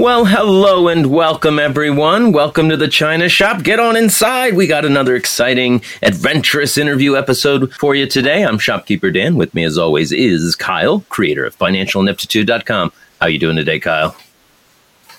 Well, 0.00 0.24
hello 0.24 0.88
and 0.88 1.08
welcome, 1.08 1.58
everyone. 1.58 2.32
Welcome 2.32 2.70
to 2.70 2.76
the 2.78 2.88
China 2.88 3.28
Shop. 3.28 3.62
Get 3.62 3.78
on 3.78 3.96
inside. 3.96 4.54
We 4.54 4.66
got 4.66 4.86
another 4.86 5.14
exciting, 5.14 5.82
adventurous 6.02 6.78
interview 6.78 7.18
episode 7.18 7.74
for 7.74 7.94
you 7.94 8.06
today. 8.06 8.42
I'm 8.42 8.58
Shopkeeper 8.58 9.10
Dan. 9.10 9.36
With 9.36 9.52
me, 9.52 9.62
as 9.62 9.76
always, 9.76 10.10
is 10.10 10.56
Kyle, 10.56 11.00
creator 11.10 11.44
of 11.44 11.54
FinancialIneptitude.com. 11.58 12.92
How 13.20 13.26
you 13.26 13.38
doing 13.38 13.56
today, 13.56 13.78
Kyle? 13.78 14.16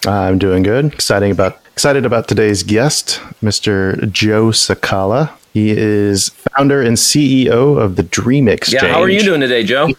I'm 0.07 0.39
doing 0.39 0.63
good. 0.63 0.91
Exciting 0.95 1.29
about 1.29 1.59
excited 1.67 2.03
about 2.03 2.27
today's 2.27 2.63
guest, 2.63 3.21
Mr. 3.43 4.11
Joe 4.11 4.47
Cecala. 4.47 5.29
He 5.53 5.69
is 5.69 6.29
founder 6.29 6.81
and 6.81 6.97
CEO 6.97 7.77
of 7.77 7.97
the 7.97 8.03
Dream 8.03 8.47
Exchange. 8.47 8.81
Yeah, 8.81 8.93
how 8.93 9.01
are 9.01 9.09
you 9.09 9.21
doing 9.21 9.41
today, 9.41 9.63
Joe? 9.63 9.89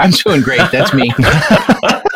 I'm 0.00 0.10
doing 0.10 0.40
great. 0.40 0.72
That's 0.72 0.92
me. 0.92 1.12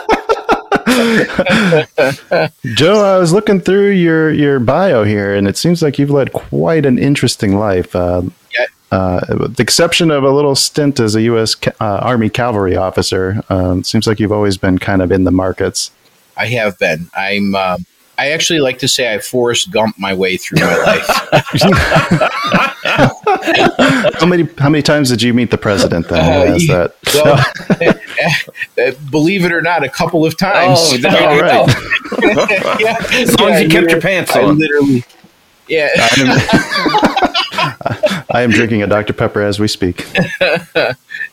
Joe, 2.75 3.03
I 3.05 3.19
was 3.19 3.33
looking 3.33 3.61
through 3.61 3.91
your 3.91 4.31
your 4.31 4.59
bio 4.61 5.05
here, 5.05 5.35
and 5.35 5.47
it 5.49 5.57
seems 5.57 5.83
like 5.83 5.99
you've 5.99 6.11
led 6.11 6.33
quite 6.33 6.87
an 6.87 6.99
interesting 6.99 7.57
life. 7.59 7.95
Uh, 7.95 8.23
Yeah. 8.53 8.67
uh, 8.93 9.21
with 9.41 9.57
the 9.57 9.63
exception 9.63 10.11
of 10.11 10.23
a 10.25 10.31
little 10.31 10.55
stint 10.55 11.01
as 11.01 11.15
a 11.17 11.23
U.S. 11.23 11.55
ca- 11.55 11.73
uh, 11.81 11.99
Army 12.03 12.29
cavalry 12.31 12.77
officer, 12.77 13.43
um, 13.49 13.83
seems 13.85 14.07
like 14.07 14.21
you've 14.21 14.33
always 14.33 14.57
been 14.57 14.79
kind 14.79 15.03
of 15.03 15.11
in 15.11 15.25
the 15.25 15.33
markets. 15.33 15.91
I 16.37 16.47
have 16.47 16.79
been. 16.79 17.09
I'm. 17.17 17.55
Um, 17.55 17.87
I 18.17 18.31
actually 18.31 18.61
like 18.61 18.79
to 18.79 18.87
say 18.87 19.13
I 19.13 19.19
Forrest 19.19 19.73
Gump 19.73 19.99
my 19.99 20.15
way 20.15 20.37
through 20.37 20.61
my 20.61 20.77
life. 20.77 21.09
How 24.21 24.27
many 24.27 24.49
how 24.59 24.69
many 24.71 24.83
times 24.83 25.09
did 25.11 25.21
you 25.23 25.35
meet 25.35 25.51
the 25.51 25.59
president? 25.59 26.09
Then 26.09 26.21
Uh, 26.21 26.59
Who 26.59 26.67
that? 26.69 26.95
Well, 27.15 28.95
believe 29.11 29.45
it 29.45 29.53
or 29.53 29.61
not, 29.63 29.83
a 29.85 29.89
couple 29.89 30.25
of 30.25 30.37
times. 30.39 30.79
Oh, 30.83 30.97
there 30.97 31.13
you 31.13 31.27
All 31.27 31.37
go. 31.41 31.67
right. 31.67 32.81
yeah. 32.81 32.97
As 33.13 33.39
long 33.39 33.51
as 33.53 33.63
you 33.63 33.69
kept 33.69 33.91
your 33.91 34.01
pants 34.01 34.35
I 34.35 34.43
on. 34.45 34.59
literally. 34.59 35.05
Yeah. 35.69 35.89
I 38.31 38.43
am 38.43 38.51
drinking 38.51 38.83
a 38.83 38.87
Dr 38.87 39.13
Pepper 39.13 39.43
as 39.43 39.59
we 39.59 39.69
speak. 39.69 40.07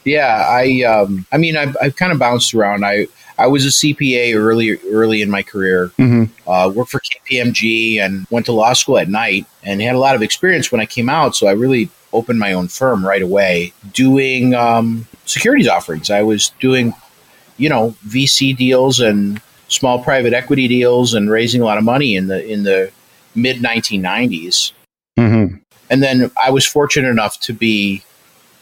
yeah. 0.06 0.46
I. 0.50 0.84
Um, 0.84 1.26
I 1.32 1.38
mean, 1.38 1.56
I've, 1.58 1.76
I've 1.82 1.96
kind 1.96 2.12
of 2.12 2.20
bounced 2.20 2.54
around. 2.54 2.86
I. 2.86 3.08
I 3.38 3.48
was 3.48 3.66
a 3.66 3.70
CPA 3.70 4.36
early 4.36 4.78
early 4.92 5.22
in 5.24 5.30
my 5.32 5.42
career. 5.42 5.88
hmm 5.98 6.26
uh, 6.46 6.72
worked 6.74 6.92
for 6.92 7.00
KPMG 7.00 7.98
and 8.00 8.28
went 8.30 8.46
to 8.48 8.52
law 8.52 8.74
school 8.74 8.98
at 9.00 9.08
night 9.10 9.46
and 9.64 9.82
had 9.82 9.96
a 9.96 10.00
lot 10.00 10.16
of 10.16 10.22
experience 10.22 10.72
when 10.72 10.80
I 10.82 10.86
came 10.86 11.10
out. 11.10 11.36
So 11.36 11.48
I 11.48 11.54
really 11.54 11.90
opened 12.14 12.40
my 12.40 12.54
own 12.54 12.68
firm 12.68 13.06
right 13.06 13.22
away 13.22 13.74
doing 13.94 14.54
um, 14.54 15.08
securities 15.26 15.68
offerings. 15.68 16.10
I 16.10 16.22
was 16.22 16.52
doing, 16.60 16.94
you 17.58 17.70
know, 17.70 17.96
VC 18.08 18.56
deals 18.56 19.00
and 19.00 19.42
small 19.68 20.04
private 20.04 20.34
equity 20.34 20.68
deals 20.68 21.14
and 21.14 21.30
raising 21.30 21.62
a 21.62 21.66
lot 21.66 21.78
of 21.78 21.84
money 21.84 22.16
in 22.16 22.28
the 22.28 22.46
in 22.46 22.64
the 22.64 22.92
mid 23.36 23.58
1990s. 23.58 24.74
hmm 25.18 25.56
And 25.90 26.04
then 26.04 26.32
I 26.42 26.52
was 26.52 26.66
fortunate 26.66 27.10
enough 27.10 27.40
to 27.42 27.54
be 27.54 28.04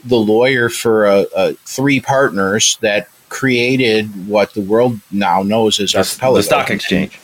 the 0.04 0.18
lawyer 0.18 0.70
for 0.70 1.06
uh, 1.06 1.26
uh, 1.36 1.54
three 1.66 2.00
partners 2.00 2.78
that 2.81 3.08
created 3.30 4.28
what 4.28 4.54
the 4.54 4.62
world 4.62 5.00
now 5.12 5.44
knows 5.44 5.80
as 5.80 5.94
Archipelago 5.94 6.38
the 6.38 6.44
stock 6.44 6.70
exchange. 6.70 7.20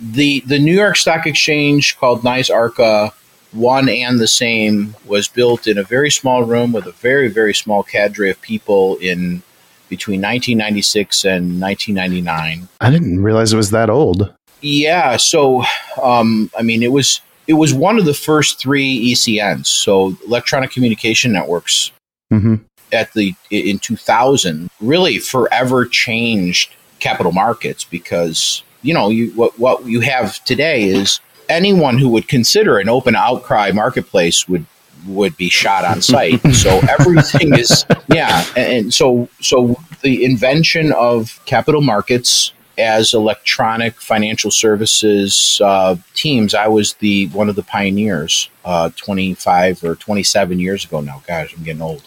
the 0.00 0.40
the 0.40 0.58
New 0.58 0.74
York 0.74 0.96
Stock 0.96 1.26
Exchange 1.26 1.96
called 1.98 2.22
NYSE 2.22 2.52
Arca, 2.54 3.12
one 3.54 3.88
and 3.88 4.18
the 4.18 4.28
same, 4.28 4.94
was 5.06 5.28
built 5.28 5.66
in 5.66 5.78
a 5.78 5.82
very 5.82 6.10
small 6.10 6.44
room 6.44 6.72
with 6.72 6.86
a 6.86 6.92
very 6.92 7.28
very 7.28 7.54
small 7.54 7.82
cadre 7.82 8.30
of 8.30 8.40
people 8.40 8.96
in 8.96 9.42
between 9.88 10.20
1996 10.20 11.24
and 11.24 11.60
1999. 11.60 12.68
I 12.80 12.90
didn't 12.90 13.22
realize 13.22 13.52
it 13.52 13.56
was 13.56 13.70
that 13.70 13.90
old. 13.90 14.34
Yeah, 14.60 15.16
so 15.16 15.64
um, 16.02 16.50
I 16.58 16.62
mean, 16.62 16.82
it 16.82 16.92
was 16.92 17.20
it 17.46 17.54
was 17.54 17.74
one 17.74 17.98
of 17.98 18.04
the 18.04 18.14
first 18.14 18.58
three 18.58 19.12
ECNs, 19.12 19.66
so 19.66 20.16
electronic 20.26 20.70
communication 20.70 21.32
networks 21.32 21.92
hmm 22.30 22.56
at 22.92 23.12
the 23.12 23.34
in 23.50 23.78
2000 23.78 24.70
really 24.80 25.18
forever 25.18 25.84
changed 25.84 26.74
capital 27.00 27.32
markets 27.32 27.84
because 27.84 28.62
you 28.82 28.94
know 28.94 29.08
you 29.08 29.30
what 29.32 29.58
what 29.58 29.84
you 29.84 30.00
have 30.00 30.42
today 30.44 30.84
is 30.84 31.20
anyone 31.48 31.98
who 31.98 32.08
would 32.10 32.28
consider 32.28 32.78
an 32.78 32.88
open 32.88 33.16
outcry 33.16 33.72
marketplace 33.72 34.48
would 34.48 34.66
would 35.06 35.36
be 35.36 35.50
shot 35.50 35.84
on 35.84 36.00
sight. 36.14 36.40
So 36.54 36.80
everything 36.98 37.54
is 37.54 37.84
yeah 38.08 38.44
and, 38.56 38.72
and 38.72 38.94
so 38.94 39.28
so 39.40 39.76
the 40.02 40.24
invention 40.24 40.92
of 40.92 41.40
capital 41.44 41.80
markets 41.80 42.52
as 42.76 43.14
electronic 43.14 44.00
financial 44.00 44.50
services 44.50 45.60
uh, 45.62 45.94
teams 46.14 46.54
i 46.54 46.66
was 46.66 46.94
the 46.94 47.28
one 47.28 47.48
of 47.48 47.54
the 47.54 47.62
pioneers 47.62 48.50
uh, 48.64 48.90
25 48.96 49.84
or 49.84 49.94
27 49.94 50.58
years 50.58 50.84
ago 50.84 51.00
now. 51.00 51.22
Gosh 51.26 51.54
i'm 51.56 51.62
getting 51.62 51.82
old. 51.82 52.02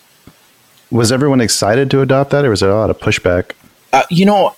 Was 0.90 1.12
everyone 1.12 1.42
excited 1.42 1.92
to 1.92 2.02
adopt 2.02 2.32
that, 2.32 2.46
or 2.46 2.50
was 2.50 2.62
there 2.62 2.70
a 2.70 2.76
lot 2.76 2.90
of 2.90 2.98
pushback? 2.98 3.52
Uh, 3.92 4.04
you 4.10 4.26
know, 4.26 4.56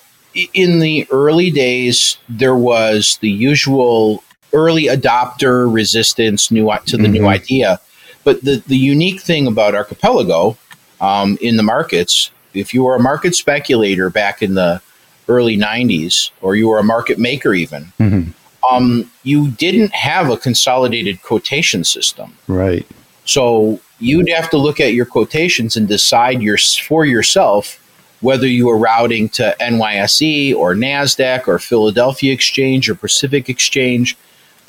in 0.54 0.80
the 0.80 1.08
early 1.10 1.50
days, 1.50 2.18
there 2.28 2.56
was 2.56 3.18
the 3.22 3.30
usual 3.30 4.24
early 4.54 4.86
adopter 4.86 5.72
resistance 5.72 6.52
new 6.52 6.72
to 6.86 6.98
the 6.98 7.08
new 7.08 7.22
Mhm. 7.22 7.30
idea. 7.30 7.80
But 8.24 8.44
the, 8.44 8.62
the 8.68 8.78
unique 8.78 9.22
thing 9.22 9.48
about 9.48 9.76
Archipelago 9.76 10.58
um, 11.02 11.38
in 11.42 11.56
the 11.58 11.64
markets, 11.64 12.32
if 12.54 12.74
you 12.74 12.84
were 12.84 12.96
a 12.96 13.00
market 13.00 13.36
speculator 13.36 14.10
back 14.10 14.42
in 14.42 14.56
the 14.56 14.82
early 15.28 15.56
90s, 15.58 16.32
or 16.42 16.56
you 16.56 16.68
were 16.68 16.80
a 16.80 16.84
market 16.84 17.18
maker 17.20 17.54
even, 17.54 17.94
hmm 17.98 18.22
um, 18.70 19.10
you 19.24 19.48
didn't 19.52 19.96
have 19.96 20.30
a 20.30 20.36
consolidated 20.36 21.24
quotation 21.24 21.86
system. 21.86 22.34
Right. 22.48 22.86
So 23.24 23.80
you'd 24.00 24.30
have 24.30 24.50
to 24.50 24.58
look 24.58 24.82
at 24.82 24.94
your 24.94 25.06
quotations 25.06 25.78
and 25.78 25.88
decide 25.88 26.42
your, 26.42 26.58
for 26.58 27.06
yourself 27.06 27.80
whether 28.20 28.46
you 28.46 28.68
were 28.68 28.78
routing 28.78 29.30
to 29.30 29.56
NYSE 29.62 30.54
or 30.54 30.76
NASDAQ 30.76 31.48
or 31.48 31.58
Philadelphia 31.58 32.34
Exchange 32.34 32.90
or 32.90 32.96
Pacific 32.96 33.48
Exchange. 33.48 34.18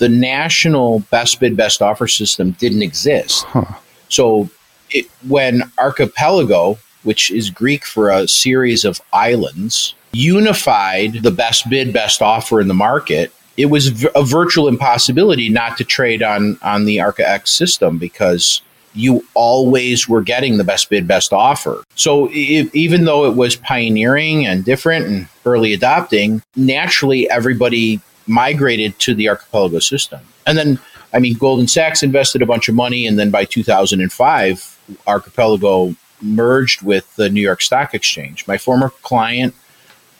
The 0.00 0.09
national 0.09 1.00
best 1.11 1.41
bid, 1.41 1.56
best 1.56 1.83
offer 1.83 2.09
system 2.09 2.53
didn't 2.53 2.83
exist. 2.83 3.44
Huh. 3.44 3.65
So 4.09 4.49
it, 4.91 5.06
when 5.28 5.71
Archipelago, 5.78 6.78
which 7.03 7.31
is 7.31 7.50
Greek 7.50 7.84
for 7.84 8.10
a 8.10 8.27
series 8.27 8.84
of 8.84 9.00
islands, 9.12 9.94
unified 10.12 11.22
the 11.22 11.30
best 11.30 11.69
bid, 11.69 11.92
best 11.92 12.22
offer 12.22 12.60
in 12.60 12.69
the 12.69 12.74
market, 12.74 13.33
it 13.57 13.66
was 13.66 13.89
v- 13.89 14.09
a 14.15 14.24
virtual 14.24 14.69
impossibility 14.69 15.51
not 15.51 15.77
to 15.77 15.84
trade 15.84 16.22
on, 16.22 16.59
on 16.63 16.86
the 16.86 16.97
ArcaEx 16.97 17.48
system 17.48 17.98
because 17.98 18.63
you 18.95 19.24
always 19.34 20.09
were 20.09 20.22
getting 20.22 20.57
the 20.57 20.65
best 20.65 20.91
bid, 20.91 21.07
best 21.07 21.33
offer. 21.33 21.83
So 21.95 22.28
i 22.28 22.69
even 22.72 23.04
though 23.04 23.27
it 23.27 23.36
was 23.36 23.54
pioneering 23.57 24.47
and 24.47 24.65
different 24.65 25.07
and 25.07 25.28
early 25.45 25.72
adopting, 25.72 26.42
naturally 26.57 27.30
everybody 27.30 28.01
migrated 28.30 28.98
to 29.00 29.15
the 29.15 29.28
Archipelago 29.28 29.78
system. 29.78 30.21
And 30.47 30.56
then, 30.56 30.78
I 31.12 31.18
mean, 31.18 31.36
Goldman 31.36 31.68
Sachs 31.68 32.03
invested 32.03 32.42
a 32.42 32.47
bunch 32.47 32.68
of 32.68 32.74
money, 32.74 33.06
and 33.06 33.18
then 33.18 33.30
by 33.30 33.44
2005, 33.44 34.78
Archipelago 35.06 35.94
merged 36.22 36.82
with 36.82 37.15
the 37.16 37.28
New 37.28 37.41
York 37.41 37.62
Stock 37.62 37.94
Exchange. 37.94 38.47
My 38.47 38.59
former 38.59 38.91
client, 39.03 39.54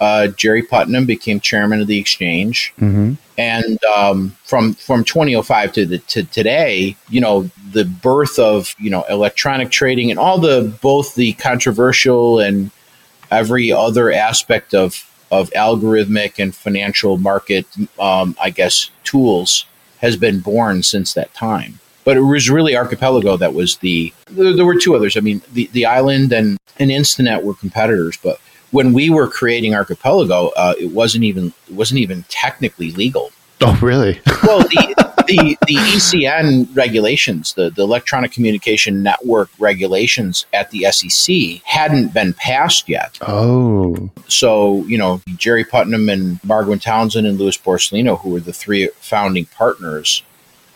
uh, 0.00 0.28
Jerry 0.28 0.62
Putnam, 0.62 1.06
became 1.06 1.40
chairman 1.40 1.80
of 1.80 1.86
the 1.86 1.98
exchange 1.98 2.72
hmm 2.78 3.14
and 3.40 3.82
um, 3.84 4.36
from 4.44 4.74
from 4.74 5.02
2005 5.02 5.72
to 5.72 5.86
the, 5.86 5.98
to 5.98 6.24
today, 6.24 6.94
you 7.08 7.22
know, 7.22 7.50
the 7.72 7.86
birth 7.86 8.38
of 8.38 8.74
you 8.78 8.90
know 8.90 9.02
electronic 9.08 9.70
trading 9.70 10.10
and 10.10 10.20
all 10.20 10.38
the 10.38 10.76
both 10.82 11.14
the 11.14 11.32
controversial 11.34 12.38
and 12.38 12.70
every 13.30 13.72
other 13.72 14.12
aspect 14.12 14.74
of 14.74 15.09
of 15.30 15.50
algorithmic 15.50 16.38
and 16.38 16.54
financial 16.54 17.18
market, 17.18 17.66
um, 17.98 18.36
I 18.40 18.50
guess, 18.50 18.90
tools 19.04 19.64
has 20.00 20.16
been 20.16 20.40
born 20.40 20.82
since 20.82 21.14
that 21.14 21.32
time. 21.34 21.78
But 22.04 22.16
it 22.16 22.22
was 22.22 22.48
really 22.48 22.76
Archipelago 22.76 23.36
that 23.36 23.54
was 23.54 23.76
the. 23.78 24.12
There, 24.30 24.54
there 24.54 24.64
were 24.64 24.78
two 24.78 24.96
others. 24.96 25.16
I 25.16 25.20
mean, 25.20 25.42
the 25.52 25.68
the 25.72 25.86
island 25.86 26.32
and 26.32 26.58
and 26.78 26.90
Instinet 26.90 27.42
were 27.42 27.54
competitors, 27.54 28.16
but 28.22 28.40
when 28.70 28.92
we 28.92 29.10
were 29.10 29.28
creating 29.28 29.74
Archipelago, 29.74 30.48
uh, 30.56 30.74
it 30.80 30.92
wasn't 30.92 31.24
even 31.24 31.52
it 31.68 31.74
wasn't 31.74 32.00
even 32.00 32.24
technically 32.28 32.90
legal. 32.92 33.30
Oh, 33.62 33.78
really? 33.82 34.18
well, 34.42 34.60
the, 34.60 34.94
the 35.26 35.56
the 35.66 35.74
ECN 35.74 36.74
regulations, 36.74 37.52
the 37.52 37.68
the 37.70 37.82
Electronic 37.82 38.32
Communication 38.32 39.02
Network 39.02 39.50
regulations 39.58 40.46
at 40.54 40.70
the 40.70 40.86
SEC 40.90 41.62
hadn't 41.64 42.14
been 42.14 42.32
passed 42.32 42.88
yet. 42.88 43.18
Oh, 43.28 44.08
So 44.28 44.84
you 44.86 44.96
know, 44.96 45.20
Jerry 45.36 45.64
Putnam 45.64 46.08
and 46.08 46.40
Margwin 46.40 46.80
Townsend 46.80 47.26
and 47.26 47.38
Lewis 47.38 47.58
Borsellino, 47.58 48.18
who 48.18 48.30
were 48.30 48.40
the 48.40 48.52
three 48.54 48.88
founding 49.00 49.44
partners, 49.44 50.22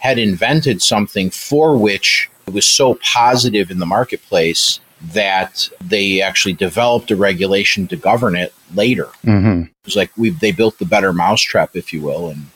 had 0.01 0.19
invented 0.19 0.83
something 0.83 1.31
for 1.31 1.79
which 1.79 2.29
it 2.47 2.53
was 2.53 2.67
so 2.67 2.99
positive 3.03 3.71
in 3.71 3.79
the 3.79 3.87
marketplace 3.87 4.79
that 5.13 5.69
they 5.83 6.21
actually 6.21 6.53
developed 6.55 7.11
a 7.11 7.17
regulation 7.17 7.87
to 7.89 7.97
govern 7.97 8.37
it 8.37 8.53
later. 8.75 9.09
hmm 9.23 9.63
It 9.63 9.87
was 9.87 9.97
like 9.97 10.11
we 10.19 10.31
they 10.31 10.53
built 10.53 10.79
the 10.79 10.85
better 10.85 11.13
mousetrap, 11.15 11.75
if 11.75 11.91
you 11.93 12.03
will, 12.03 12.29
and 12.29 12.47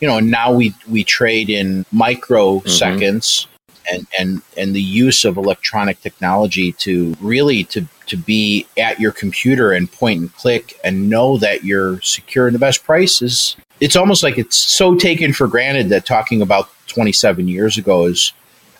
you 0.00 0.08
know, 0.08 0.18
now 0.20 0.52
we 0.52 0.74
we 0.88 1.04
trade 1.04 1.48
in 1.50 1.84
microseconds 1.94 3.46
and 3.90 4.06
and 4.18 4.42
and 4.56 4.74
the 4.74 4.82
use 4.82 5.24
of 5.24 5.36
electronic 5.36 6.00
technology 6.00 6.72
to 6.72 7.14
really 7.20 7.64
to 7.64 7.86
to 8.06 8.16
be 8.16 8.66
at 8.78 8.98
your 9.00 9.12
computer 9.12 9.72
and 9.72 9.90
point 9.90 10.20
and 10.20 10.34
click 10.34 10.78
and 10.84 11.08
know 11.08 11.38
that 11.38 11.64
you're 11.64 12.00
secure 12.00 12.46
and 12.46 12.54
the 12.54 12.58
best 12.58 12.84
prices. 12.84 13.56
It's 13.80 13.96
almost 13.96 14.22
like 14.22 14.36
it's 14.38 14.56
so 14.56 14.94
taken 14.94 15.32
for 15.32 15.46
granted 15.48 15.88
that 15.90 16.04
talking 16.04 16.42
about 16.42 16.68
27 16.88 17.48
years 17.48 17.78
ago 17.78 18.06
is. 18.06 18.32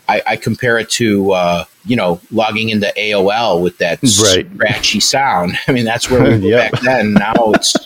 I, 0.08 0.22
I 0.26 0.36
compare 0.36 0.76
it 0.76 0.90
to 0.90 1.30
uh, 1.30 1.64
you 1.86 1.94
know 1.94 2.20
logging 2.32 2.70
into 2.70 2.92
AOL 2.98 3.62
with 3.62 3.78
that 3.78 4.00
Right. 4.02 4.44
scratchy 4.52 4.98
sound. 4.98 5.52
I 5.68 5.72
mean 5.72 5.84
that's 5.84 6.10
where 6.10 6.22
we 6.24 6.30
were 6.30 6.36
Yep. 6.48 6.72
back 6.72 6.80
then. 6.80 7.12
Now 7.14 7.32
it's 7.52 7.76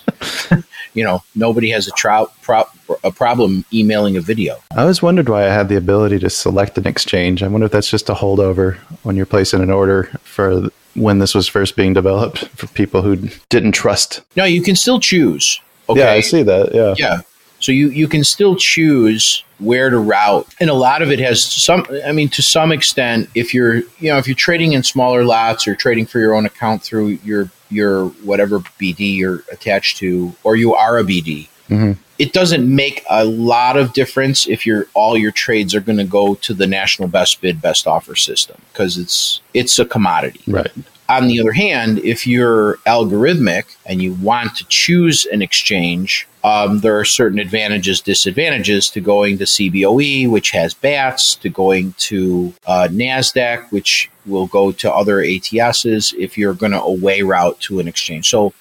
you 0.94 1.04
know 1.04 1.22
nobody 1.34 1.70
has 1.70 1.86
a, 1.88 1.90
trou- 1.92 2.28
pro- 2.42 2.64
a 3.02 3.10
problem 3.10 3.64
emailing 3.72 4.16
a 4.16 4.20
video. 4.20 4.56
I 4.76 4.82
always 4.82 5.02
wondered 5.02 5.28
why 5.28 5.44
I 5.44 5.52
had 5.52 5.68
the 5.68 5.76
ability 5.76 6.18
to 6.20 6.30
select 6.30 6.78
an 6.78 6.86
exchange. 6.86 7.42
I 7.42 7.48
wonder 7.48 7.66
if 7.66 7.72
that's 7.72 7.90
just 7.90 8.08
a 8.08 8.14
holdover 8.14 8.76
when 9.02 9.16
you're 9.16 9.26
placing 9.26 9.60
an 9.62 9.70
order 9.70 10.04
for 10.22 10.70
when 10.94 11.18
this 11.18 11.34
was 11.34 11.48
first 11.48 11.76
being 11.76 11.92
developed 11.92 12.46
for 12.56 12.66
people 12.68 13.02
who 13.02 13.28
didn't 13.48 13.72
trust. 13.72 14.22
No, 14.36 14.44
you 14.44 14.62
can 14.62 14.76
still 14.76 15.00
choose. 15.00 15.60
Okay. 15.88 16.00
Yeah, 16.00 16.12
I 16.12 16.20
see 16.20 16.42
that. 16.44 16.74
Yeah. 16.74 16.94
Yeah. 16.96 17.20
So 17.64 17.72
you, 17.72 17.88
you 17.88 18.08
can 18.08 18.24
still 18.24 18.56
choose 18.56 19.42
where 19.58 19.88
to 19.88 19.98
route. 19.98 20.46
And 20.60 20.68
a 20.68 20.74
lot 20.74 21.00
of 21.00 21.10
it 21.10 21.18
has 21.20 21.42
some 21.42 21.86
I 22.04 22.12
mean 22.12 22.28
to 22.30 22.42
some 22.42 22.72
extent 22.72 23.30
if 23.34 23.54
you're 23.54 23.76
you 23.76 24.10
know 24.10 24.18
if 24.18 24.26
you're 24.26 24.36
trading 24.36 24.74
in 24.74 24.82
smaller 24.82 25.24
lots 25.24 25.66
or 25.66 25.74
trading 25.74 26.04
for 26.04 26.18
your 26.18 26.34
own 26.34 26.44
account 26.44 26.82
through 26.82 27.18
your 27.24 27.50
your 27.70 28.08
whatever 28.22 28.60
BD 28.60 29.16
you're 29.16 29.44
attached 29.50 29.96
to 29.98 30.34
or 30.42 30.56
you 30.56 30.74
are 30.74 30.98
a 30.98 31.04
BD. 31.04 31.48
Mhm. 31.70 31.96
It 32.18 32.34
doesn't 32.34 32.72
make 32.72 33.02
a 33.08 33.24
lot 33.24 33.78
of 33.78 33.94
difference 33.94 34.46
if 34.46 34.66
your 34.66 34.86
all 34.92 35.16
your 35.16 35.32
trades 35.32 35.74
are 35.74 35.80
going 35.80 35.98
to 35.98 36.04
go 36.04 36.34
to 36.34 36.52
the 36.52 36.66
national 36.66 37.08
best 37.08 37.40
bid 37.40 37.62
best 37.62 37.86
offer 37.86 38.14
system 38.14 38.60
because 38.72 38.98
it's 38.98 39.40
it's 39.54 39.78
a 39.78 39.86
commodity. 39.86 40.42
Right. 40.46 40.70
On 41.08 41.26
the 41.26 41.40
other 41.40 41.52
hand, 41.52 41.98
if 41.98 42.26
you're 42.26 42.76
algorithmic 42.86 43.76
and 43.84 44.00
you 44.00 44.14
want 44.14 44.56
to 44.56 44.64
choose 44.68 45.26
an 45.26 45.42
exchange, 45.42 46.26
um, 46.42 46.80
there 46.80 46.98
are 46.98 47.04
certain 47.04 47.38
advantages, 47.38 48.00
disadvantages 48.00 48.90
to 48.90 49.00
going 49.00 49.38
to 49.38 49.44
CBOE, 49.44 50.30
which 50.30 50.50
has 50.52 50.72
BATS, 50.72 51.36
to 51.36 51.50
going 51.50 51.92
to 51.98 52.54
uh, 52.66 52.88
NASDAQ, 52.90 53.70
which 53.70 54.10
will 54.24 54.46
go 54.46 54.72
to 54.72 54.92
other 54.92 55.18
ATSs 55.18 56.14
if 56.18 56.38
you're 56.38 56.54
going 56.54 56.72
to 56.72 56.80
away 56.80 57.22
route 57.22 57.60
to 57.60 57.80
an 57.80 57.88
exchange. 57.88 58.30
So 58.30 58.54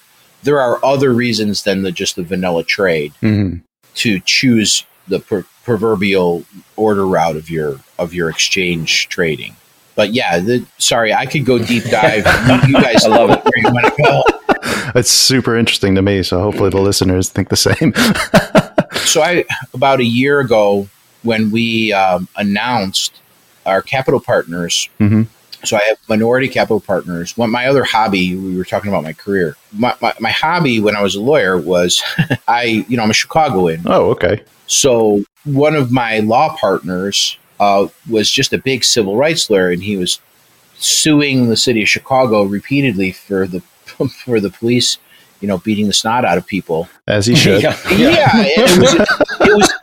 there 0.43 0.59
are 0.59 0.83
other 0.83 1.13
reasons 1.13 1.63
than 1.63 1.83
the, 1.83 1.91
just 1.91 2.15
the 2.15 2.23
vanilla 2.23 2.63
trade 2.63 3.13
hmm 3.19 3.57
to 3.95 4.19
choose 4.19 4.85
the 5.07 5.19
per- 5.19 5.45
proverbial 5.63 6.43
order 6.75 7.05
route 7.05 7.35
of 7.35 7.49
your 7.49 7.79
of 7.99 8.13
your 8.13 8.29
exchange 8.29 9.07
trading. 9.07 9.55
But 9.95 10.13
yeah, 10.13 10.39
the, 10.39 10.65
sorry, 10.79 11.13
I 11.13 11.25
could 11.25 11.45
go 11.45 11.59
deep 11.59 11.83
dive. 11.85 12.25
you, 12.47 12.75
you 12.77 12.81
guys 12.81 13.05
I 13.05 13.09
love 13.09 13.29
it 13.29 13.43
where 13.43 13.53
you 13.57 13.71
want 13.71 13.85
to 13.95 14.03
go. 14.03 14.23
It's 14.95 15.11
super 15.11 15.55
interesting 15.55 15.95
to 15.95 16.01
me. 16.01 16.23
So 16.23 16.39
hopefully 16.41 16.69
the 16.69 16.81
listeners 16.81 17.29
think 17.29 17.49
the 17.49 17.55
same. 17.57 17.93
So 19.05 19.21
I 19.21 19.43
about 19.73 19.99
a 19.99 20.05
year 20.05 20.39
ago 20.39 20.87
when 21.23 21.51
we 21.51 21.91
um, 21.93 22.27
announced 22.37 23.21
our 23.65 23.81
capital 23.81 24.19
partners. 24.19 24.87
Mhm. 24.99 25.27
So 25.65 25.77
I 25.77 25.81
have 25.89 25.97
minority 26.07 26.47
capital 26.47 26.79
partners. 26.79 27.35
One, 27.37 27.51
my 27.51 27.67
other 27.67 27.83
hobby, 27.83 28.35
we 28.35 28.55
were 28.57 28.63
talking 28.65 28.89
about 28.89 29.03
my 29.03 29.13
career. 29.13 29.55
My, 29.71 29.95
my, 30.01 30.13
my 30.19 30.31
hobby 30.31 30.79
when 30.79 30.95
I 30.95 31.01
was 31.01 31.15
a 31.15 31.21
lawyer 31.21 31.57
was 31.59 32.01
I, 32.47 32.85
you 32.87 32.95
know, 32.97 33.03
I'm 33.03 33.09
a 33.09 33.13
Chicagoan. 33.13 33.81
oh, 33.85 34.11
okay. 34.11 34.43
So 34.67 35.23
one 35.43 35.75
of 35.75 35.91
my 35.91 36.19
law 36.19 36.55
partners 36.55 37.37
uh, 37.59 37.87
was 38.09 38.29
just 38.29 38.53
a 38.53 38.57
big 38.57 38.83
civil 38.83 39.15
rights 39.15 39.49
lawyer, 39.49 39.69
and 39.69 39.83
he 39.83 39.97
was 39.97 40.19
suing 40.77 41.49
the 41.49 41.57
city 41.57 41.81
of 41.83 41.89
Chicago 41.89 42.43
repeatedly 42.43 43.11
for 43.11 43.47
the 43.47 43.59
for 44.25 44.39
the 44.39 44.49
police, 44.49 44.97
you 45.39 45.47
know, 45.47 45.57
beating 45.59 45.87
the 45.87 45.93
snot 45.93 46.25
out 46.25 46.37
of 46.37 46.45
people. 46.45 46.87
As 47.07 47.25
he 47.25 47.35
should. 47.35 47.63
Yeah. 47.63 47.77
Yeah, 47.91 48.29
it 48.35 48.79
was 48.79 48.93
it 48.93 49.55
was 49.55 49.73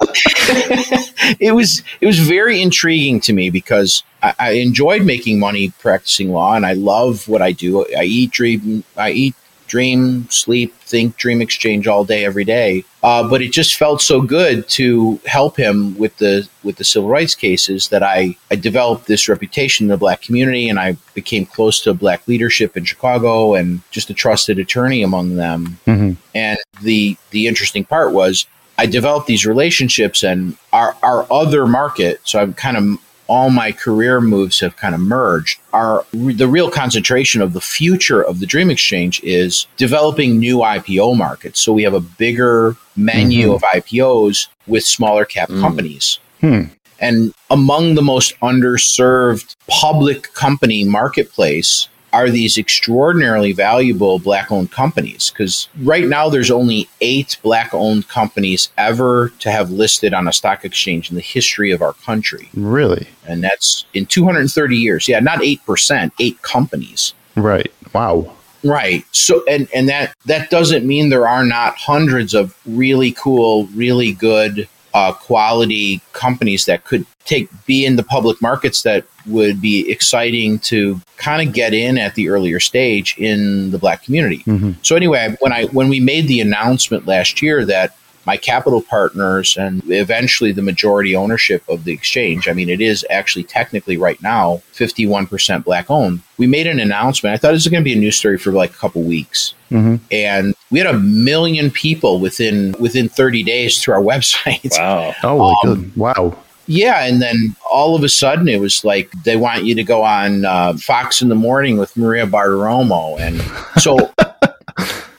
it 1.40 1.52
was 1.52 1.82
it 2.00 2.06
was 2.06 2.18
very 2.18 2.60
intriguing 2.60 3.20
to 3.20 3.32
me 3.32 3.50
because 3.50 4.02
I, 4.22 4.34
I 4.38 4.50
enjoyed 4.52 5.02
making 5.02 5.38
money 5.38 5.70
practicing 5.78 6.30
law, 6.30 6.54
and 6.54 6.66
I 6.66 6.72
love 6.72 7.28
what 7.28 7.42
I 7.42 7.52
do. 7.52 7.86
I 7.96 8.04
eat, 8.04 8.30
dream, 8.32 8.84
I 8.96 9.10
eat, 9.12 9.34
dream, 9.70 10.28
sleep, 10.30 10.74
think, 10.80 11.16
dream 11.16 11.40
exchange 11.40 11.86
all 11.86 12.04
day, 12.04 12.24
every 12.24 12.44
day. 12.44 12.84
Uh, 13.04 13.26
but 13.26 13.40
it 13.40 13.52
just 13.52 13.76
felt 13.76 14.02
so 14.02 14.20
good 14.20 14.68
to 14.68 15.18
help 15.24 15.56
him 15.56 15.96
with 15.96 16.14
the 16.18 16.46
with 16.64 16.76
the 16.76 16.84
civil 16.84 17.08
rights 17.08 17.34
cases 17.34 17.88
that 17.88 18.02
I 18.02 18.36
I 18.50 18.56
developed 18.56 19.06
this 19.06 19.28
reputation 19.28 19.84
in 19.84 19.88
the 19.88 19.96
black 19.96 20.20
community, 20.20 20.68
and 20.68 20.78
I 20.78 20.96
became 21.14 21.46
close 21.46 21.80
to 21.82 21.94
black 21.94 22.26
leadership 22.28 22.76
in 22.76 22.84
Chicago, 22.84 23.54
and 23.54 23.80
just 23.90 24.10
a 24.10 24.14
trusted 24.14 24.58
attorney 24.58 25.02
among 25.02 25.36
them. 25.36 25.78
Mhm. 25.86 26.16
And 26.34 26.58
the 26.82 27.16
the 27.30 27.46
interesting 27.46 27.84
part 27.84 28.12
was 28.12 28.44
I 28.76 28.86
developed 28.86 29.28
these 29.28 29.46
relationships 29.46 30.22
and 30.22 30.56
our 30.72 30.96
our 31.02 31.26
other 31.30 31.66
market. 31.66 32.20
So 32.24 32.40
I'm 32.40 32.54
kind 32.54 32.76
of 32.76 32.84
all 33.30 33.48
my 33.48 33.70
career 33.70 34.20
moves 34.20 34.58
have 34.58 34.74
kind 34.76 34.92
of 34.94 35.00
merged. 35.00 35.60
Our 35.72 36.04
the 36.12 36.48
real 36.48 36.68
concentration 36.68 37.40
of 37.40 37.52
the 37.52 37.60
future 37.60 38.20
of 38.30 38.40
the 38.40 38.46
Dream 38.46 38.70
Exchange 38.70 39.20
is 39.22 39.66
developing 39.76 40.38
new 40.38 40.58
IPO 40.58 41.16
markets. 41.16 41.60
So 41.60 41.72
we 41.72 41.84
have 41.84 41.94
a 41.94 42.00
bigger 42.24 42.74
menu 42.96 43.48
Mhm. 43.48 43.54
of 43.54 43.62
IPOs 43.72 44.48
with 44.66 44.84
smaller 44.84 45.24
cap 45.24 45.48
Mm. 45.48 45.60
companies. 45.60 46.18
Hmm. 46.40 46.62
And 46.98 47.32
among 47.48 47.94
the 47.94 48.02
most 48.02 48.34
underserved 48.40 49.54
public 49.68 50.34
company 50.34 50.84
marketplace 50.84 51.88
are 52.12 52.30
these 52.30 52.58
extraordinarily 52.58 53.52
valuable 53.52 54.18
black 54.18 54.50
owned 54.50 54.70
companies. 54.70 55.30
Because 55.30 55.68
right 55.80 56.06
now, 56.06 56.28
there's 56.28 56.50
only 56.50 56.88
eight 57.00 57.38
black 57.42 57.72
owned 57.72 58.08
companies 58.08 58.70
ever 58.76 59.30
to 59.40 59.50
have 59.50 59.70
listed 59.70 60.14
on 60.14 60.28
a 60.28 60.32
stock 60.32 60.64
exchange 60.64 61.10
in 61.10 61.16
the 61.16 61.22
history 61.22 61.70
of 61.70 61.82
our 61.82 61.94
country. 61.94 62.48
Really? 62.54 63.08
And 63.26 63.42
that's 63.42 63.84
in 63.94 64.06
230 64.06 64.76
years. 64.76 65.08
Yeah, 65.08 65.20
not 65.20 65.40
8%, 65.40 66.12
eight 66.18 66.42
companies. 66.42 67.14
Right. 67.36 67.72
Wow. 67.92 68.32
Right. 68.62 69.04
So 69.12 69.42
and 69.48 69.68
and 69.74 69.88
that 69.88 70.14
that 70.26 70.50
doesn't 70.50 70.86
mean 70.86 71.08
there 71.08 71.26
are 71.26 71.44
not 71.46 71.76
hundreds 71.76 72.34
of 72.34 72.54
really 72.66 73.12
cool, 73.12 73.66
really 73.68 74.12
good 74.12 74.68
uh, 74.94 75.12
quality 75.12 76.00
companies 76.12 76.64
that 76.66 76.84
could 76.84 77.06
take 77.24 77.48
be 77.66 77.84
in 77.86 77.96
the 77.96 78.02
public 78.02 78.40
markets 78.42 78.82
that 78.82 79.04
would 79.26 79.60
be 79.60 79.90
exciting 79.90 80.58
to 80.58 81.00
kind 81.16 81.46
of 81.46 81.54
get 81.54 81.72
in 81.74 81.98
at 81.98 82.14
the 82.14 82.28
earlier 82.28 82.58
stage 82.58 83.14
in 83.18 83.70
the 83.70 83.78
black 83.78 84.02
community. 84.02 84.42
Mhm. 84.46 84.74
So 84.82 84.96
anyway, 84.96 85.36
when 85.40 85.52
I 85.52 85.64
when 85.66 85.88
we 85.88 86.00
made 86.00 86.26
the 86.28 86.40
announcement 86.40 87.06
last 87.06 87.42
year 87.42 87.64
that 87.66 87.94
my 88.26 88.36
capital 88.36 88.82
partners 88.82 89.56
and 89.56 89.82
eventually 89.90 90.52
the 90.52 90.62
majority 90.62 91.16
ownership 91.16 91.62
of 91.68 91.84
the 91.84 91.92
exchange, 91.92 92.48
I 92.48 92.52
mean 92.52 92.68
it 92.68 92.80
is 92.80 93.06
actually 93.10 93.44
technically 93.44 93.96
right 93.96 94.20
now 94.22 94.62
51% 94.74 95.64
black 95.64 95.90
owned. 95.90 96.20
We 96.36 96.46
made 96.46 96.66
an 96.66 96.80
announcement. 96.80 97.34
I 97.34 97.36
thought 97.38 97.52
this 97.52 97.64
was 97.64 97.68
going 97.68 97.82
to 97.82 97.84
be 97.84 97.94
a 97.94 97.96
news 97.96 98.16
story 98.16 98.38
for 98.38 98.52
like 98.52 98.70
a 98.70 98.78
couple 98.78 99.02
weeks. 99.02 99.54
hmm 99.68 99.96
And 100.10 100.54
we 100.70 100.78
had 100.78 100.86
a 100.86 100.98
million 100.98 101.70
people 101.70 102.20
within 102.20 102.74
within 102.78 103.08
30 103.08 103.42
days 103.42 103.82
through 103.82 103.94
our 103.94 104.02
website. 104.02 104.78
Wow. 104.78 105.14
Oh, 105.22 105.38
my 105.38 105.70
Um, 105.70 105.74
good. 105.74 105.96
Wow. 105.96 106.38
Yeah, 106.66 107.04
and 107.04 107.20
then 107.20 107.56
all 107.68 107.96
of 107.96 108.04
a 108.04 108.08
sudden 108.08 108.46
it 108.46 108.60
was 108.60 108.84
like 108.84 109.10
they 109.24 109.36
want 109.36 109.64
you 109.64 109.74
to 109.74 109.82
go 109.82 110.04
on 110.04 110.44
uh, 110.44 110.74
Fox 110.74 111.20
in 111.20 111.28
the 111.28 111.34
Morning 111.34 111.78
with 111.78 111.96
Maria 111.96 112.28
Bartiromo, 112.28 113.18
and 113.18 113.40
so 113.82 113.96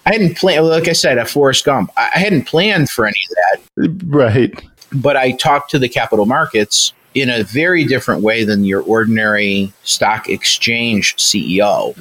I 0.06 0.14
hadn't 0.14 0.38
planned. 0.38 0.66
Like 0.66 0.88
I 0.88 0.94
said, 0.94 1.18
at 1.18 1.30
Forrest 1.30 1.66
Gump, 1.66 1.92
I 1.98 2.10
hadn't 2.14 2.46
planned 2.46 2.90
for 2.90 3.06
any 3.06 3.18
of 3.30 3.36
that. 3.36 4.06
Right. 4.06 4.54
But 4.94 5.18
I 5.18 5.32
talked 5.32 5.72
to 5.72 5.80
the 5.80 5.90
capital 5.90 6.26
markets 6.26 6.94
in 7.14 7.30
a 7.30 7.44
very 7.44 7.84
different 7.84 8.24
way 8.24 8.46
than 8.46 8.64
your 8.64 8.82
ordinary 8.84 9.74
stock 9.84 10.30
exchange 10.30 11.18
CEO. 11.18 11.94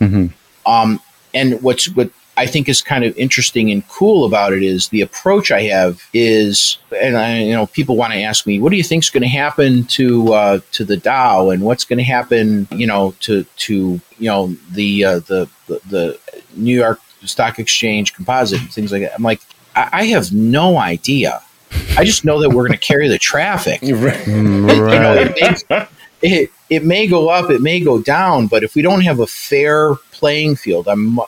Mm-hmm. 0.00 0.26
Um, 0.70 1.00
and 1.32 1.62
what's 1.62 1.88
what 1.94 2.10
I 2.38 2.46
think 2.46 2.68
is 2.68 2.80
kind 2.80 3.04
of 3.04 3.16
interesting 3.18 3.68
and 3.72 3.86
cool 3.88 4.24
about 4.24 4.52
it 4.52 4.62
is 4.62 4.88
the 4.90 5.00
approach 5.00 5.50
I 5.50 5.62
have 5.62 6.00
is, 6.14 6.78
and 6.96 7.16
I, 7.16 7.40
you 7.40 7.52
know, 7.52 7.66
people 7.66 7.96
want 7.96 8.12
to 8.12 8.22
ask 8.22 8.46
me, 8.46 8.60
what 8.60 8.70
do 8.70 8.76
you 8.76 8.84
think 8.84 9.02
is 9.02 9.10
going 9.10 9.24
to 9.24 9.28
happen 9.28 9.84
to 9.86 10.32
uh, 10.32 10.60
to 10.72 10.84
the 10.84 10.96
Dow, 10.96 11.50
and 11.50 11.62
what's 11.62 11.84
going 11.84 11.98
to 11.98 12.04
happen, 12.04 12.68
you 12.70 12.86
know, 12.86 13.12
to 13.20 13.42
to 13.42 14.00
you 14.18 14.28
know 14.30 14.54
the 14.70 15.04
uh, 15.04 15.18
the, 15.18 15.48
the 15.66 15.80
the 15.90 16.20
New 16.54 16.76
York 16.76 17.00
Stock 17.24 17.58
Exchange 17.58 18.14
Composite 18.14 18.60
and 18.60 18.72
things 18.72 18.92
like 18.92 19.02
that. 19.02 19.14
I'm 19.14 19.24
like, 19.24 19.40
I, 19.74 19.88
I 19.92 20.04
have 20.06 20.32
no 20.32 20.78
idea. 20.78 21.42
I 21.96 22.04
just 22.04 22.24
know 22.24 22.40
that 22.40 22.50
we're 22.50 22.66
going 22.68 22.78
to 22.78 22.86
carry 22.86 23.08
the 23.08 23.18
traffic. 23.18 23.80
Right. 23.88 24.26
You 24.26 25.00
know, 25.00 25.14
it, 25.14 25.64
may, 25.70 25.86
it, 26.22 26.50
it 26.70 26.84
may 26.84 27.06
go 27.06 27.28
up, 27.28 27.50
it 27.50 27.60
may 27.62 27.80
go 27.80 28.00
down, 28.00 28.46
but 28.46 28.62
if 28.62 28.74
we 28.74 28.82
don't 28.82 29.00
have 29.02 29.20
a 29.20 29.26
fair 29.26 29.94
playing 30.12 30.56
field, 30.56 30.88
I'm, 30.88 31.18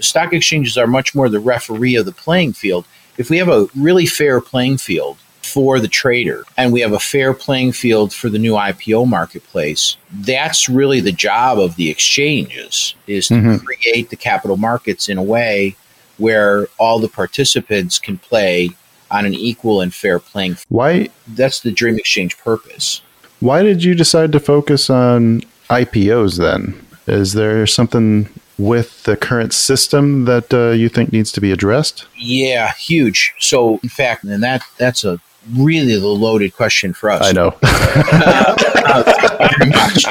stock 0.00 0.32
exchanges 0.32 0.76
are 0.76 0.86
much 0.86 1.14
more 1.14 1.28
the 1.28 1.40
referee 1.40 1.94
of 1.96 2.06
the 2.06 2.12
playing 2.12 2.52
field. 2.52 2.84
If 3.16 3.30
we 3.30 3.38
have 3.38 3.48
a 3.48 3.66
really 3.76 4.06
fair 4.06 4.40
playing 4.40 4.78
field 4.78 5.18
for 5.42 5.80
the 5.80 5.88
trader 5.88 6.44
and 6.56 6.72
we 6.72 6.80
have 6.80 6.92
a 6.92 6.98
fair 7.00 7.32
playing 7.32 7.72
field 7.72 8.12
for 8.12 8.28
the 8.28 8.38
new 8.38 8.54
IPO 8.54 9.06
marketplace, 9.08 9.96
that's 10.12 10.68
really 10.68 11.00
the 11.00 11.12
job 11.12 11.58
of 11.58 11.76
the 11.76 11.90
exchanges 11.90 12.94
is 13.06 13.28
to 13.28 13.34
Mhm. 13.34 13.64
create 13.64 14.10
the 14.10 14.16
capital 14.16 14.56
markets 14.56 15.08
in 15.08 15.16
a 15.18 15.22
way 15.22 15.76
where 16.18 16.68
all 16.78 16.98
the 16.98 17.08
participants 17.08 17.98
can 17.98 18.18
play 18.18 18.70
on 19.10 19.24
an 19.24 19.34
equal 19.34 19.80
and 19.80 19.94
fair 19.94 20.18
playing 20.18 20.54
field. 20.54 20.66
Why 20.68 21.08
That's 21.26 21.60
the 21.60 21.70
Dream 21.72 21.96
Exchange 21.96 22.36
purpose. 22.38 23.00
Why 23.40 23.62
did 23.62 23.82
you 23.82 23.94
decide 23.94 24.32
to 24.32 24.40
focus 24.40 24.88
on 24.90 25.42
IPOs 25.68 26.38
then? 26.38 26.80
Is 27.06 27.32
there 27.32 27.66
something 27.66 28.28
with 28.58 29.02
the 29.04 29.16
current 29.16 29.52
system 29.54 30.26
that 30.26 30.52
uh, 30.52 30.70
you 30.70 30.88
think 30.88 31.12
needs 31.12 31.32
to 31.32 31.40
be 31.40 31.50
addressed? 31.50 32.06
Yeah, 32.16 32.72
huge. 32.74 33.34
So, 33.38 33.80
in 33.82 33.88
fact, 33.88 34.24
and 34.24 34.42
that 34.42 34.62
that's 34.78 35.04
a 35.04 35.18
really 35.54 35.98
the 35.98 36.06
loaded 36.06 36.54
question 36.54 36.92
for 36.92 37.10
us. 37.10 37.26
I 37.26 37.32
know. 37.32 37.50
Very 39.58 39.70
much. 39.70 40.04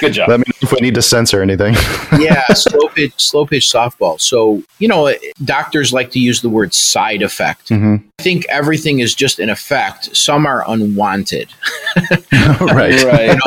Good 0.00 0.12
job. 0.14 0.28
Let 0.28 0.40
me 0.40 0.44
know 0.48 0.58
if 0.62 0.72
we 0.72 0.78
need 0.80 0.94
to 0.96 1.02
censor 1.02 1.40
anything. 1.42 1.74
yeah, 2.18 2.46
slow 2.48 2.88
pitch, 2.88 3.12
slow 3.16 3.46
pitch 3.46 3.68
softball. 3.68 4.20
So, 4.20 4.62
you 4.78 4.88
know, 4.88 5.14
doctors 5.44 5.92
like 5.92 6.10
to 6.12 6.18
use 6.18 6.42
the 6.42 6.48
word 6.48 6.74
side 6.74 7.22
effect. 7.22 7.68
hmm 7.68 7.96
I 8.18 8.22
think 8.22 8.46
everything 8.48 9.00
is 9.00 9.14
just 9.14 9.38
an 9.40 9.50
effect. 9.50 10.14
Some 10.16 10.46
are 10.46 10.64
unwanted. 10.68 11.48
right. 12.60 13.02
Right. 13.04 13.38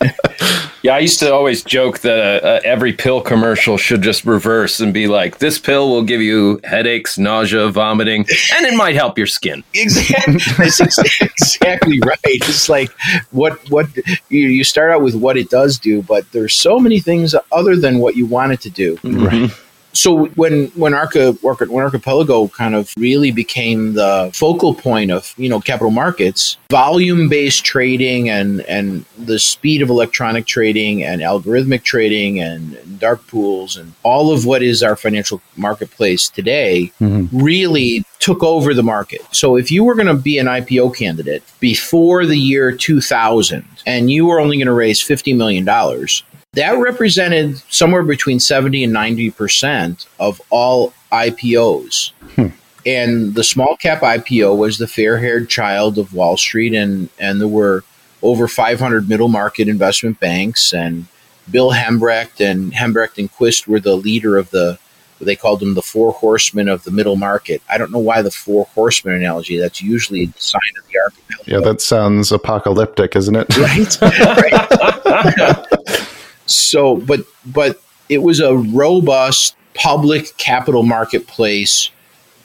yeah, 0.82 0.94
I 0.94 0.98
used 0.98 1.18
to 1.20 1.32
always 1.32 1.62
joke 1.62 2.00
that 2.00 2.18
uh, 2.18 2.46
uh, 2.46 2.60
every 2.64 2.92
pill 2.92 3.20
commercial 3.20 3.76
should 3.76 4.02
just 4.02 4.24
reverse 4.24 4.80
and 4.80 4.94
be 4.94 5.06
like, 5.06 5.38
"This 5.38 5.58
pill 5.58 5.90
will 5.90 6.02
give 6.02 6.20
you 6.20 6.60
headaches, 6.64 7.18
nausea, 7.18 7.68
vomiting, 7.68 8.26
and 8.56 8.66
it 8.66 8.74
might 8.74 8.94
help 8.94 9.18
your 9.18 9.26
skin." 9.26 9.62
Exactly. 9.74 10.38
That's 10.58 10.80
ex- 10.80 11.20
exactly 11.20 12.00
right. 12.00 12.18
It's 12.24 12.68
like 12.68 12.90
what 13.30 13.58
what 13.70 13.86
you, 14.28 14.48
you 14.48 14.64
start 14.64 14.90
out 14.90 15.02
with 15.02 15.14
what 15.14 15.36
it 15.36 15.50
does 15.50 15.78
do, 15.78 16.02
but 16.02 16.30
there's 16.32 16.54
so 16.54 16.78
many 16.78 17.00
things 17.00 17.34
other 17.52 17.76
than 17.76 17.98
what 17.98 18.16
you 18.16 18.26
want 18.26 18.52
it 18.52 18.60
to 18.62 18.70
do. 18.70 18.98
Right. 19.04 19.50
So 19.92 20.26
when 20.36 20.66
when 20.68 20.94
Arca 20.94 21.32
when 21.42 21.84
Archipelago 21.84 22.48
kind 22.48 22.74
of 22.74 22.92
really 22.96 23.30
became 23.30 23.94
the 23.94 24.30
focal 24.34 24.74
point 24.74 25.10
of 25.10 25.34
you 25.36 25.48
know 25.48 25.60
capital 25.60 25.90
markets, 25.90 26.56
volume 26.70 27.28
based 27.28 27.64
trading 27.64 28.28
and 28.28 28.60
and 28.62 29.04
the 29.18 29.38
speed 29.38 29.82
of 29.82 29.90
electronic 29.90 30.46
trading 30.46 31.02
and 31.02 31.20
algorithmic 31.20 31.82
trading 31.82 32.40
and, 32.40 32.74
and 32.74 32.98
dark 33.00 33.26
pools 33.26 33.76
and 33.76 33.92
all 34.02 34.32
of 34.32 34.46
what 34.46 34.62
is 34.62 34.82
our 34.82 34.96
financial 34.96 35.40
marketplace 35.56 36.28
today 36.28 36.92
Mhm. 37.00 37.28
really 37.32 38.04
took 38.18 38.42
over 38.42 38.74
the 38.74 38.82
market. 38.82 39.22
So 39.32 39.56
if 39.56 39.70
you 39.70 39.82
were 39.82 39.94
going 39.94 40.06
to 40.06 40.14
be 40.14 40.38
an 40.38 40.46
IPO 40.46 40.90
candidate 40.96 41.42
before 41.58 42.26
the 42.26 42.36
year 42.36 42.70
2000 42.70 43.64
and 43.86 44.10
you 44.10 44.26
were 44.26 44.38
only 44.38 44.58
going 44.58 44.66
to 44.66 44.72
raise 44.72 45.00
50 45.00 45.32
million 45.32 45.64
dollars, 45.64 46.22
that 46.54 46.78
represented 46.78 47.58
somewhere 47.72 48.02
between 48.02 48.40
70 48.40 48.84
and 48.84 48.94
90% 48.94 50.06
of 50.18 50.40
all 50.50 50.92
IPOs. 51.12 52.12
Hmm. 52.34 52.46
And 52.84 53.34
the 53.34 53.44
small 53.44 53.76
cap 53.76 54.00
IPO 54.00 54.56
was 54.56 54.78
the 54.78 54.88
fair 54.88 55.18
haired 55.18 55.48
child 55.48 55.98
of 55.98 56.14
Wall 56.14 56.36
Street, 56.36 56.74
and, 56.74 57.08
and 57.18 57.40
there 57.40 57.48
were 57.48 57.84
over 58.22 58.48
500 58.48 59.08
middle 59.08 59.28
market 59.28 59.68
investment 59.68 60.18
banks. 60.18 60.72
And 60.72 61.06
Bill 61.50 61.72
Hambrecht 61.72 62.40
and 62.40 62.72
Hambrecht 62.72 63.18
and 63.18 63.30
Quist 63.30 63.68
were 63.68 63.80
the 63.80 63.96
leader 63.96 64.36
of 64.36 64.50
the, 64.50 64.78
they 65.20 65.36
called 65.36 65.60
them 65.60 65.74
the 65.74 65.82
four 65.82 66.12
horsemen 66.12 66.68
of 66.68 66.82
the 66.82 66.90
middle 66.90 67.16
market. 67.16 67.62
I 67.68 67.78
don't 67.78 67.92
know 67.92 67.98
why 67.98 68.22
the 68.22 68.30
four 68.30 68.64
horsemen 68.74 69.14
analogy, 69.14 69.58
that's 69.58 69.82
usually 69.82 70.24
a 70.24 70.40
sign 70.40 70.60
of 70.78 70.86
the 70.88 70.98
archipelago 70.98 71.42
Yeah, 71.46 71.70
that 71.70 71.80
sounds 71.80 72.32
apocalyptic, 72.32 73.14
isn't 73.14 73.36
it? 73.36 73.56
right? 73.56 73.98
right. 74.02 75.96
so, 76.50 76.96
but 76.96 77.20
but 77.46 77.80
it 78.08 78.18
was 78.18 78.40
a 78.40 78.56
robust 78.56 79.56
public 79.74 80.36
capital 80.36 80.82
marketplace 80.82 81.90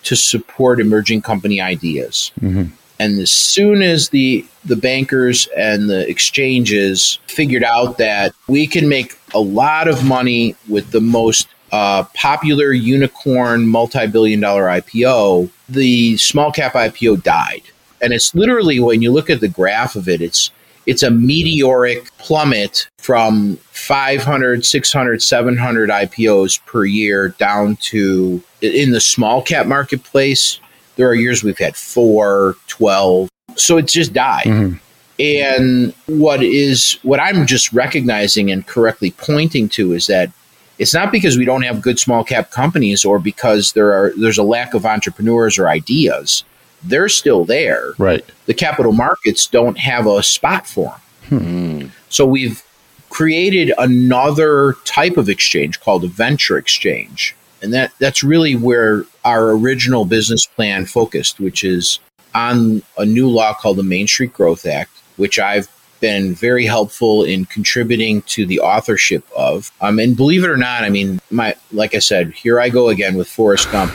to 0.03 0.15
support 0.15 0.79
emerging 0.79 1.21
company 1.21 1.59
ideas. 1.59 2.31
Mhm. 2.41 2.69
And 2.99 3.19
as 3.19 3.31
soon 3.31 3.81
as 3.81 4.09
the 4.09 4.45
the 4.63 4.75
bankers 4.75 5.47
and 5.57 5.89
the 5.89 6.07
exchanges 6.09 7.19
figured 7.27 7.63
out 7.63 7.97
that 7.97 8.33
we 8.47 8.67
can 8.67 8.87
make 8.87 9.17
a 9.33 9.39
lot 9.39 9.87
of 9.87 10.03
money 10.03 10.55
with 10.67 10.91
the 10.91 11.01
most 11.01 11.47
uh, 11.71 12.03
popular 12.13 12.71
unicorn 12.71 13.67
multi-billion 13.67 14.39
dollar 14.39 14.63
IPO, 14.63 15.49
the 15.67 16.15
small 16.17 16.51
cap 16.51 16.73
IPO 16.73 17.21
died. 17.21 17.63
And 18.01 18.13
it's 18.13 18.33
literally 18.33 18.79
when 18.79 19.01
you 19.01 19.11
look 19.11 19.29
at 19.29 19.41
the 19.41 19.47
graph 19.47 19.95
of 19.95 20.07
it, 20.07 20.21
it's 20.21 20.51
it's 20.85 21.03
a 21.03 21.11
meteoric 21.11 22.15
plummet 22.17 22.87
from 22.97 23.57
500, 23.71 24.65
600, 24.65 25.21
700 25.21 25.89
IPOs 25.89 26.63
per 26.65 26.85
year 26.85 27.29
down 27.29 27.75
to 27.77 28.41
in 28.61 28.91
the 28.91 29.01
small 29.01 29.41
cap 29.41 29.65
marketplace. 29.65 30.59
There 30.95 31.07
are 31.07 31.15
years 31.15 31.43
we've 31.43 31.57
had 31.57 31.75
four, 31.75 32.55
12. 32.67 33.29
So 33.55 33.77
it's 33.77 33.93
just 33.93 34.13
died. 34.13 34.45
Mhm. 34.45 34.79
And 35.17 35.93
what 36.07 36.43
is 36.43 36.97
what 37.03 37.19
I'm 37.19 37.45
just 37.45 37.71
recognizing 37.71 38.51
and 38.51 38.65
correctly 38.65 39.11
pointing 39.11 39.69
to 39.69 39.93
is 39.93 40.07
that 40.07 40.31
it's 40.77 40.93
not 40.93 41.11
because 41.11 41.37
we 41.37 41.45
don't 41.45 41.61
have 41.61 41.81
good 41.81 41.99
small 41.99 42.23
cap 42.23 42.51
companies 42.51 43.05
or 43.05 43.17
because 43.17 43.71
there 43.73 43.93
are 43.93 44.11
there's 44.17 44.37
a 44.37 44.43
lack 44.43 44.73
of 44.73 44.85
entrepreneurs 44.85 45.57
or 45.57 45.69
ideas. 45.69 46.43
They're 46.85 47.09
still 47.09 47.45
there. 47.45 47.93
Right. 47.97 48.25
The 48.45 48.53
capital 48.53 48.91
markets 48.91 49.47
don't 49.47 49.77
have 49.77 50.07
a 50.07 50.23
spot 50.23 50.67
for 50.67 50.95
them. 51.29 51.91
So 52.09 52.25
we've 52.25 52.63
created 53.09 53.73
another 53.77 54.75
type 54.85 55.17
of 55.17 55.29
exchange 55.29 55.79
called 55.79 56.03
a 56.03 56.07
venture 56.07 56.57
exchange. 56.57 57.35
And 57.61 57.73
that, 57.73 57.91
that's 57.99 58.23
really 58.23 58.55
where 58.55 59.05
our 59.23 59.51
original 59.51 60.05
business 60.05 60.45
plan 60.45 60.85
focused, 60.85 61.39
which 61.39 61.63
is 61.63 61.99
on 62.35 62.83
a 62.97 63.05
new 63.05 63.27
law 63.27 63.53
called 63.53 63.77
the 63.77 63.83
Main 63.83 64.07
Street 64.07 64.33
Growth 64.33 64.65
Act, 64.65 64.91
which 65.15 65.39
I've 65.39 65.69
been 66.01 66.35
very 66.35 66.65
helpful 66.65 67.23
in 67.23 67.45
contributing 67.45 68.21
to 68.23 68.45
the 68.45 68.59
authorship 68.59 69.23
of. 69.35 69.71
Um, 69.81 69.97
and 69.97 70.15
believe 70.15 70.43
it 70.43 70.49
or 70.49 70.57
not, 70.57 70.83
I 70.83 70.89
mean, 70.89 71.19
my 71.31 71.55
like 71.71 71.95
I 71.95 71.99
said, 71.99 72.31
here 72.33 72.59
I 72.59 72.69
go 72.69 72.89
again 72.89 73.15
with 73.15 73.27
Forrest 73.27 73.71
Gump. 73.71 73.93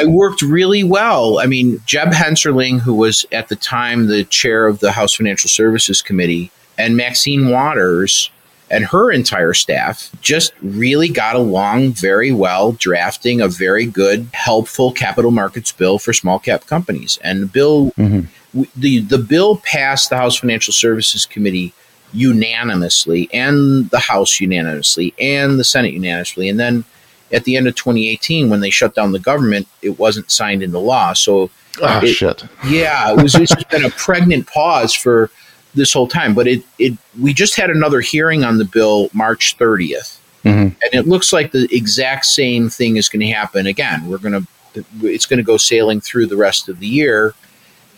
I 0.00 0.06
worked 0.06 0.40
really 0.40 0.82
well. 0.82 1.38
I 1.38 1.46
mean, 1.46 1.82
Jeb 1.84 2.08
Hensarling, 2.08 2.80
who 2.80 2.94
was 2.94 3.26
at 3.32 3.48
the 3.48 3.56
time 3.56 4.06
the 4.06 4.24
chair 4.24 4.66
of 4.66 4.80
the 4.80 4.92
House 4.92 5.14
Financial 5.14 5.50
Services 5.50 6.00
Committee, 6.00 6.50
and 6.78 6.96
Maxine 6.96 7.50
Waters 7.50 8.30
and 8.70 8.86
her 8.86 9.10
entire 9.10 9.52
staff 9.52 10.10
just 10.22 10.54
really 10.62 11.08
got 11.08 11.36
along 11.36 11.92
very 11.92 12.32
well, 12.32 12.72
drafting 12.72 13.42
a 13.42 13.48
very 13.48 13.84
good, 13.84 14.28
helpful 14.32 14.90
capital 14.92 15.32
markets 15.32 15.70
bill 15.70 15.98
for 15.98 16.14
small 16.14 16.38
cap 16.38 16.64
companies. 16.66 17.18
And 17.22 17.42
the 17.42 17.46
bill, 17.46 17.92
Mhm. 17.98 18.28
the 18.74 19.00
the 19.00 19.18
bill 19.18 19.56
passed 19.56 20.08
the 20.08 20.16
House 20.16 20.36
Financial 20.36 20.72
Services 20.72 21.26
Committee 21.26 21.74
unanimously, 22.14 23.28
and 23.34 23.90
the 23.90 23.98
House 23.98 24.40
unanimously, 24.40 25.12
and 25.20 25.58
the 25.58 25.64
Senate 25.64 25.92
unanimously, 25.92 26.48
and 26.48 26.58
then 26.58 26.84
at 27.32 27.44
the 27.44 27.56
end 27.56 27.68
of 27.68 27.74
2018 27.74 28.50
when 28.50 28.60
they 28.60 28.70
shut 28.70 28.94
down 28.94 29.12
the 29.12 29.18
government, 29.18 29.68
it 29.82 29.98
wasn't 29.98 30.30
signed 30.30 30.62
into 30.62 30.78
law. 30.78 31.12
So, 31.12 31.50
oh, 31.82 32.00
it, 32.02 32.08
shit. 32.08 32.44
Yeah, 32.66 33.12
it 33.12 33.22
was 33.22 33.34
it's 33.34 33.64
been 33.64 33.84
a 33.84 33.90
pregnant 33.90 34.46
pause 34.46 34.94
for 34.94 35.30
this 35.74 35.92
whole 35.92 36.08
time. 36.08 36.34
But 36.34 36.48
it, 36.48 36.64
it 36.78 36.96
we 37.20 37.32
just 37.32 37.56
had 37.56 37.70
another 37.70 38.00
hearing 38.00 38.44
on 38.44 38.58
the 38.58 38.64
bill 38.64 39.10
March 39.12 39.56
30th. 39.58 40.18
Mm-hmm. 40.44 40.60
And 40.60 40.94
it 40.94 41.06
looks 41.06 41.32
like 41.32 41.52
the 41.52 41.68
exact 41.70 42.24
same 42.24 42.70
thing 42.70 42.96
is 42.96 43.08
going 43.08 43.20
to 43.20 43.32
happen 43.32 43.66
again. 43.66 44.08
We're 44.08 44.18
going 44.18 44.42
to 44.42 44.84
it's 45.02 45.26
going 45.26 45.38
to 45.38 45.44
go 45.44 45.56
sailing 45.56 46.00
through 46.00 46.26
the 46.26 46.36
rest 46.36 46.68
of 46.68 46.78
the 46.78 46.86
year 46.86 47.34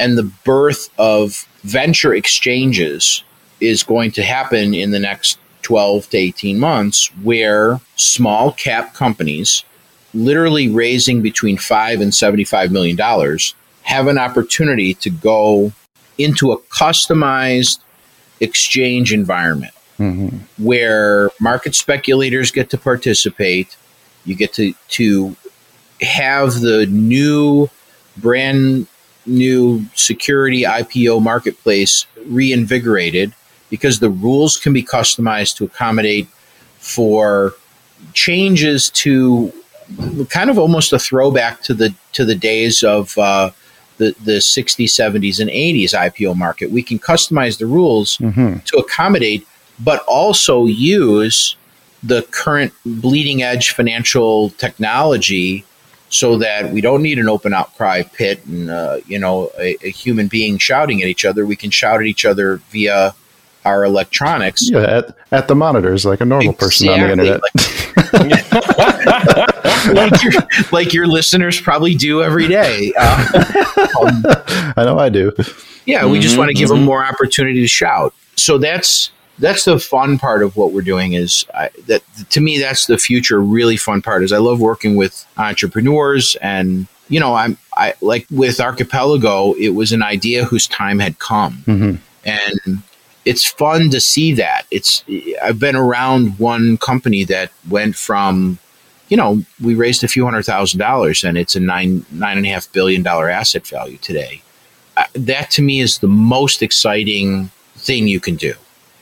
and 0.03 0.19
the 0.19 0.25
birth 0.45 0.91
of 0.99 1.47
venture 1.63 2.15
exchanges 2.15 3.23
is 3.61 3.83
going 3.83 4.11
to 4.11 4.23
happen 4.23 4.75
in 4.75 4.91
the 4.91 4.99
next 4.99 5.39
12 5.63 6.11
to 6.11 6.17
18 6.17 6.59
months 6.59 7.09
where 7.23 7.81
small 7.97 8.53
cap 8.53 8.95
companies 8.95 9.65
literally 10.15 10.69
raising 10.69 11.23
between 11.23 11.57
5 11.57 12.01
and 12.01 12.15
75 12.15 12.71
million 12.71 12.97
dollars 12.97 13.55
have 13.83 14.07
an 14.07 14.19
opportunity 14.19 14.95
to 14.95 15.11
go 15.11 15.73
into 16.19 16.53
a 16.53 16.59
customized 16.59 17.81
exchange 18.41 19.13
environment 19.13 19.75
mm-hmm. 19.99 20.37
where 20.63 21.31
market 21.41 21.75
speculators 21.75 22.51
get 22.51 22.71
to 22.71 22.79
participate 22.79 23.77
you 24.25 24.35
get 24.35 24.53
to 24.53 24.75
to 24.89 25.37
have 26.01 26.61
the 26.61 26.87
new 26.87 27.69
brand 28.17 28.87
new 29.27 29.85
security 29.95 30.63
IPO 30.63 31.23
marketplace 31.23 32.07
reinvigorated 32.27 33.33
because 33.73 34.01
the 34.01 34.11
rules 34.11 34.59
can 34.59 34.75
be 34.75 34.83
customized 34.83 35.57
to 35.57 35.65
accommodate 35.65 36.29
for 36.77 37.55
changes 38.13 38.91
to 38.91 39.51
kind 40.29 40.51
of 40.51 40.59
almost 40.59 40.93
a 40.93 40.99
throwback 40.99 41.63
to 41.63 41.73
the 41.73 41.95
to 42.13 42.27
the 42.27 42.35
days 42.35 42.85
of 42.85 43.17
uh, 43.17 43.51
the 43.97 44.15
the 44.25 44.39
60s, 44.41 44.91
70s, 44.91 45.41
and 45.41 45.49
80s 45.49 45.95
IPO 45.95 46.37
market. 46.37 46.71
We 46.71 46.83
can 46.83 46.99
customize 46.99 47.57
the 47.57 47.65
rules 47.65 48.19
mm-hmm. 48.19 48.59
to 48.59 48.77
accommodate, 48.77 49.49
but 49.81 50.05
also 50.07 50.67
use 50.67 51.57
the 52.03 52.21
current 52.31 52.75
bleeding 52.85 53.43
edge 53.43 53.71
financial 53.71 54.51
technology 54.51 55.65
so 56.11 56.37
that 56.37 56.71
we 56.73 56.83
don't 56.83 57.03
need 57.03 57.19
an 57.19 57.27
open 57.27 57.55
outcry 57.55 58.03
pit 58.03 58.45
and 58.45 58.69
uh, 58.69 58.99
you 59.07 59.19
know 59.19 59.51
a, 59.59 59.79
a, 59.83 59.89
human 59.89 60.29
being 60.29 60.59
shouting 60.59 61.01
at 61.01 61.09
each 61.09 61.25
other. 61.25 61.47
We 61.47 61.57
can 61.57 61.71
shout 61.71 62.01
at 62.01 62.07
each 62.07 62.27
other 62.27 62.57
via 62.71 63.15
our 63.65 63.85
electronics. 63.85 64.71
Yeah, 64.71 64.81
at, 64.81 65.17
at 65.31 65.49
the 65.49 65.55
monitors, 65.55 66.05
like 66.05 66.21
a 66.21 66.25
normal 66.25 66.53
exactly, 66.53 66.67
person 66.67 66.89
on 66.89 67.01
the 67.01 67.11
internet. 67.11 67.41
Like, 67.43 67.53
like, 69.95 70.23
your, 70.23 70.33
like, 70.73 70.93
your, 70.93 71.07
listeners 71.07 71.61
probably 71.61 71.95
do 71.95 72.23
every 72.23 72.49
day. 72.49 72.93
Uh, 72.99 73.45
um, 74.01 74.25
I 74.77 74.85
know 74.85 74.99
I 74.99 75.09
do. 75.09 75.33
Yeah, 75.87 76.05
we 76.07 76.13
mm-hmm, 76.13 76.21
just 76.21 76.39
want 76.39 76.49
to 76.49 76.55
give 76.55 76.69
mm-hmm. 76.69 76.79
them 76.79 76.85
more 76.85 77.05
opportunity 77.05 77.61
to 77.61 77.69
shout. 77.69 78.15
So 78.37 78.59
that's 78.59 79.11
that's 79.39 79.65
the 79.65 79.79
fun 79.79 80.19
part 80.19 80.43
of 80.43 80.57
what 80.57 80.73
we're 80.73 80.83
doing. 80.83 81.15
Is 81.15 81.45
I, 81.55 81.71
that 81.87 82.03
to 82.31 82.41
me 82.41 82.59
that's 82.59 82.87
the 82.87 82.99
future. 82.99 83.41
Really 83.41 83.77
fun 83.77 84.03
part 84.03 84.23
is 84.23 84.33
I 84.33 84.39
love 84.39 84.61
working 84.61 84.97
with 84.97 85.27
entrepreneurs 85.37 86.37
and 86.41 86.87
you 87.09 87.21
know 87.21 87.35
I'm 87.35 87.59
I 87.77 87.95
like 88.01 88.27
with 88.31 88.61
Archipelago. 88.61 89.55
It 89.55 89.71
was 89.71 89.93
an 89.93 90.03
idea 90.03 90.45
whose 90.45 90.67
time 90.67 90.99
had 90.99 91.19
come, 91.19 91.65
mm-hmm. 91.67 91.97
and 92.25 92.83
it's 93.25 93.45
fun 93.45 93.91
to 93.91 94.01
see 94.01 94.33
that. 94.35 94.67
It's 94.71 95.05
I've 95.43 95.59
been 95.59 95.77
around 95.77 96.39
one 96.39 96.77
company 96.79 97.25
that 97.25 97.53
went 97.69 97.97
from, 97.97 98.59
you 99.09 99.17
know, 99.17 99.43
we 99.63 99.75
raised 99.75 100.03
a 100.03 100.09
few 100.09 100.25
hundred 100.25 100.45
thousand 100.45 100.79
dollars 100.79 101.23
and 101.25 101.39
it's 101.39 101.55
a 101.55 101.61
nine 101.61 102.05
nine 102.11 102.37
and 102.37 102.47
a 102.47 102.51
half 102.51 102.73
billion 102.73 103.03
dollar 103.03 103.29
asset 103.31 103.67
value 103.67 103.99
today. 103.99 104.43
Uh, 104.97 105.05
that 105.15 105.51
to 105.53 105.63
me 105.63 105.81
is 105.81 105.99
the 105.99 106.09
most 106.09 106.63
exciting 106.63 107.51
thing 107.77 108.09
you 108.09 108.21
can 108.21 108.37
do. 108.37 108.55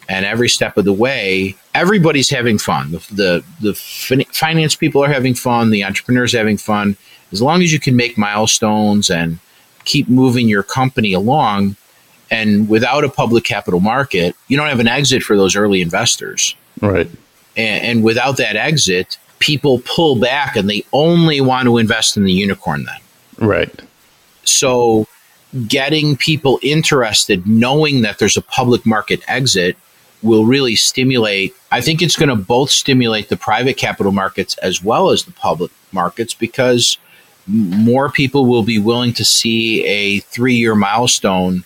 And 0.09 0.27
every 0.27 0.49
step 0.49 0.77
of 0.77 0.85
the 0.85 0.93
way, 0.93 1.57
everybody's 1.75 2.31
having 2.31 2.59
fun. 2.59 2.93
The 2.93 2.99
the, 3.13 3.45
the 3.61 3.75
fin- 3.75 4.25
finance 4.33 4.75
people 4.77 5.03
are 5.03 5.13
having 5.13 5.35
fun. 5.35 5.71
The 5.71 5.85
entrepreneurs 5.85 6.33
having 6.33 6.57
fun. 6.57 6.97
As 7.33 7.41
long 7.41 7.63
as 7.63 7.73
you 7.73 7.79
can 7.79 7.95
make 7.95 8.19
milestones 8.19 9.09
and 9.09 9.39
keep 9.85 10.09
moving 10.09 10.49
your 10.49 10.65
company 10.65 11.13
along, 11.13 11.77
and 12.31 12.69
without 12.69 13.05
a 13.05 13.09
public 13.09 13.45
capital 13.45 13.81
market, 13.81 14.37
you 14.49 14.57
don't 14.57 14.69
have 14.69 14.81
an 14.81 14.89
exit 14.89 15.23
for 15.23 15.37
those 15.37 15.57
early 15.57 15.83
investors. 15.83 16.55
Right. 16.81 17.11
And, 17.57 17.85
and 17.85 18.05
without 18.05 18.37
that 18.37 18.57
exit, 18.57 19.19
people 19.41 19.83
pull 19.85 20.17
back 20.17 20.55
and 20.55 20.71
they 20.71 20.85
only 20.93 21.41
want 21.41 21.67
to 21.67 21.79
invest 21.79 22.17
in 22.17 22.25
the 22.25 22.33
unicorn 22.33 22.85
then. 22.85 23.49
Right. 23.49 23.83
So 24.45 25.07
getting 25.67 26.17
people 26.17 26.61
interested, 26.63 27.47
knowing 27.47 28.03
that 28.03 28.19
there's 28.19 28.37
a 28.37 28.43
public 28.43 28.87
market 28.87 29.23
exit, 29.27 29.77
will 30.23 30.45
really 30.45 30.77
stimulate. 30.77 31.55
I 31.73 31.81
think 31.81 32.03
it's 32.03 32.17
going 32.17 32.29
to 32.29 32.37
both 32.37 32.71
stimulate 32.71 33.29
the 33.31 33.37
private 33.37 33.77
capital 33.77 34.13
markets 34.13 34.57
as 34.59 34.85
well 34.85 35.11
as 35.11 35.25
the 35.25 35.33
public 35.33 35.73
markets 35.93 36.35
because 36.35 36.99
more 37.47 38.11
people 38.11 38.47
will 38.47 38.63
be 38.63 38.79
willing 38.79 39.15
to 39.15 39.25
see 39.25 39.85
a 39.85 40.21
three 40.21 40.55
year 40.55 40.75
milestone 40.75 41.65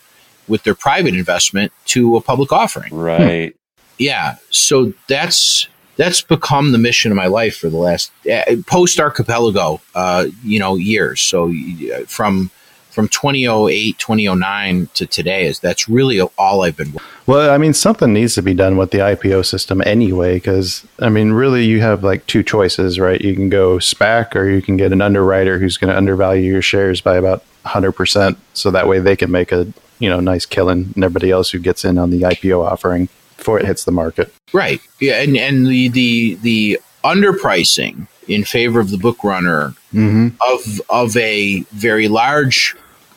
with 0.49 0.63
their 0.65 0.75
private 0.75 1.15
investment 1.15 1.73
to 1.87 2.17
a 2.17 2.21
public 2.21 2.53
offering. 2.53 2.95
Right. 2.95 3.55
Yeah. 3.99 4.37
So 4.51 4.93
that's 5.09 5.69
that's 5.97 6.23
become 6.23 6.73
the 6.73 6.79
mission 6.79 7.13
of 7.13 7.17
my 7.17 7.27
life 7.27 7.57
for 7.57 7.69
the 7.69 7.77
last 7.77 8.11
uh, 8.31 8.57
post 8.67 8.99
archipelago, 8.99 9.81
uh, 9.95 10.27
you 10.43 10.59
know, 10.59 10.77
years. 10.77 11.21
So 11.21 11.51
uh, 11.51 12.05
from 12.07 12.51
from 12.91 13.09
2008, 13.09 13.99
2009 13.99 14.89
to 14.95 15.07
today 15.07 15.47
is 15.47 15.59
that's 15.59 15.89
really 15.89 16.21
all 16.21 16.63
I've 16.63 16.77
been. 16.77 16.95
Well, 17.27 17.51
I 17.51 17.59
mean, 17.59 17.75
something 17.75 18.13
needs 18.13 18.37
to 18.37 18.43
be 18.43 18.55
done 18.55 18.77
with 18.77 18.93
the 18.93 18.99
IPO 18.99 19.47
system 19.47 19.83
anyway, 19.85 20.35
because 20.35 20.87
I 21.01 21.09
mean, 21.09 21.33
really, 21.33 21.65
you 21.65 21.81
have 21.81 22.05
like 22.05 22.25
two 22.27 22.45
choices, 22.45 23.01
right? 23.01 23.21
You 23.21 23.35
can 23.35 23.49
go 23.49 23.79
SPAC, 23.79 24.37
or 24.37 24.49
you 24.49 24.63
can 24.63 24.77
get 24.77 24.93
an 24.93 25.03
underwriter 25.03 25.59
who's 25.59 25.77
going 25.77 25.91
to 25.91 25.97
undervalue 25.97 26.53
your 26.53 26.63
shares 26.63 27.01
by 27.01 27.17
about 27.17 27.43
100%, 27.65 28.37
so 28.53 28.71
that 28.71 28.87
way 28.87 29.01
they 29.01 29.17
can 29.17 29.31
make 29.31 29.51
a 29.51 29.67
you 29.99 30.09
know 30.09 30.21
nice 30.21 30.47
killing 30.47 30.93
and 30.95 31.05
everybody 31.05 31.31
else 31.31 31.51
who 31.51 31.59
gets 31.59 31.85
in 31.85 31.99
on 31.99 32.11
the 32.11 32.23
IPO 32.23 32.65
offering 32.65 33.09
before 33.37 33.59
it 33.59 33.67
hits 33.67 33.85
the 33.85 33.93
market. 33.93 34.33
Right. 34.53 34.81
Yeah, 35.01 35.21
and 35.21 35.37
and 35.37 35.67
the 35.67 35.89
the 35.89 36.35
the 36.37 36.81
underpricing 37.05 38.07
in 38.27 38.45
favor 38.45 38.81
of 38.81 38.91
the 38.91 38.97
book 38.97 39.23
runner 39.23 39.75
mm-hmm. 39.93 40.29
of 40.51 40.81
of 40.89 41.17
a 41.17 41.61
very 41.73 42.09
large 42.09 42.75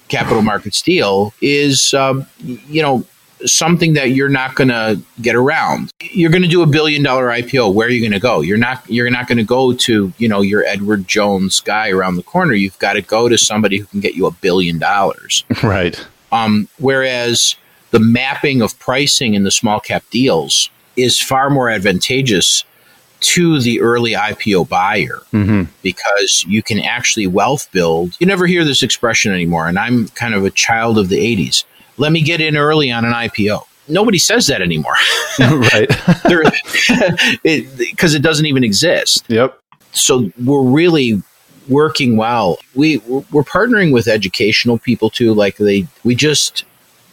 capital 0.09 0.41
markets 0.41 0.81
deal 0.81 1.33
is 1.41 1.93
um, 1.93 2.25
you 2.39 2.81
know 2.81 3.05
something 3.45 3.93
that 3.93 4.11
you're 4.11 4.29
not 4.29 4.55
going 4.55 4.69
to 4.69 4.99
get 5.21 5.35
around. 5.35 5.91
You're 6.01 6.31
going 6.31 6.41
to 6.41 6.47
do 6.47 6.61
a 6.61 6.65
billion 6.65 7.03
dollar 7.03 7.27
IPO. 7.27 7.73
Where 7.73 7.87
are 7.87 7.91
you 7.91 8.01
going 8.01 8.13
to 8.13 8.19
go? 8.19 8.41
You're 8.41 8.57
not 8.57 8.83
you're 8.89 9.09
not 9.09 9.27
going 9.27 9.37
to 9.37 9.43
go 9.43 9.73
to, 9.73 10.11
you 10.17 10.27
know, 10.27 10.41
your 10.41 10.63
Edward 10.65 11.07
Jones 11.07 11.59
guy 11.59 11.89
around 11.89 12.15
the 12.15 12.23
corner. 12.23 12.53
You've 12.53 12.79
got 12.79 12.93
to 12.93 13.01
go 13.01 13.29
to 13.29 13.37
somebody 13.37 13.77
who 13.77 13.85
can 13.85 13.99
get 13.99 14.15
you 14.15 14.25
a 14.25 14.31
billion 14.31 14.79
dollars. 14.79 15.43
Right. 15.63 16.05
Um, 16.31 16.67
whereas 16.77 17.55
the 17.91 17.99
mapping 17.99 18.61
of 18.61 18.77
pricing 18.79 19.33
in 19.33 19.43
the 19.43 19.51
small 19.51 19.79
cap 19.79 20.03
deals 20.11 20.69
is 20.95 21.19
far 21.21 21.49
more 21.49 21.69
advantageous 21.69 22.63
to 23.19 23.59
the 23.59 23.81
early 23.81 24.11
IPO 24.11 24.69
buyer 24.69 25.21
mm-hmm. 25.33 25.63
because 25.81 26.45
you 26.47 26.61
can 26.61 26.79
actually 26.79 27.27
wealth 27.27 27.71
build. 27.71 28.15
You 28.19 28.27
never 28.27 28.45
hear 28.45 28.63
this 28.63 28.83
expression 28.83 29.31
anymore, 29.31 29.67
and 29.67 29.79
I'm 29.79 30.07
kind 30.09 30.33
of 30.33 30.45
a 30.45 30.51
child 30.51 30.97
of 30.97 31.09
the 31.09 31.17
80s. 31.17 31.63
Let 31.97 32.11
me 32.11 32.21
get 32.21 32.41
in 32.41 32.55
early 32.55 32.91
on 32.91 33.05
an 33.05 33.13
IPO. 33.13 33.63
Nobody 33.87 34.17
says 34.17 34.47
that 34.47 34.61
anymore. 34.61 34.95
right. 35.39 35.87
Because 35.87 37.39
it, 37.43 38.15
it 38.15 38.21
doesn't 38.21 38.45
even 38.45 38.63
exist. 38.63 39.23
Yep. 39.29 39.59
So 39.93 40.31
we're 40.43 40.61
really 40.61 41.21
working 41.69 42.17
well. 42.17 42.57
We 42.75 42.97
we're 42.97 43.43
partnering 43.43 43.93
with 43.93 44.07
educational 44.07 44.77
people 44.77 45.09
too. 45.09 45.33
Like 45.33 45.57
they, 45.57 45.87
we 46.03 46.15
just 46.15 46.63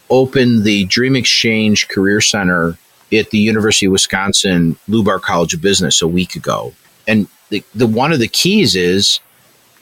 opened 0.09 0.63
the 0.63 0.85
Dream 0.85 1.15
Exchange 1.15 1.87
Career 1.87 2.21
Center 2.21 2.77
at 3.13 3.29
the 3.29 3.37
University 3.37 3.85
of 3.85 3.91
Wisconsin 3.91 4.77
Lubar 4.87 5.21
College 5.21 5.53
of 5.53 5.61
Business 5.61 6.01
a 6.01 6.07
week 6.07 6.35
ago, 6.35 6.73
and 7.07 7.27
the, 7.49 7.63
the 7.73 7.87
one 7.87 8.11
of 8.11 8.19
the 8.19 8.27
keys 8.27 8.75
is 8.75 9.19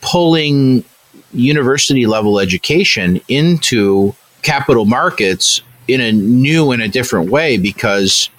pulling 0.01 0.83
university 1.33 2.05
level 2.05 2.39
education 2.39 3.21
into 3.27 4.13
capital 4.41 4.85
markets 4.85 5.61
in 5.87 6.01
a 6.01 6.11
new 6.11 6.71
and 6.71 6.81
a 6.81 6.87
different 6.87 7.29
way 7.29 7.57
because 7.57 8.29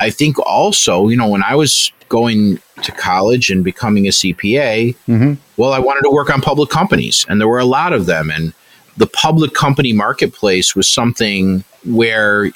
I 0.00 0.10
think 0.10 0.38
also, 0.38 1.08
you 1.08 1.16
know, 1.16 1.28
when 1.28 1.42
I 1.42 1.54
was 1.54 1.92
going 2.08 2.60
to 2.82 2.92
college 2.92 3.50
and 3.50 3.64
becoming 3.64 4.06
a 4.06 4.10
CPA, 4.10 4.96
mm-hmm. 5.08 5.34
well, 5.56 5.72
I 5.72 5.78
wanted 5.78 6.02
to 6.02 6.10
work 6.10 6.30
on 6.30 6.40
public 6.40 6.70
companies, 6.70 7.26
and 7.28 7.40
there 7.40 7.48
were 7.48 7.58
a 7.58 7.64
lot 7.64 7.92
of 7.92 8.06
them. 8.06 8.30
And 8.30 8.52
the 8.96 9.06
public 9.06 9.54
company 9.54 9.92
marketplace 9.92 10.74
was 10.74 10.88
something 10.88 11.64
where 11.84 12.50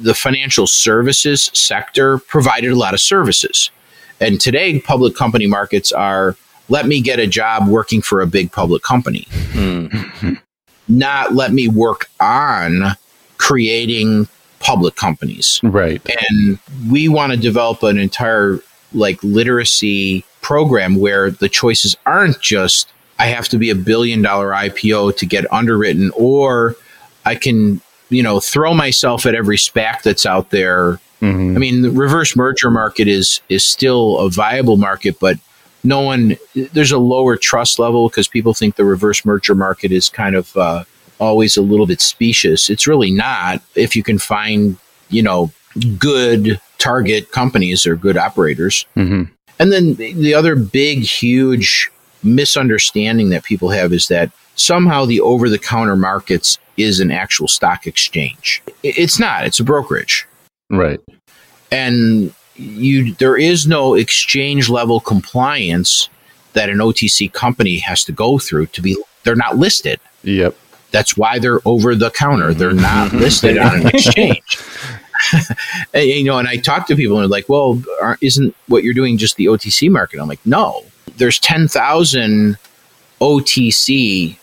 the 0.00 0.14
financial 0.14 0.66
services 0.66 1.50
sector 1.52 2.18
provided 2.18 2.72
a 2.72 2.76
lot 2.76 2.94
of 2.94 3.00
services. 3.00 3.70
And 4.20 4.40
today, 4.40 4.80
public 4.80 5.16
company 5.16 5.46
markets 5.46 5.92
are 5.92 6.36
let 6.68 6.86
me 6.86 7.00
get 7.00 7.18
a 7.18 7.26
job 7.26 7.68
working 7.68 8.00
for 8.00 8.20
a 8.20 8.26
big 8.26 8.50
public 8.50 8.82
company, 8.82 9.26
not 10.88 11.34
let 11.34 11.52
me 11.52 11.68
work 11.68 12.08
on 12.20 12.96
creating 13.36 14.28
public 14.60 14.96
companies. 14.96 15.60
Right. 15.62 16.00
And 16.04 16.58
we 16.90 17.08
want 17.08 17.32
to 17.32 17.38
develop 17.38 17.82
an 17.82 17.98
entire 17.98 18.60
like 18.94 19.22
literacy 19.22 20.24
program 20.40 20.96
where 20.96 21.30
the 21.30 21.48
choices 21.48 21.96
aren't 22.06 22.40
just 22.40 22.88
I 23.18 23.26
have 23.26 23.48
to 23.48 23.58
be 23.58 23.70
a 23.70 23.74
billion 23.74 24.22
dollar 24.22 24.50
IPO 24.50 25.16
to 25.18 25.26
get 25.26 25.50
underwritten 25.52 26.10
or 26.16 26.76
I 27.24 27.36
can, 27.36 27.80
you 28.10 28.22
know, 28.22 28.40
throw 28.40 28.74
myself 28.74 29.24
at 29.24 29.34
every 29.34 29.56
SPAC 29.56 30.02
that's 30.02 30.26
out 30.26 30.50
there. 30.50 31.00
I 31.56 31.58
mean, 31.58 31.82
the 31.82 31.90
reverse 31.90 32.36
merger 32.36 32.70
market 32.70 33.08
is 33.08 33.40
is 33.48 33.64
still 33.66 34.18
a 34.18 34.30
viable 34.30 34.76
market, 34.76 35.18
but 35.20 35.38
no 35.82 36.00
one 36.00 36.36
there's 36.54 36.92
a 36.92 36.98
lower 36.98 37.36
trust 37.36 37.78
level 37.78 38.08
because 38.08 38.28
people 38.28 38.54
think 38.54 38.76
the 38.76 38.84
reverse 38.84 39.24
merger 39.24 39.54
market 39.54 39.92
is 39.92 40.08
kind 40.08 40.34
of 40.34 40.56
uh, 40.56 40.84
always 41.18 41.56
a 41.56 41.62
little 41.62 41.86
bit 41.86 42.00
specious. 42.00 42.68
It's 42.68 42.86
really 42.86 43.10
not 43.10 43.62
if 43.74 43.94
you 43.94 44.02
can 44.02 44.18
find, 44.18 44.76
you 45.08 45.22
know, 45.22 45.52
good 45.98 46.60
target 46.78 47.30
companies 47.32 47.86
or 47.86 47.96
good 47.96 48.16
operators. 48.16 48.86
Mhm. 48.96 49.30
And 49.58 49.72
then 49.72 49.94
the 49.94 50.34
other 50.34 50.56
big, 50.56 51.00
huge 51.00 51.90
misunderstanding 52.22 53.28
that 53.30 53.44
people 53.44 53.70
have 53.70 53.92
is 53.92 54.08
that 54.08 54.30
somehow 54.56 55.04
the 55.04 55.20
over 55.20 55.48
the 55.48 55.58
counter 55.58 55.96
markets 55.96 56.58
is 56.76 57.00
an 57.00 57.10
actual 57.10 57.48
stock 57.48 57.86
exchange. 57.86 58.62
It's 58.82 59.18
not, 59.18 59.46
it's 59.46 59.60
a 59.60 59.64
brokerage. 59.64 60.26
Right. 60.70 61.00
And 61.70 62.32
you 62.56 63.14
there 63.14 63.36
is 63.36 63.66
no 63.66 63.94
exchange 63.94 64.68
level 64.68 65.00
compliance 65.00 66.08
that 66.52 66.68
an 66.68 66.78
OTC 66.78 67.32
company 67.32 67.78
has 67.78 68.04
to 68.04 68.12
go 68.12 68.38
through 68.38 68.66
to 68.66 68.82
be 68.82 68.96
they're 69.24 69.34
not 69.34 69.56
listed. 69.56 69.98
Yep. 70.22 70.56
That's 70.92 71.16
why 71.16 71.40
they're 71.40 71.60
over 71.64 71.94
the 71.96 72.10
counter. 72.10 72.54
They're 72.54 72.72
not 72.72 73.12
listed 73.24 73.58
on 73.58 73.80
an 73.80 73.86
exchange. 73.94 74.58
and, 75.94 76.06
you 76.06 76.24
know, 76.24 76.38
and 76.38 76.48
I 76.48 76.56
talk 76.56 76.86
to 76.88 76.96
people 76.96 77.16
and 77.16 77.24
they're 77.24 77.28
like, 77.28 77.48
"Well, 77.48 77.82
isn't 78.20 78.54
what 78.68 78.84
you're 78.84 78.94
doing 78.94 79.18
just 79.18 79.36
the 79.36 79.46
OTC 79.46 79.90
market?" 79.90 80.20
I'm 80.20 80.28
like, 80.28 80.44
"No, 80.44 80.84
there's 81.16 81.38
ten 81.38 81.68
thousand 81.68 82.58
OTC 83.20 84.36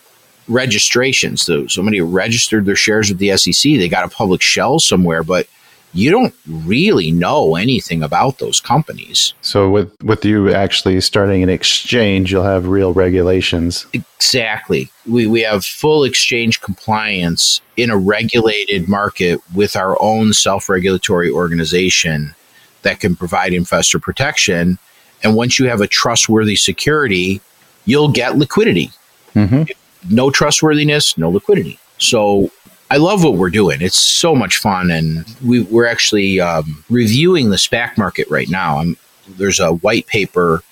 registrations. 0.48 1.42
So 1.42 1.66
somebody 1.66 2.00
registered 2.00 2.66
their 2.66 2.76
shares 2.76 3.08
with 3.08 3.18
the 3.18 3.36
SEC. 3.36 3.62
They 3.62 3.88
got 3.88 4.04
a 4.04 4.08
public 4.08 4.42
shell 4.42 4.78
somewhere, 4.78 5.22
but 5.22 5.46
you 5.94 6.10
don't 6.10 6.34
really 6.46 7.10
know 7.10 7.54
anything 7.54 8.02
about 8.02 8.38
those 8.38 8.60
companies. 8.60 9.34
So 9.42 9.70
with 9.70 10.02
with 10.02 10.24
you 10.24 10.52
actually 10.52 11.00
starting 11.00 11.42
an 11.42 11.48
exchange, 11.48 12.32
you'll 12.32 12.44
have 12.44 12.66
real 12.66 12.92
regulations. 12.92 13.86
Exactly. 13.92 14.90
We, 15.06 15.26
we 15.26 15.42
have 15.42 15.64
full 15.64 16.04
exchange 16.04 16.60
compliance 16.60 17.60
in 17.76 17.90
a 17.90 17.96
regulated 17.96 18.88
market 18.88 19.40
with 19.54 19.76
our 19.76 20.00
own 20.00 20.32
self 20.32 20.68
regulatory 20.68 21.30
organization 21.30 22.34
that 22.82 23.00
can 23.00 23.14
provide 23.14 23.52
investor 23.52 23.98
protection. 23.98 24.78
And 25.22 25.36
once 25.36 25.58
you 25.58 25.68
have 25.68 25.80
a 25.80 25.86
trustworthy 25.86 26.56
security, 26.56 27.40
you'll 27.84 28.08
get 28.08 28.36
liquidity. 28.36 28.90
Mhm. 29.36 29.70
No 30.08 30.30
trustworthiness, 30.30 31.16
no 31.16 31.30
liquidity. 31.30 31.78
So 31.98 32.50
I 32.92 32.98
love 32.98 33.24
what 33.24 33.36
we're 33.36 33.48
doing. 33.48 33.80
It's 33.80 33.96
so 33.96 34.34
much 34.34 34.58
fun. 34.58 34.90
And 34.90 35.24
we, 35.42 35.62
we're 35.62 35.86
actually 35.86 36.40
um, 36.40 36.84
reviewing 36.90 37.48
the 37.48 37.56
SPAC 37.56 37.96
market 37.96 38.28
right 38.28 38.50
now. 38.50 38.76
i 38.76 38.94
there's 39.38 39.60
a 39.60 39.72
white 39.72 40.06
paper 40.08 40.62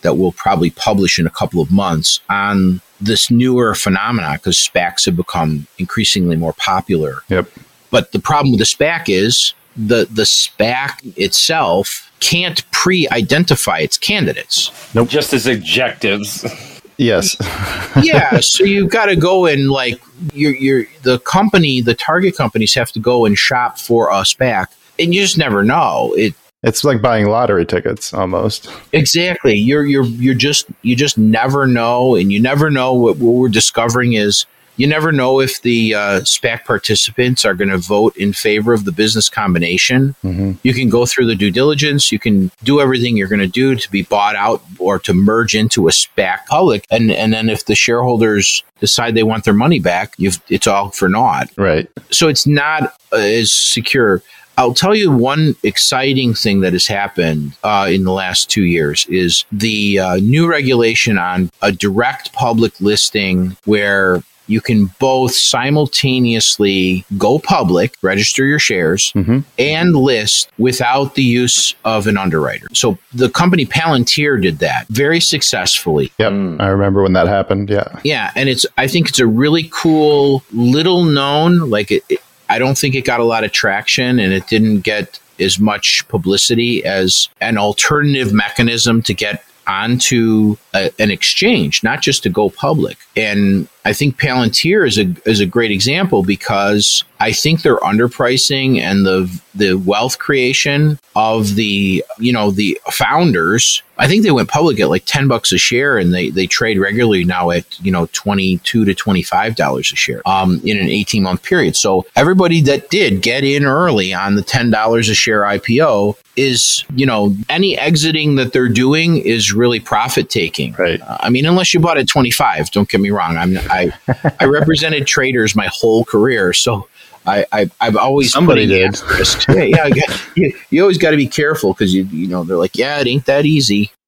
that 0.00 0.14
we'll 0.16 0.32
probably 0.32 0.70
publish 0.70 1.18
in 1.18 1.26
a 1.26 1.30
couple 1.30 1.60
of 1.60 1.70
months 1.70 2.20
on 2.30 2.80
this 2.98 3.30
newer 3.30 3.74
phenomena 3.74 4.38
because 4.38 4.56
SPACs 4.56 5.04
have 5.04 5.16
become 5.16 5.66
increasingly 5.76 6.34
more 6.34 6.54
popular. 6.54 7.22
Yep. 7.28 7.50
But 7.90 8.12
the 8.12 8.20
problem 8.20 8.52
with 8.52 8.60
the 8.60 8.64
SPAC 8.64 9.08
is 9.08 9.52
the 9.76 10.06
the 10.10 10.22
SPAC 10.22 11.14
itself 11.18 12.10
can't 12.20 12.64
pre-identify 12.70 13.80
its 13.80 13.98
candidates. 13.98 14.70
Just 15.08 15.34
as 15.34 15.46
objectives. 15.46 16.42
Yes. 16.96 17.36
yeah, 18.02 18.40
so 18.40 18.64
you've 18.64 18.90
got 18.90 19.06
to 19.06 19.16
go 19.16 19.46
and 19.46 19.70
like 19.70 20.00
you're, 20.32 20.54
you're 20.54 20.84
the 21.02 21.18
company, 21.20 21.80
the 21.80 21.94
target 21.94 22.36
companies 22.36 22.74
have 22.74 22.90
to 22.92 23.00
go 23.00 23.24
and 23.24 23.36
shop 23.36 23.78
for 23.78 24.08
a 24.10 24.22
SPAC, 24.22 24.66
and 24.98 25.14
you 25.14 25.20
just 25.20 25.38
never 25.38 25.62
know. 25.62 26.14
It 26.16 26.34
it's 26.62 26.84
like 26.84 27.02
buying 27.02 27.26
lottery 27.26 27.66
tickets 27.66 28.12
almost. 28.14 28.70
Exactly. 28.92 29.54
You're 29.54 29.84
you're 29.84 30.04
you're 30.04 30.34
just 30.34 30.66
you 30.82 30.96
just 30.96 31.18
never 31.18 31.66
know, 31.66 32.14
and 32.16 32.32
you 32.32 32.40
never 32.40 32.70
know 32.70 32.94
what, 32.94 33.18
what 33.18 33.32
we're 33.32 33.48
discovering 33.48 34.14
is 34.14 34.46
you 34.76 34.86
never 34.86 35.12
know 35.12 35.40
if 35.40 35.62
the 35.62 35.94
uh, 35.94 36.20
SPAC 36.20 36.64
participants 36.64 37.44
are 37.44 37.54
going 37.54 37.70
to 37.70 37.78
vote 37.78 38.16
in 38.16 38.32
favor 38.32 38.72
of 38.72 38.84
the 38.84 38.92
business 38.92 39.28
combination. 39.28 40.14
You 40.62 40.74
can 40.74 40.88
go 40.88 41.06
through 41.06 41.26
the 41.26 41.34
due 41.34 41.50
diligence. 41.50 42.10
You 42.12 42.18
can 42.18 42.50
do 42.64 42.80
everything 42.80 43.16
you're 43.16 43.28
going 43.28 43.40
to 43.40 43.46
do 43.46 43.74
to 43.76 43.90
be 43.90 44.02
bought 44.02 44.36
out 44.36 44.62
or 44.78 44.98
to 45.00 45.14
merge 45.14 45.54
into 45.54 45.88
a 45.88 45.90
SPAC 45.90 46.46
public, 46.46 46.84
and 46.90 47.10
and 47.10 47.32
then 47.32 47.48
if 47.48 47.64
the 47.66 47.74
shareholders 47.74 48.62
decide 48.80 49.14
they 49.14 49.22
want 49.22 49.44
their 49.44 49.54
money 49.54 49.78
back, 49.80 50.14
you've 50.18 50.40
it's 50.48 50.66
all 50.66 50.90
for 50.90 51.08
naught 51.08 51.48
Right. 51.56 51.88
so 52.10 52.28
it's 52.28 52.46
not 52.46 52.94
uh, 53.12 53.16
as 53.16 53.50
secure. 53.52 54.22
I'll 54.58 54.72
tell 54.74 54.94
you 54.94 55.10
one 55.12 55.54
exciting 55.62 56.32
thing 56.32 56.60
that 56.60 56.72
has 56.72 56.86
happened 56.86 57.52
uh, 57.62 57.88
in 57.90 58.04
the 58.04 58.12
last 58.12 58.48
two 58.50 58.64
years 58.64 59.04
is 59.10 59.44
the 59.52 59.98
uh, 59.98 60.16
new 60.16 60.46
regulation 60.48 61.18
on 61.18 61.50
a 61.60 61.72
direct 61.72 62.32
public 62.32 62.80
listing 62.80 63.56
where 63.66 64.22
you 64.46 64.60
can 64.60 64.86
both 64.98 65.34
simultaneously 65.34 67.04
go 67.18 67.38
public, 67.38 67.94
register 68.02 68.44
your 68.44 68.58
shares, 68.58 69.12
mm-hmm. 69.12 69.40
and 69.58 69.96
list 69.96 70.50
without 70.58 71.14
the 71.14 71.22
use 71.22 71.74
of 71.84 72.06
an 72.06 72.16
underwriter. 72.16 72.66
So 72.72 72.98
the 73.12 73.28
company 73.28 73.66
Palantir 73.66 74.40
did 74.40 74.58
that 74.58 74.86
very 74.88 75.20
successfully. 75.20 76.12
Yep. 76.18 76.32
Hmm. 76.32 76.60
I 76.60 76.68
remember 76.68 77.02
when 77.02 77.12
that 77.14 77.28
happened. 77.28 77.70
Yeah. 77.70 78.00
Yeah, 78.04 78.30
and 78.36 78.48
it's 78.48 78.66
I 78.78 78.86
think 78.88 79.08
it's 79.08 79.18
a 79.18 79.26
really 79.26 79.68
cool 79.72 80.42
little 80.52 81.04
known 81.04 81.70
like 81.70 81.90
it, 81.90 82.04
it- 82.08 82.20
I 82.48 82.60
don't 82.60 82.78
think 82.78 82.94
it 82.94 83.04
got 83.04 83.18
a 83.18 83.24
lot 83.24 83.42
of 83.42 83.50
traction 83.50 84.20
and 84.20 84.32
it 84.32 84.46
didn't 84.46 84.80
get 84.80 85.18
as 85.40 85.58
much 85.58 86.06
publicity 86.08 86.84
as 86.84 87.28
an 87.40 87.58
alternative 87.58 88.32
mechanism 88.32 89.02
to 89.02 89.14
get 89.14 89.44
onto 89.66 90.56
a, 90.74 90.90
an 90.98 91.10
exchange, 91.10 91.82
not 91.82 92.00
just 92.02 92.22
to 92.22 92.28
go 92.28 92.50
public. 92.50 92.96
And 93.16 93.68
I 93.84 93.92
think 93.92 94.18
Palantir 94.18 94.86
is 94.86 94.98
a 94.98 95.14
is 95.28 95.40
a 95.40 95.46
great 95.46 95.70
example 95.70 96.22
because 96.22 97.04
I 97.20 97.32
think 97.32 97.62
they're 97.62 97.78
underpricing 97.78 98.78
and 98.78 99.06
the 99.06 99.40
the 99.56 99.74
wealth 99.74 100.18
creation 100.18 100.98
of 101.14 101.54
the 101.54 102.04
you 102.18 102.32
know 102.32 102.50
the 102.50 102.78
founders. 102.90 103.82
I 103.98 104.06
think 104.06 104.22
they 104.22 104.30
went 104.30 104.50
public 104.50 104.78
at 104.80 104.90
like 104.90 105.04
ten 105.06 105.28
bucks 105.28 105.52
a 105.52 105.58
share, 105.58 105.96
and 105.98 106.12
they 106.12 106.30
they 106.30 106.46
trade 106.46 106.78
regularly 106.78 107.24
now 107.24 107.50
at 107.50 107.80
you 107.80 107.90
know 107.90 108.06
twenty 108.12 108.58
two 108.58 108.84
to 108.84 108.94
twenty 108.94 109.22
five 109.22 109.56
dollars 109.56 109.92
a 109.92 109.96
share 109.96 110.26
um, 110.28 110.60
in 110.64 110.78
an 110.78 110.88
eighteen 110.88 111.22
month 111.22 111.42
period. 111.42 111.76
So 111.76 112.06
everybody 112.14 112.60
that 112.62 112.90
did 112.90 113.22
get 113.22 113.44
in 113.44 113.64
early 113.64 114.12
on 114.12 114.36
the 114.36 114.42
ten 114.42 114.70
dollars 114.70 115.08
a 115.08 115.14
share 115.14 115.42
IPO 115.42 116.16
is 116.36 116.84
you 116.94 117.06
know 117.06 117.34
any 117.48 117.78
exiting 117.78 118.36
that 118.36 118.52
they're 118.52 118.68
doing 118.68 119.16
is 119.16 119.52
really 119.52 119.80
profit 119.80 120.28
taking. 120.28 120.72
Right. 120.74 121.00
Uh, 121.00 121.16
I 121.20 121.30
mean, 121.30 121.46
unless 121.46 121.72
you 121.72 121.80
bought 121.80 121.98
at 121.98 122.08
25, 122.08 122.70
don't 122.70 122.88
get 122.88 123.00
me 123.00 123.10
wrong. 123.10 123.36
I'm, 123.36 123.56
I, 123.70 123.92
I 124.40 124.44
represented 124.44 125.06
traders 125.06 125.56
my 125.56 125.68
whole 125.72 126.04
career. 126.04 126.52
So 126.52 126.88
I, 127.26 127.44
I, 127.52 127.70
I've 127.80 127.96
always 127.96 128.32
Somebody 128.32 128.66
did. 128.66 129.00
yeah, 129.48 129.62
yeah, 129.64 129.90
got- 129.90 130.36
you, 130.36 130.52
you 130.70 130.82
always 130.82 130.98
got 130.98 131.10
to 131.10 131.16
be 131.16 131.26
careful 131.26 131.72
because 131.72 131.92
you, 131.94 132.04
you 132.04 132.28
know, 132.28 132.44
they're 132.44 132.56
like, 132.56 132.76
yeah, 132.76 133.00
it 133.00 133.06
ain't 133.06 133.26
that 133.26 133.44
easy. 133.46 133.90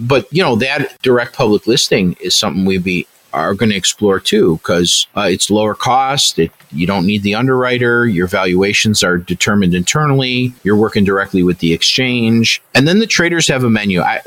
But, 0.00 0.32
you 0.32 0.44
know, 0.44 0.54
that 0.54 0.96
direct 1.02 1.34
public 1.34 1.66
listing 1.66 2.16
is 2.20 2.36
something 2.36 2.64
we'd 2.64 2.84
be, 2.84 3.08
are 3.32 3.54
going 3.54 3.70
to 3.70 3.76
explore 3.76 4.20
too 4.20 4.56
because 4.58 5.06
uh, 5.16 5.28
it's 5.30 5.50
lower 5.50 5.74
cost. 5.74 6.38
It, 6.38 6.52
you 6.70 6.86
don't 6.86 7.06
need 7.06 7.22
the 7.22 7.34
underwriter. 7.34 8.06
Your 8.06 8.26
valuations 8.26 9.02
are 9.02 9.18
determined 9.18 9.74
internally. 9.74 10.54
You're 10.62 10.76
working 10.76 11.04
directly 11.04 11.42
with 11.42 11.58
the 11.58 11.72
exchange, 11.72 12.62
and 12.74 12.86
then 12.86 12.98
the 12.98 13.06
traders 13.06 13.48
have 13.48 13.64
a 13.64 13.70
menu. 13.70 14.00
I, 14.00 14.20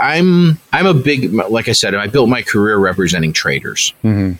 I'm 0.00 0.58
I'm 0.72 0.86
a 0.86 0.94
big 0.94 1.32
like 1.32 1.68
I 1.68 1.72
said. 1.72 1.94
I 1.94 2.06
built 2.06 2.28
my 2.28 2.42
career 2.42 2.76
representing 2.78 3.32
traders, 3.32 3.92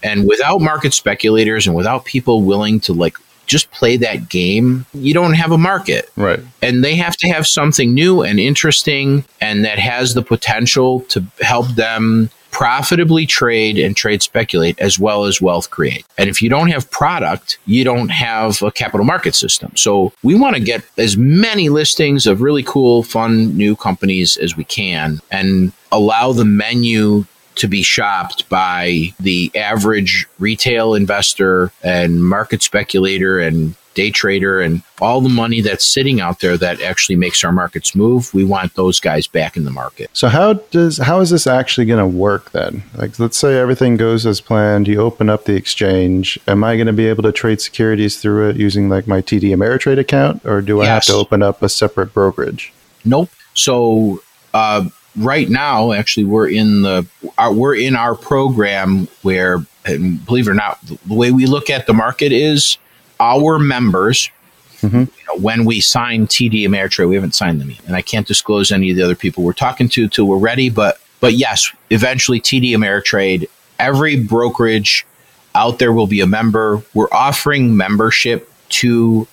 and 0.03 0.29
without 0.29 0.61
market 0.61 0.95
speculators 0.95 1.67
and 1.67 1.75
without 1.75 2.05
people 2.05 2.43
willing 2.43 2.81
to 2.81 2.93
like 2.93 3.17
just 3.47 3.71
play 3.71 3.97
that 3.97 4.29
game, 4.29 4.85
you 4.93 5.15
don't 5.15 5.35
have 5.35 5.53
a 5.53 5.59
market 5.59 6.11
right. 6.17 6.41
and 6.63 6.85
they 6.85 6.97
have 6.97 7.17
to 7.17 7.29
have 7.29 7.47
something 7.47 7.95
new 7.95 8.23
and 8.23 8.39
interesting 8.41 9.25
and 9.41 9.65
that 9.65 9.79
has 9.79 10.15
the 10.15 10.23
potential 10.23 11.01
to 11.03 11.25
help 11.41 11.69
them 11.69 12.29
profitably 12.51 13.27
trade 13.27 13.79
and 13.79 13.97
trade 13.97 14.23
speculate 14.23 14.79
as 14.79 14.99
well 14.99 15.25
as 15.25 15.41
wealth 15.41 15.71
create. 15.71 16.05
And 16.19 16.31
if 16.31 16.41
you 16.41 16.49
don't 16.49 16.71
have 16.71 16.91
product, 16.91 17.59
you 17.67 17.85
don't 17.85 18.09
have 18.09 18.63
a 18.63 18.71
capital 18.71 19.05
market 19.05 19.35
system. 19.35 19.73
So 19.77 20.13
we 20.23 20.35
want 20.35 20.57
to 20.57 20.63
get 20.63 20.83
as 20.97 21.17
many 21.17 21.69
listings 21.69 22.27
of 22.27 22.41
really 22.41 22.63
cool, 22.63 23.03
fun 23.03 23.57
new 23.57 23.77
companies 23.77 24.37
as 24.37 24.57
we 24.57 24.65
can 24.65 25.21
and 25.31 25.73
allow 25.93 26.33
the 26.33 26.45
menu 26.45 27.25
to 27.57 27.69
be 27.69 27.83
shopped 27.83 28.49
by 28.49 29.15
the 29.19 29.51
average 29.55 30.27
retail 30.39 30.95
investor 30.95 31.73
and 31.83 32.23
market 32.23 32.63
speculator 32.63 33.39
and 33.39 33.75
day 33.97 34.11
trader 34.11 34.61
and 34.61 34.83
all 35.01 35.21
the 35.21 35.29
money 35.29 35.61
that's 35.61 35.85
sitting 35.85 36.21
out 36.21 36.39
there 36.41 36.57
that 36.57 36.81
actually 36.81 37.17
makes 37.17 37.43
our 37.43 37.51
markets 37.51 37.97
move. 37.97 38.33
We 38.33 38.45
want 38.45 38.75
those 38.75 39.01
guys 39.01 39.27
back 39.27 39.57
in 39.57 39.65
the 39.65 39.71
market. 39.71 40.11
So 40.13 40.29
how 40.29 40.53
does 40.53 40.99
how 40.99 41.21
is 41.21 41.31
this 41.31 41.47
actually 41.47 41.87
going 41.87 41.99
to 41.99 42.17
work 42.17 42.53
then? 42.53 42.85
Like 42.95 43.19
let's 43.19 43.37
say 43.37 43.59
everything 43.59 43.97
goes 43.97 44.25
as 44.25 44.41
planned, 44.41 44.87
you 44.87 45.01
open 45.01 45.29
up 45.29 45.47
the 45.47 45.57
exchange. 45.57 46.39
Am 46.47 46.63
I 46.63 46.77
going 46.77 46.87
to 46.87 46.93
be 46.93 47.07
able 47.07 47.25
to 47.25 47.33
trade 47.33 47.61
securities 47.61 48.21
through 48.21 48.51
it 48.51 48.57
using 48.57 48.89
like 48.89 49.09
my 49.09 49.21
TD 49.21 49.51
Ameritrade 49.51 49.99
account 49.99 50.45
or 50.45 50.61
do 50.61 50.83
I 50.83 50.85
yes. 50.85 51.09
have 51.09 51.15
to 51.15 51.21
open 51.21 51.43
up 51.43 51.63
a 51.63 51.69
separate 51.69 52.13
brokerage? 52.13 52.73
Nope. 53.05 53.31
So 53.55 54.23
uh, 54.53 54.89
right 55.17 55.49
now, 55.49 55.93
actually, 55.93 56.25
we're 56.25 56.49
in 56.49 56.83
the 56.83 57.07
our, 57.39 57.53
we're 57.53 57.75
in 57.75 57.97
our 57.97 58.15
program 58.15 59.09
where, 59.23 59.65
and 59.85 60.25
believe 60.27 60.47
it 60.47 60.51
or 60.51 60.55
not, 60.55 60.79
the 60.83 61.15
way 61.15 61.31
we 61.31 61.47
look 61.47 61.71
at 61.71 61.87
the 61.87 61.95
market 61.95 62.33
is 62.33 62.79
our 63.21 63.59
members. 63.59 64.31
Mm-hmm. 64.81 64.99
You 64.99 65.05
know, 65.05 65.41
when 65.41 65.65
we 65.65 65.81
sign 65.81 66.27
TD 66.27 66.63
Ameritrade, 66.63 67.09
we 67.09 67.15
haven't 67.15 67.35
signed 67.35 67.61
them 67.61 67.71
yet, 67.71 67.81
and 67.87 67.97
I 67.97 68.03
can't 68.03 68.27
disclose 68.27 68.71
any 68.71 68.91
of 68.91 68.97
the 68.97 69.03
other 69.03 69.15
people 69.15 69.43
we're 69.43 69.55
talking 69.55 69.89
to 69.91 70.09
till 70.09 70.27
we're 70.27 70.37
ready. 70.39 70.69
But 70.69 71.01
but 71.21 71.35
yes, 71.35 71.73
eventually 71.91 72.41
TD 72.41 72.73
Ameritrade, 72.73 73.49
every 73.79 74.23
brokerage 74.23 75.07
out 75.55 75.79
there 75.79 75.93
will 75.93 76.07
be 76.07 76.21
a 76.21 76.27
member. 76.27 76.83
We're 76.95 77.11
offering 77.11 77.77
membership 77.77 78.51
to 78.69 79.27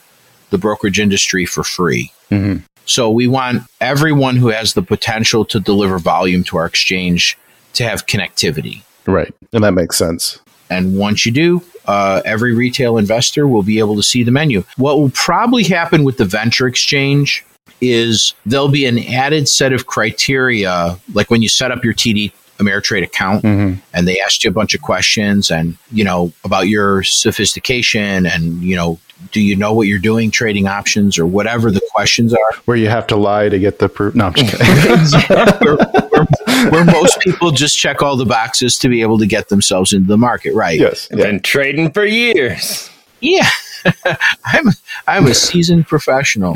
the 0.50 0.58
brokerage 0.58 1.00
industry 1.00 1.46
for 1.46 1.64
free. 1.64 2.12
Mm-hmm. 2.32 2.64
So 2.86 3.10
we 3.10 3.28
want 3.28 3.64
everyone 3.82 4.36
who 4.36 4.50
has 4.50 4.74
the 4.74 4.82
potential 4.82 5.46
to 5.46 5.60
deliver 5.60 6.00
volume 6.00 6.44
to 6.46 6.58
our 6.58 6.66
exchange 6.66 7.38
to 7.74 7.84
have 7.84 8.06
connectivity. 8.06 8.84
Right. 9.06 9.34
And 9.52 9.64
that 9.64 9.72
makes 9.74 9.98
sense. 9.98 10.40
And 10.74 10.98
once 10.98 11.26
you 11.26 11.32
do, 11.32 11.62
uh, 11.86 12.22
every 12.26 12.54
retail 12.54 12.98
investor 12.98 13.48
will 13.48 13.64
be 13.64 13.80
able 13.80 13.96
to 13.96 14.04
see 14.04 14.24
the 14.24 14.32
menu. 14.32 14.64
What 14.78 15.00
will 15.00 15.12
probably 15.12 15.64
happen 15.64 16.04
with 16.04 16.18
the 16.18 16.26
venture 16.26 16.68
exchange 16.68 17.46
is 17.82 18.34
there'll 18.46 18.70
be 18.70 18.86
an 18.86 19.00
added 19.00 19.48
set 19.48 19.74
of 19.74 19.88
criteria, 19.88 20.98
like 21.14 21.30
when 21.30 21.42
you 21.42 21.50
set 21.50 21.72
up 21.72 21.84
your 21.84 21.94
TD 21.94 22.32
Ameritrade 22.64 23.04
account 23.04 23.44
mm-hmm. 23.44 23.80
and 23.94 24.08
they 24.08 24.20
asked 24.22 24.44
you 24.44 24.50
a 24.50 24.54
bunch 24.54 24.74
of 24.74 24.82
questions 24.82 25.52
and, 25.52 25.78
you 25.92 26.04
know, 26.04 26.32
about 26.44 26.68
your 26.68 27.04
sophistication 27.04 28.26
and, 28.26 28.64
you 28.64 28.76
know, 28.76 29.00
do 29.32 29.40
you 29.40 29.56
know 29.56 29.74
what 29.74 29.88
you're 29.88 30.00
doing 30.00 30.32
trading 30.32 30.68
options 30.68 31.18
or 31.18 31.26
whatever 31.26 31.72
the 31.72 31.82
questions 31.94 32.34
are? 32.34 32.56
Where 32.66 32.78
you 32.78 32.90
have 32.90 33.08
to 33.08 33.16
lie 33.16 33.50
to 33.50 33.60
get 33.60 33.80
the 33.80 33.90
proof. 33.90 34.16
No, 34.16 34.28
I'm 34.28 34.34
just 34.34 34.58
kidding. 34.58 35.38
where, 35.60 35.78
where, 35.78 36.72
where, 36.72 36.86
most 36.86 37.20
people 37.22 37.52
just 37.52 37.78
check 37.78 38.02
all 38.02 38.18
the 38.18 38.26
boxes 38.26 38.78
to 38.80 38.90
be 38.90 39.02
able 39.02 39.18
to 39.20 39.26
get 39.26 39.50
themselves 39.50 39.94
into 39.94 40.08
the 40.08 40.18
market, 40.18 40.54
right? 40.54 40.80
Yes. 40.80 41.08
Yeah. 41.12 41.18
Been 41.18 41.40
trading 41.40 41.92
for 41.92 42.06
years. 42.06 42.90
Yeah. 43.22 43.50
I'm, 44.46 44.66
I'm 45.08 45.28
a 45.28 45.34
seasoned 45.34 45.88
professional. 45.88 46.56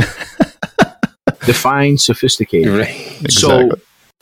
Define 1.45 1.97
sophisticated. 1.97 2.73
Right. 2.73 3.21
Exactly. 3.21 3.31
So, 3.31 3.71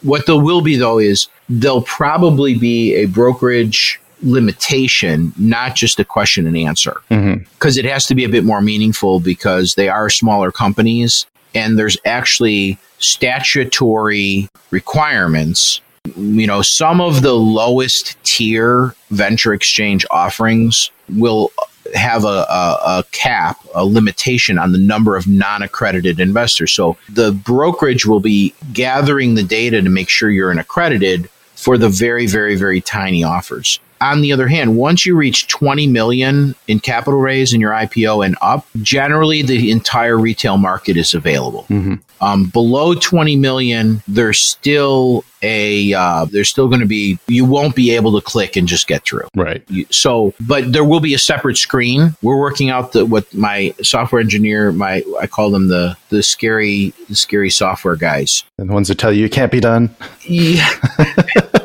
what 0.06 0.26
there 0.26 0.38
will 0.38 0.62
be, 0.62 0.76
though, 0.76 1.00
is 1.00 1.28
there'll 1.50 1.82
probably 1.82 2.56
be 2.56 2.94
a 2.96 3.06
brokerage 3.06 4.00
limitation, 4.22 5.34
not 5.38 5.76
just 5.76 6.00
a 6.00 6.06
question 6.06 6.48
and 6.48 6.58
answer. 6.58 7.02
Because 7.10 7.78
mm-hmm. 7.78 7.80
it 7.80 7.86
has 7.86 8.06
to 8.08 8.16
be 8.16 8.24
a 8.24 8.30
bit 8.30 8.44
more 8.44 8.62
meaningful 8.62 9.20
because 9.20 9.76
they 9.76 9.90
are 9.90 10.10
smaller 10.10 10.52
companies 10.52 11.26
and 11.54 11.80
there's 11.80 11.98
actually 12.06 12.78
statutory 13.00 14.48
requirements. 14.72 15.82
You 16.16 16.46
know, 16.46 16.62
some 16.62 17.02
of 17.02 17.22
the 17.22 17.34
lowest 17.34 18.22
tier 18.24 18.96
venture 19.10 19.54
exchange 19.54 20.06
offerings 20.12 20.92
will 21.10 21.52
have 21.94 22.24
a, 22.24 22.28
a, 22.28 22.80
a, 22.86 23.04
cap, 23.12 23.60
a 23.74 23.86
limitation 23.86 24.58
on 24.58 24.72
the 24.72 24.78
number 24.78 25.16
of 25.16 25.28
non 25.28 25.62
accredited 25.62 26.20
investors. 26.20 26.72
So 26.72 26.98
the 27.10 27.32
brokerage 27.32 28.06
will 28.06 28.20
be 28.20 28.54
gathering 28.74 29.36
the 29.36 29.44
data 29.44 29.82
to 29.82 29.90
make 29.90 30.10
sure 30.10 30.30
you're 30.30 30.52
an 30.52 30.60
accredited 30.60 31.30
for 31.56 31.78
the 31.78 31.90
very, 31.90 32.28
very, 32.28 32.56
very 32.56 32.82
tiny 32.82 33.24
offers 33.24 33.80
on 34.02 34.22
the 34.22 34.32
other 34.32 34.48
hand, 34.48 34.76
once 34.76 35.06
you 35.06 35.16
reach 35.16 35.48
20 35.48 35.88
million 35.88 36.56
in 36.68 36.80
capital 36.80 37.20
raise 37.20 37.54
in 37.54 37.62
your 37.62 37.72
IPO 37.72 38.26
and 38.26 38.36
up, 38.42 38.68
generally 38.82 39.42
the 39.42 39.72
entire 39.72 40.18
retail 40.18 40.58
market 40.58 40.98
is 40.98 41.14
available. 41.14 41.64
Mm-hmm. 41.70 41.96
Um, 42.22 42.46
below 42.46 42.96
20 42.96 43.36
million, 43.36 44.02
there's 44.08 44.40
still 44.40 45.24
a 45.42 45.94
uh, 45.94 46.26
there's 46.26 46.50
still 46.50 46.68
going 46.68 46.80
to 46.80 46.88
be 46.88 47.20
you 47.28 47.46
won't 47.46 47.76
be 47.76 47.92
able 47.92 48.20
to 48.20 48.26
click 48.26 48.56
and 48.56 48.68
just 48.68 48.88
get 48.88 49.04
through. 49.04 49.28
Right. 49.36 49.64
You, 49.70 49.86
so, 49.92 50.34
but 50.40 50.72
there 50.72 50.84
will 50.84 51.02
be 51.02 51.14
a 51.14 51.20
separate 51.20 51.58
screen. 51.58 52.16
We're 52.22 52.40
working 52.40 52.70
out 52.70 52.94
the 52.94 53.06
what 53.06 53.32
my 53.34 53.76
software 53.82 54.22
engineer, 54.22 54.72
my 54.72 55.04
I 55.20 55.28
call 55.28 55.52
them 55.52 55.68
the 55.68 55.98
the 56.10 56.24
scary 56.24 56.94
the 57.10 57.16
scary 57.16 57.50
software 57.50 57.96
guys. 57.96 58.44
And 58.58 58.70
the 58.70 58.74
ones 58.74 58.88
that 58.88 58.98
tell 58.98 59.14
you 59.14 59.26
it 59.26 59.32
can't 59.32 59.52
be 59.52 59.60
done. 59.60 59.96
Yeah. 60.28 60.70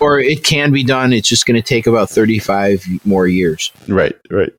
or 0.00 0.20
it 0.20 0.44
can 0.44 0.72
be 0.72 0.84
done. 0.84 1.12
It's 1.12 1.28
just 1.28 1.46
going 1.46 1.60
to 1.60 1.66
take 1.66 1.86
about 1.86 2.10
35 2.10 2.84
more 3.04 3.26
years. 3.26 3.72
Right, 3.86 4.16
right. 4.30 4.52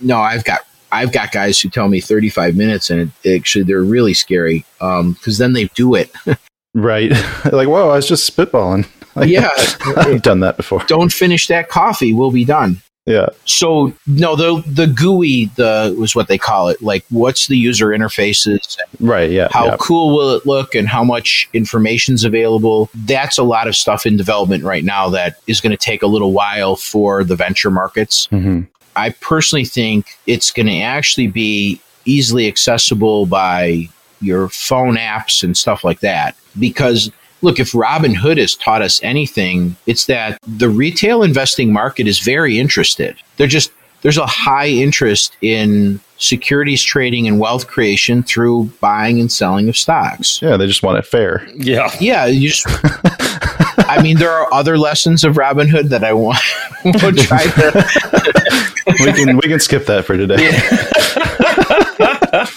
No, 0.00 0.18
I've 0.18 0.44
got 0.44 0.60
I've 0.92 1.12
got 1.12 1.32
guys 1.32 1.60
who 1.60 1.68
tell 1.68 1.88
me 1.88 2.00
35 2.00 2.56
minutes, 2.56 2.88
and 2.88 3.10
it, 3.24 3.36
actually 3.36 3.64
they're 3.64 3.82
really 3.82 4.14
scary 4.14 4.64
because 4.78 5.00
um, 5.00 5.16
then 5.38 5.52
they 5.52 5.64
do 5.74 5.94
it. 5.94 6.12
right, 6.74 7.10
like 7.52 7.68
whoa, 7.68 7.90
I 7.90 7.96
was 7.96 8.08
just 8.08 8.34
spitballing. 8.34 8.88
Like, 9.16 9.28
yeah, 9.28 9.48
I've 9.96 10.22
done 10.22 10.40
that 10.40 10.56
before. 10.56 10.82
Don't 10.88 11.12
finish 11.12 11.46
that 11.46 11.68
coffee. 11.68 12.12
We'll 12.12 12.32
be 12.32 12.44
done. 12.44 12.82
Yeah. 13.06 13.28
So 13.44 13.92
no, 14.06 14.34
the 14.34 14.62
the 14.66 14.86
GUI 14.86 15.46
the 15.56 15.94
was 15.98 16.14
what 16.14 16.28
they 16.28 16.38
call 16.38 16.68
it. 16.68 16.80
Like, 16.80 17.04
what's 17.10 17.48
the 17.48 17.56
user 17.56 17.88
interfaces? 17.88 18.78
Right. 18.98 19.30
Yeah. 19.30 19.48
How 19.50 19.66
yeah. 19.66 19.76
cool 19.78 20.16
will 20.16 20.30
it 20.30 20.46
look, 20.46 20.74
and 20.74 20.88
how 20.88 21.04
much 21.04 21.48
information's 21.52 22.24
available? 22.24 22.88
That's 22.94 23.36
a 23.36 23.42
lot 23.42 23.68
of 23.68 23.76
stuff 23.76 24.06
in 24.06 24.16
development 24.16 24.64
right 24.64 24.84
now 24.84 25.10
that 25.10 25.38
is 25.46 25.60
going 25.60 25.72
to 25.72 25.76
take 25.76 26.02
a 26.02 26.06
little 26.06 26.32
while 26.32 26.76
for 26.76 27.24
the 27.24 27.36
venture 27.36 27.70
markets. 27.70 28.26
Mm-hmm. 28.28 28.62
I 28.96 29.10
personally 29.10 29.66
think 29.66 30.16
it's 30.26 30.50
going 30.50 30.66
to 30.66 30.80
actually 30.80 31.26
be 31.26 31.80
easily 32.06 32.46
accessible 32.48 33.26
by 33.26 33.88
your 34.20 34.48
phone 34.48 34.96
apps 34.96 35.42
and 35.42 35.56
stuff 35.56 35.84
like 35.84 36.00
that 36.00 36.36
because 36.58 37.10
look, 37.44 37.60
if 37.60 37.72
Robinhood 37.72 38.38
has 38.38 38.54
taught 38.56 38.82
us 38.82 39.00
anything, 39.02 39.76
it's 39.86 40.06
that 40.06 40.38
the 40.46 40.68
retail 40.68 41.22
investing 41.22 41.72
market 41.72 42.08
is 42.08 42.18
very 42.18 42.58
interested. 42.58 43.16
They're 43.36 43.46
just, 43.46 43.70
there's 44.02 44.18
a 44.18 44.26
high 44.26 44.68
interest 44.68 45.36
in 45.42 46.00
securities 46.16 46.82
trading 46.82 47.28
and 47.28 47.38
wealth 47.38 47.66
creation 47.66 48.22
through 48.22 48.64
buying 48.80 49.20
and 49.20 49.30
selling 49.30 49.68
of 49.68 49.76
stocks. 49.76 50.40
Yeah, 50.40 50.56
they 50.56 50.66
just 50.66 50.82
want 50.82 50.98
it 50.98 51.06
fair. 51.06 51.46
Yeah. 51.54 51.90
Yeah. 52.00 52.26
You 52.26 52.48
just, 52.48 52.66
I 52.66 54.00
mean, 54.02 54.18
there 54.18 54.30
are 54.30 54.52
other 54.52 54.78
lessons 54.78 55.22
of 55.22 55.34
Robinhood 55.34 55.90
that 55.90 56.02
I 56.02 56.12
want, 56.12 56.38
to 56.82 57.12
try 57.12 57.44
to. 57.44 58.64
we 59.00 59.12
can 59.12 59.36
we 59.36 59.48
can 59.48 59.60
skip 59.60 59.86
that 59.86 60.04
for 60.04 60.16
today. 60.16 60.36
Yeah, 60.42 61.13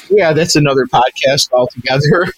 yeah 0.09 0.33
that's 0.33 0.55
another 0.55 0.85
podcast 0.85 1.51
altogether. 1.51 2.33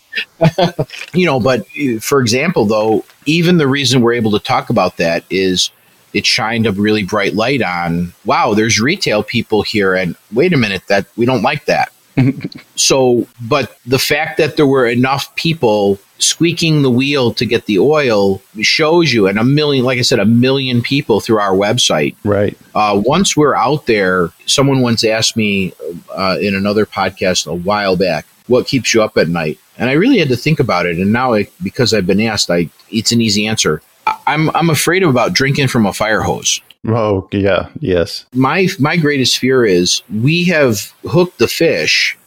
you 1.13 1.25
know, 1.25 1.39
but 1.39 1.65
for 2.01 2.21
example, 2.21 2.65
though, 2.65 3.05
even 3.25 3.57
the 3.57 3.67
reason 3.67 4.01
we're 4.01 4.13
able 4.13 4.31
to 4.31 4.39
talk 4.39 4.69
about 4.69 4.97
that 4.97 5.23
is 5.29 5.71
it 6.13 6.25
shined 6.25 6.65
a 6.65 6.71
really 6.71 7.03
bright 7.03 7.35
light 7.35 7.61
on 7.61 8.13
wow, 8.25 8.53
there's 8.53 8.79
retail 8.79 9.23
people 9.23 9.61
here, 9.61 9.93
and 9.95 10.15
wait 10.33 10.53
a 10.53 10.57
minute, 10.57 10.83
that 10.87 11.05
we 11.15 11.25
don't 11.25 11.41
like 11.41 11.65
that. 11.65 11.91
so, 12.75 13.27
but 13.41 13.77
the 13.85 13.99
fact 13.99 14.37
that 14.37 14.57
there 14.57 14.67
were 14.67 14.87
enough 14.87 15.33
people 15.35 15.99
squeaking 16.19 16.81
the 16.81 16.89
wheel 16.89 17.33
to 17.33 17.45
get 17.45 17.65
the 17.65 17.79
oil 17.79 18.41
shows 18.61 19.11
you, 19.11 19.27
and 19.27 19.39
a 19.39 19.43
million, 19.43 19.83
like 19.85 19.99
I 19.99 20.03
said, 20.03 20.19
a 20.19 20.25
million 20.25 20.81
people 20.81 21.19
through 21.19 21.39
our 21.39 21.53
website. 21.53 22.15
Right. 22.23 22.57
Uh, 22.75 23.01
once 23.03 23.35
we're 23.35 23.55
out 23.55 23.85
there, 23.87 24.29
someone 24.45 24.81
once 24.81 25.03
asked 25.03 25.35
me 25.35 25.73
uh, 26.15 26.37
in 26.39 26.55
another 26.55 26.85
podcast 26.85 27.47
a 27.47 27.55
while 27.55 27.95
back, 27.95 28.25
what 28.47 28.67
keeps 28.67 28.93
you 28.93 29.01
up 29.01 29.17
at 29.17 29.29
night? 29.29 29.59
And 29.77 29.89
I 29.89 29.93
really 29.93 30.19
had 30.19 30.29
to 30.29 30.35
think 30.35 30.59
about 30.59 30.85
it. 30.85 30.97
And 30.97 31.13
now, 31.13 31.33
I, 31.33 31.47
because 31.63 31.93
I've 31.93 32.07
been 32.07 32.21
asked, 32.21 32.49
I 32.49 32.69
it's 32.91 33.11
an 33.11 33.21
easy 33.21 33.47
answer. 33.47 33.81
I'm 34.27 34.49
I'm 34.55 34.69
afraid 34.69 35.03
about 35.03 35.33
drinking 35.33 35.67
from 35.67 35.85
a 35.85 35.93
fire 35.93 36.21
hose. 36.21 36.61
Oh 36.87 37.27
yeah, 37.31 37.69
yes. 37.79 38.25
My 38.33 38.67
my 38.79 38.97
greatest 38.97 39.37
fear 39.37 39.65
is 39.65 40.01
we 40.21 40.45
have 40.45 40.93
hooked 41.03 41.37
the 41.37 41.47
fish, 41.47 42.17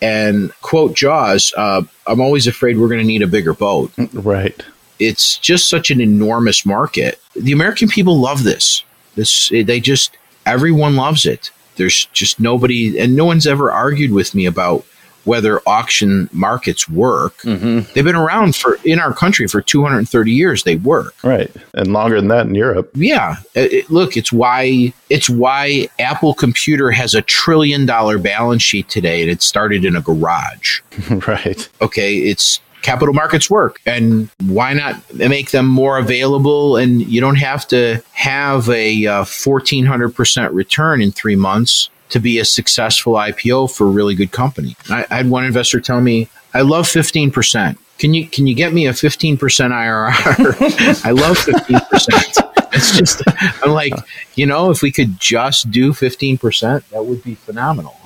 and 0.00 0.52
quote 0.62 0.94
Jaws. 0.94 1.52
Uh, 1.56 1.82
I'm 2.06 2.20
always 2.20 2.46
afraid 2.46 2.78
we're 2.78 2.88
going 2.88 3.00
to 3.00 3.06
need 3.06 3.22
a 3.22 3.26
bigger 3.26 3.52
boat. 3.54 3.92
Right. 4.12 4.60
it's 4.98 5.38
just 5.38 5.68
such 5.68 5.90
an 5.90 6.00
enormous 6.00 6.64
market. 6.66 7.20
The 7.36 7.52
American 7.52 7.88
people 7.88 8.18
love 8.18 8.42
this. 8.44 8.84
This 9.14 9.48
they 9.48 9.80
just 9.80 10.16
everyone 10.46 10.96
loves 10.96 11.26
it. 11.26 11.50
There's 11.76 12.06
just 12.06 12.40
nobody, 12.40 12.98
and 12.98 13.14
no 13.14 13.24
one's 13.24 13.46
ever 13.46 13.70
argued 13.70 14.10
with 14.12 14.34
me 14.34 14.46
about 14.46 14.84
whether 15.28 15.60
auction 15.66 16.28
markets 16.32 16.88
work. 16.88 17.36
Mm-hmm. 17.42 17.92
They've 17.94 18.04
been 18.04 18.16
around 18.16 18.56
for 18.56 18.78
in 18.84 18.98
our 18.98 19.12
country 19.12 19.46
for 19.46 19.60
230 19.60 20.32
years. 20.32 20.64
They 20.64 20.76
work. 20.76 21.14
Right. 21.22 21.50
And 21.74 21.92
longer 21.92 22.16
than 22.16 22.28
that 22.28 22.46
in 22.46 22.54
Europe. 22.54 22.90
Yeah. 22.94 23.36
It- 23.54 23.72
it- 23.72 23.90
look, 23.90 24.16
it's 24.16 24.32
why 24.32 24.92
it's 25.10 25.28
why 25.30 25.88
Apple 25.98 26.34
Computer 26.34 26.90
has 26.90 27.14
a 27.14 27.22
trillion 27.22 27.86
dollar 27.86 28.18
balance 28.18 28.62
sheet 28.62 28.88
today, 28.88 29.22
and 29.22 29.30
it 29.30 29.42
started 29.42 29.84
in 29.84 29.94
a 29.96 30.00
garage. 30.00 30.80
right. 31.28 31.68
Okay, 31.80 32.16
it's 32.18 32.60
capital 32.82 33.12
markets 33.14 33.50
work, 33.50 33.80
and 33.86 34.28
why 34.46 34.72
not 34.72 34.94
make 35.14 35.50
them 35.50 35.66
more 35.66 35.98
available? 35.98 36.76
And 36.76 37.00
you 37.02 37.20
don't 37.20 37.36
have 37.36 37.66
to 37.68 38.02
have 38.12 38.68
a 38.70 39.06
uh, 39.06 39.24
1400% 39.24 40.52
return 40.52 41.02
in 41.02 41.10
three 41.12 41.36
months 41.36 41.90
to 42.10 42.18
be 42.18 42.38
a 42.38 42.44
successful 42.44 43.14
IPO 43.14 43.74
for 43.74 43.86
a 43.86 43.90
really 43.90 44.14
good 44.14 44.32
company. 44.32 44.76
I, 44.88 45.06
I 45.10 45.16
had 45.16 45.30
one 45.30 45.44
investor 45.44 45.80
tell 45.80 46.00
me, 46.00 46.28
"I 46.54 46.62
love 46.62 46.86
15%. 46.86 47.76
Can 47.98 48.14
you 48.14 48.28
can 48.28 48.46
you 48.46 48.54
get 48.54 48.72
me 48.72 48.86
a 48.86 48.92
15% 48.92 49.38
IRR? 49.38 51.04
I 51.04 51.10
love 51.10 51.36
15%." 51.38 52.48
It's 52.72 52.96
just 52.96 53.22
I'm 53.62 53.72
like, 53.72 53.94
you 54.34 54.46
know, 54.46 54.70
if 54.70 54.82
we 54.82 54.92
could 54.92 55.18
just 55.18 55.70
do 55.70 55.92
15%, 55.92 56.88
that 56.90 57.04
would 57.04 57.22
be 57.22 57.34
phenomenal. 57.34 57.96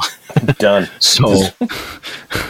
Done. 0.58 0.88
So, 1.00 1.48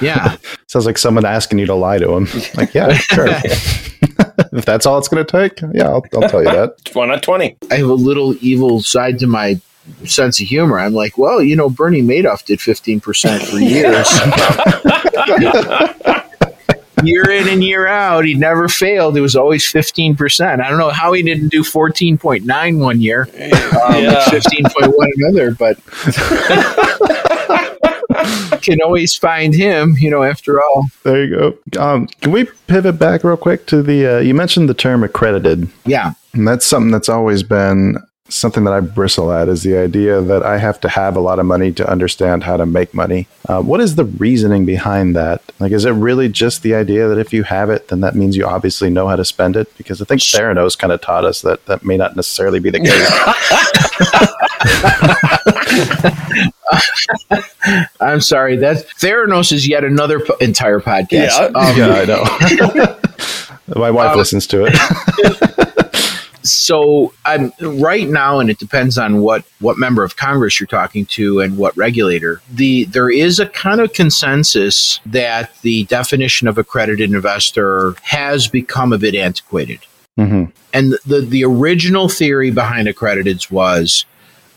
yeah. 0.00 0.36
Sounds 0.66 0.86
like 0.86 0.98
someone 0.98 1.24
asking 1.24 1.58
you 1.58 1.66
to 1.66 1.74
lie 1.74 1.98
to 1.98 2.12
him. 2.12 2.28
Like, 2.54 2.74
yeah, 2.74 2.92
sure. 2.92 3.26
if 3.28 4.64
that's 4.64 4.86
all 4.86 4.98
it's 4.98 5.08
going 5.08 5.24
to 5.24 5.30
take, 5.30 5.60
yeah, 5.74 5.88
I'll, 5.88 6.04
I'll 6.14 6.28
tell 6.28 6.42
you 6.42 6.50
that. 6.50 6.76
One 6.92 7.10
on 7.10 7.20
20. 7.20 7.56
I 7.70 7.76
have 7.76 7.88
a 7.88 7.94
little 7.94 8.34
evil 8.40 8.82
side 8.82 9.18
to 9.20 9.26
my 9.26 9.60
sense 10.06 10.40
of 10.40 10.46
humor. 10.48 10.78
I'm 10.78 10.94
like, 10.94 11.16
well, 11.18 11.42
you 11.42 11.56
know, 11.56 11.68
Bernie 11.70 12.02
Madoff 12.02 12.44
did 12.44 12.58
15% 12.58 13.02
for 13.50 13.58
years. 13.58 14.08
year 17.04 17.28
in 17.30 17.48
and 17.48 17.64
year 17.64 17.86
out, 17.88 18.24
he 18.24 18.34
never 18.34 18.68
failed. 18.68 19.16
It 19.16 19.20
was 19.22 19.34
always 19.34 19.64
15%. 19.64 20.60
I 20.64 20.68
don't 20.68 20.78
know 20.78 20.90
how 20.90 21.12
he 21.12 21.22
didn't 21.22 21.48
do 21.48 21.62
14.9 21.62 22.78
one 22.78 23.00
year, 23.00 23.22
um, 23.24 23.30
Yeah. 24.04 24.24
15.1 24.26 25.08
another, 25.16 25.50
but 25.52 25.78
can 28.62 28.80
always 28.82 29.16
find 29.16 29.52
him, 29.54 29.96
you 29.98 30.10
know, 30.10 30.22
after 30.22 30.60
all. 30.62 30.84
There 31.02 31.24
you 31.24 31.36
go. 31.70 31.82
Um, 31.82 32.06
can 32.20 32.30
we 32.30 32.44
pivot 32.68 32.98
back 32.98 33.24
real 33.24 33.36
quick 33.36 33.66
to 33.66 33.82
the? 33.82 34.18
Uh, 34.18 34.20
you 34.20 34.34
mentioned 34.34 34.68
the 34.68 34.74
term 34.74 35.02
accredited, 35.02 35.68
Yeah. 35.84 36.12
and 36.34 36.46
that's 36.46 36.64
something 36.64 36.92
that's 36.92 37.08
always 37.08 37.42
been 37.42 37.96
something 38.34 38.64
that 38.64 38.72
I 38.72 38.80
bristle 38.80 39.30
at. 39.32 39.48
Is 39.48 39.62
the 39.62 39.76
idea 39.76 40.20
that 40.20 40.42
I 40.42 40.58
have 40.58 40.80
to 40.82 40.88
have 40.88 41.16
a 41.16 41.20
lot 41.20 41.38
of 41.38 41.46
money 41.46 41.72
to 41.72 41.88
understand 41.90 42.44
how 42.44 42.56
to 42.56 42.66
make 42.66 42.92
money? 42.94 43.26
Uh, 43.48 43.60
what 43.62 43.80
is 43.80 43.94
the 43.96 44.04
reasoning 44.04 44.64
behind 44.64 45.14
that? 45.16 45.42
Like, 45.60 45.72
is 45.72 45.84
it 45.84 45.90
really 45.92 46.28
just 46.28 46.62
the 46.62 46.74
idea 46.74 47.08
that 47.08 47.18
if 47.18 47.32
you 47.32 47.42
have 47.44 47.70
it, 47.70 47.88
then 47.88 48.00
that 48.00 48.14
means 48.14 48.36
you 48.36 48.46
obviously 48.46 48.90
know 48.90 49.06
how 49.08 49.16
to 49.16 49.24
spend 49.24 49.56
it? 49.56 49.74
Because 49.76 50.00
I 50.02 50.04
think 50.04 50.20
Theranos 50.20 50.78
kind 50.78 50.92
of 50.92 51.00
taught 51.00 51.24
us 51.24 51.42
that 51.42 51.64
that 51.66 51.84
may 51.84 51.96
not 51.96 52.16
necessarily 52.16 52.58
be 52.60 52.70
the 52.70 52.80
case. 52.80 53.08
I'm 58.00 58.20
sorry. 58.20 58.56
That 58.56 58.78
Theranos 59.00 59.52
is 59.52 59.66
yet 59.68 59.84
another 59.84 60.20
p- 60.20 60.32
entire 60.40 60.80
podcast. 60.80 61.10
Yeah. 61.10 61.50
Um, 61.54 61.76
yeah, 61.76 61.88
I 61.94 62.04
know. 62.04 62.98
My 63.80 63.90
wife 63.90 64.12
Um, 64.12 64.18
listens 64.18 64.46
to 64.48 64.66
it. 64.68 65.68
So 66.42 67.12
I'm 67.24 67.52
right 67.60 68.08
now, 68.08 68.38
and 68.40 68.50
it 68.50 68.58
depends 68.58 68.98
on 68.98 69.20
what 69.20 69.44
what 69.60 69.78
member 69.78 70.04
of 70.04 70.16
Congress 70.16 70.58
you're 70.60 70.66
talking 70.66 71.06
to 71.06 71.40
and 71.40 71.56
what 71.56 71.76
regulator. 71.76 72.40
The 72.50 72.84
there 72.84 73.10
is 73.10 73.38
a 73.38 73.46
kind 73.46 73.80
of 73.80 73.92
consensus 73.92 75.00
that 75.06 75.54
the 75.62 75.84
definition 75.84 76.48
of 76.48 76.58
accredited 76.58 77.12
investor 77.12 77.94
has 78.02 78.48
become 78.48 78.92
a 78.92 78.98
bit 78.98 79.14
antiquated. 79.14 79.80
hmm 80.16 80.44
And 80.72 80.98
the 81.06 81.20
the 81.20 81.44
original 81.44 82.08
theory 82.08 82.50
behind 82.50 82.88
accrediteds 82.88 83.50
was, 83.50 84.04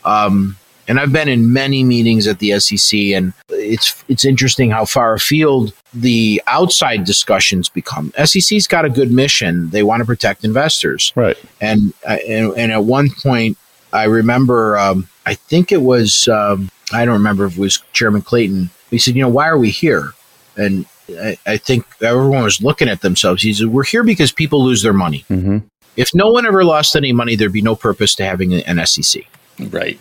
um, 0.04 0.58
and 0.88 1.00
I've 1.00 1.12
been 1.12 1.28
in 1.28 1.52
many 1.52 1.84
meetings 1.84 2.28
at 2.28 2.39
the 2.39 2.60
SEC, 2.60 3.00
and 3.15 3.34
it's 3.50 4.04
it's 4.08 4.26
interesting 4.26 4.71
how 4.71 4.86
far 4.86 5.13
afield 5.13 5.74
the 5.93 6.41
outside 6.48 7.04
discussions 7.06 7.69
become. 7.69 8.12
SEC's 8.24 8.67
got 8.67 8.86
a 8.86 8.89
good 8.89 9.12
mission; 9.12 9.69
they 9.69 9.84
want 9.84 10.02
to 10.02 10.06
protect 10.06 10.43
investors, 10.43 11.12
Right. 11.15 11.38
and 11.62 11.93
and, 12.08 12.54
and 12.58 12.71
at 12.71 12.84
one 12.84 13.10
point, 13.10 13.58
I 13.93 14.04
remember, 14.06 14.78
um, 14.78 15.08
I 15.26 15.34
think 15.36 15.71
it 15.71 15.82
was, 15.82 16.28
um, 16.28 16.69
I 16.93 17.06
don't 17.06 17.13
remember 17.15 17.45
if 17.45 17.54
it 17.54 17.60
was 17.60 17.82
Chairman 17.93 18.21
Clayton. 18.21 18.69
He 18.91 18.98
said, 18.98 19.15
"You 19.15 19.21
know, 19.24 19.30
why 19.30 19.48
are 19.48 19.58
we 19.58 19.69
here?" 19.71 20.13
And 20.58 20.86
I, 21.10 21.38
I 21.45 21.58
think 21.58 21.86
everyone 22.02 22.43
was 22.43 22.62
looking 22.62 22.88
at 22.89 23.02
themselves. 23.02 23.41
He 23.43 23.54
said, 23.54 23.67
"We're 23.67 23.84
here 23.84 24.04
because 24.04 24.32
people 24.32 24.63
lose 24.63 24.82
their 24.84 24.93
money." 24.93 25.26
hmm 25.28 25.60
if 25.98 26.13
no 26.13 26.28
one 26.28 26.45
ever 26.45 26.65
lost 26.65 26.93
any 26.98 27.13
money, 27.13 27.38
there'd 27.38 27.54
be 27.54 27.62
no 27.62 27.74
purpose 27.74 28.15
to 28.15 28.26
having 28.26 28.54
an 28.54 28.86
SEC. 28.86 29.24
Right. 29.69 29.98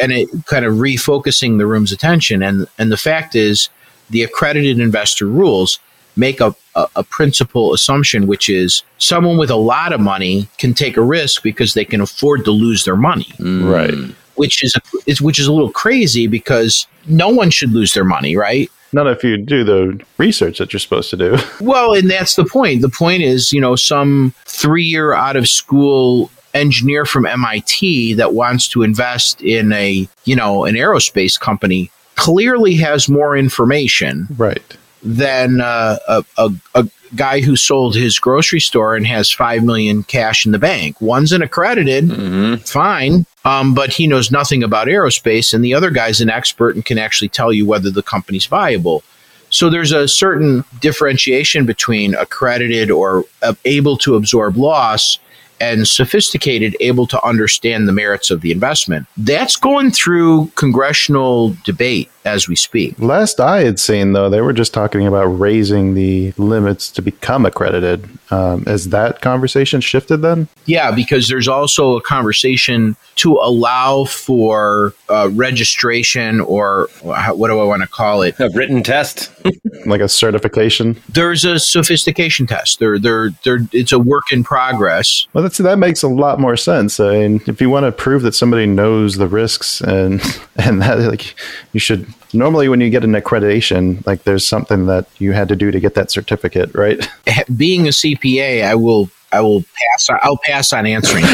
And 0.00 0.12
it 0.12 0.28
kind 0.46 0.64
of 0.64 0.74
refocusing 0.74 1.58
the 1.58 1.66
room's 1.66 1.92
attention. 1.92 2.42
And 2.42 2.66
and 2.78 2.90
the 2.90 2.96
fact 2.96 3.34
is, 3.34 3.68
the 4.10 4.22
accredited 4.22 4.80
investor 4.80 5.26
rules 5.26 5.78
make 6.16 6.40
a, 6.40 6.54
a, 6.74 6.88
a 6.96 7.04
principal 7.04 7.72
assumption, 7.72 8.26
which 8.26 8.48
is 8.48 8.82
someone 8.98 9.38
with 9.38 9.50
a 9.50 9.56
lot 9.56 9.92
of 9.92 10.00
money 10.00 10.48
can 10.58 10.74
take 10.74 10.96
a 10.96 11.02
risk 11.02 11.42
because 11.42 11.74
they 11.74 11.84
can 11.84 12.00
afford 12.00 12.44
to 12.44 12.50
lose 12.50 12.84
their 12.84 12.96
money, 12.96 13.32
mm. 13.38 13.70
Right. 13.70 14.14
which 14.34 14.62
is, 14.62 14.76
a, 14.76 14.80
is 15.06 15.20
which 15.20 15.38
is 15.38 15.46
a 15.46 15.52
little 15.52 15.70
crazy 15.70 16.26
because 16.26 16.86
no 17.06 17.28
one 17.28 17.50
should 17.50 17.72
lose 17.72 17.94
their 17.94 18.04
money, 18.04 18.36
right? 18.36 18.70
Not 18.92 19.06
if 19.06 19.22
you 19.22 19.36
do 19.36 19.62
the 19.62 20.04
research 20.18 20.58
that 20.58 20.72
you're 20.72 20.80
supposed 20.80 21.10
to 21.10 21.16
do. 21.16 21.36
Well, 21.60 21.94
and 21.94 22.10
that's 22.10 22.34
the 22.34 22.44
point. 22.44 22.82
The 22.82 22.88
point 22.88 23.22
is, 23.22 23.52
you 23.52 23.60
know, 23.60 23.76
some 23.76 24.34
three 24.46 24.84
year 24.84 25.12
out 25.12 25.36
of 25.36 25.46
school 25.46 26.30
engineer 26.54 27.04
from 27.04 27.26
MIT 27.26 28.14
that 28.14 28.34
wants 28.34 28.68
to 28.68 28.82
invest 28.82 29.42
in 29.42 29.72
a, 29.72 30.08
you 30.24 30.36
know, 30.36 30.64
an 30.64 30.74
aerospace 30.74 31.38
company 31.38 31.90
clearly 32.16 32.74
has 32.74 33.08
more 33.08 33.36
information 33.36 34.26
Right. 34.36 34.62
than 35.02 35.60
uh, 35.60 35.98
a, 36.08 36.24
a, 36.36 36.50
a 36.74 36.88
guy 37.16 37.40
who 37.40 37.56
sold 37.56 37.94
his 37.96 38.18
grocery 38.18 38.60
store 38.60 38.94
and 38.94 39.06
has 39.06 39.30
five 39.30 39.64
million 39.64 40.02
cash 40.02 40.44
in 40.44 40.52
the 40.52 40.58
bank. 40.58 41.00
One's 41.00 41.32
an 41.32 41.42
accredited, 41.42 42.04
hmm 42.10 42.54
fine, 42.56 43.24
um, 43.44 43.74
but 43.74 43.90
he 43.92 44.06
knows 44.06 44.30
nothing 44.30 44.62
about 44.62 44.86
aerospace, 44.86 45.54
and 45.54 45.64
the 45.64 45.72
other 45.74 45.90
guy's 45.90 46.20
an 46.20 46.28
expert 46.30 46.74
and 46.74 46.84
can 46.84 46.98
actually 46.98 47.28
tell 47.28 47.52
you 47.52 47.64
whether 47.66 47.90
the 47.90 48.02
company's 48.02 48.46
viable. 48.46 49.02
So 49.48 49.68
there's 49.70 49.90
a 49.90 50.06
certain 50.06 50.62
differentiation 50.80 51.66
between 51.66 52.14
accredited 52.14 52.90
or 52.90 53.24
uh, 53.42 53.54
able 53.64 53.96
to 53.98 54.14
absorb 54.14 54.56
loss 54.56 55.18
and 55.60 55.86
sophisticated, 55.86 56.76
able 56.80 57.06
to 57.06 57.24
understand 57.24 57.86
the 57.86 57.92
merits 57.92 58.30
of 58.30 58.40
the 58.40 58.50
investment. 58.50 59.06
That's 59.16 59.56
going 59.56 59.90
through 59.90 60.46
congressional 60.56 61.56
debate 61.64 62.10
as 62.24 62.48
we 62.48 62.56
speak. 62.56 62.98
Last 62.98 63.40
I 63.40 63.64
had 63.64 63.78
seen, 63.78 64.12
though, 64.12 64.28
they 64.28 64.40
were 64.40 64.52
just 64.52 64.74
talking 64.74 65.06
about 65.06 65.26
raising 65.26 65.94
the 65.94 66.32
limits 66.36 66.90
to 66.92 67.02
become 67.02 67.46
accredited. 67.46 68.08
Um, 68.30 68.64
has 68.66 68.90
that 68.90 69.20
conversation 69.20 69.80
shifted 69.80 70.18
then? 70.18 70.48
Yeah, 70.66 70.90
because 70.92 71.28
there's 71.28 71.48
also 71.48 71.96
a 71.96 72.02
conversation 72.02 72.96
to 73.16 73.34
allow 73.34 74.04
for 74.04 74.94
uh, 75.08 75.30
registration 75.32 76.40
or 76.40 76.88
what 77.02 77.48
do 77.48 77.58
I 77.58 77.64
want 77.64 77.82
to 77.82 77.88
call 77.88 78.22
it? 78.22 78.38
A 78.38 78.50
written 78.50 78.82
test. 78.82 79.30
Like 79.86 80.02
a 80.02 80.08
certification? 80.08 81.00
There's 81.08 81.44
a 81.44 81.58
sophistication 81.58 82.46
test. 82.46 82.80
There, 82.80 82.98
there, 82.98 83.30
there. 83.44 83.60
It's 83.72 83.92
a 83.92 83.98
work 83.98 84.30
in 84.30 84.44
progress. 84.44 85.26
Well, 85.32 85.42
that's, 85.42 85.56
that 85.56 85.78
makes 85.78 86.02
a 86.02 86.08
lot 86.08 86.38
more 86.38 86.54
sense. 86.54 87.00
I 87.00 87.20
mean, 87.20 87.40
if 87.46 87.62
you 87.62 87.70
want 87.70 87.86
to 87.86 87.92
prove 87.92 88.20
that 88.22 88.34
somebody 88.34 88.66
knows 88.66 89.16
the 89.16 89.26
risks 89.26 89.80
and 89.80 90.20
and 90.56 90.82
that 90.82 90.98
like 90.98 91.34
you 91.72 91.80
should 91.80 92.12
normally 92.32 92.68
when 92.68 92.80
you 92.80 92.90
get 92.90 93.04
an 93.04 93.12
accreditation, 93.12 94.04
like 94.06 94.24
there's 94.24 94.46
something 94.46 94.86
that 94.86 95.06
you 95.18 95.32
had 95.32 95.48
to 95.48 95.56
do 95.56 95.70
to 95.70 95.80
get 95.80 95.94
that 95.94 96.10
certificate, 96.10 96.74
right? 96.74 97.08
Eh, 97.26 97.42
being 97.56 97.86
a 97.86 97.90
CPA, 97.90 98.64
I 98.64 98.74
will, 98.74 99.10
I 99.32 99.40
will 99.40 99.62
pass. 99.62 100.08
I'll 100.22 100.38
pass 100.44 100.72
on 100.72 100.86
answering 100.86 101.24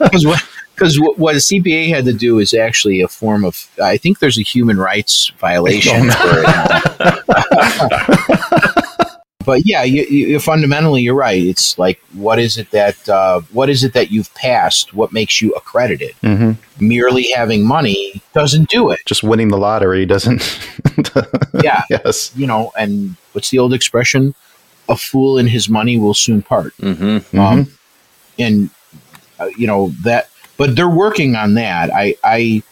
because 0.00 0.26
what. 0.26 0.42
Because 0.74 1.00
what 1.00 1.34
a 1.34 1.38
CPA 1.38 1.88
had 1.88 2.04
to 2.04 2.12
do 2.12 2.38
is 2.38 2.52
actually 2.52 3.00
a 3.00 3.08
form 3.08 3.46
of, 3.46 3.66
I 3.82 3.96
think 3.96 4.18
there's 4.18 4.38
a 4.38 4.42
human 4.42 4.76
rights 4.76 5.32
violation. 5.38 6.10
Uh, 7.28 8.72
for 9.46 9.54
it. 9.54 9.58
but 9.58 9.66
yeah, 9.66 9.82
you, 9.82 10.02
you, 10.04 10.40
fundamentally, 10.40 11.02
you're 11.02 11.14
right. 11.14 11.42
It's 11.42 11.78
like, 11.78 12.00
what 12.12 12.38
is 12.38 12.58
it 12.58 12.70
that, 12.72 13.08
uh, 13.08 13.40
what 13.52 13.70
is 13.70 13.84
it 13.84 13.92
that 13.94 14.10
you've 14.10 14.32
passed? 14.34 14.92
What 14.92 15.12
makes 15.12 15.40
you 15.40 15.52
accredited? 15.52 16.14
hmm 16.20 16.52
Merely 16.78 17.30
having 17.30 17.66
money 17.66 18.22
doesn't 18.34 18.68
do 18.68 18.90
it. 18.90 19.00
Just 19.06 19.22
winning 19.22 19.48
the 19.48 19.56
lottery 19.58 20.06
doesn't. 20.06 20.60
Yeah. 21.64 21.84
yes. 21.88 22.32
you 22.36 22.46
know, 22.46 22.70
and 22.78 23.16
what's 23.32 23.48
the 23.48 23.58
old 23.58 23.72
expression? 23.72 24.34
a 24.88 24.96
fool 24.96 25.38
in 25.38 25.46
his 25.46 25.68
money 25.68 25.98
will 25.98 26.14
soon 26.14 26.42
part. 26.42 26.76
Mm-hmm. 26.78 27.38
Um, 27.38 27.66
and 28.38 28.70
uh, 29.38 29.48
you 29.56 29.66
know 29.66 29.88
that, 30.02 30.30
but 30.56 30.76
they're 30.76 30.88
working 30.88 31.36
on 31.36 31.54
that. 31.54 31.92
I, 31.92 32.14
I, 32.22 32.62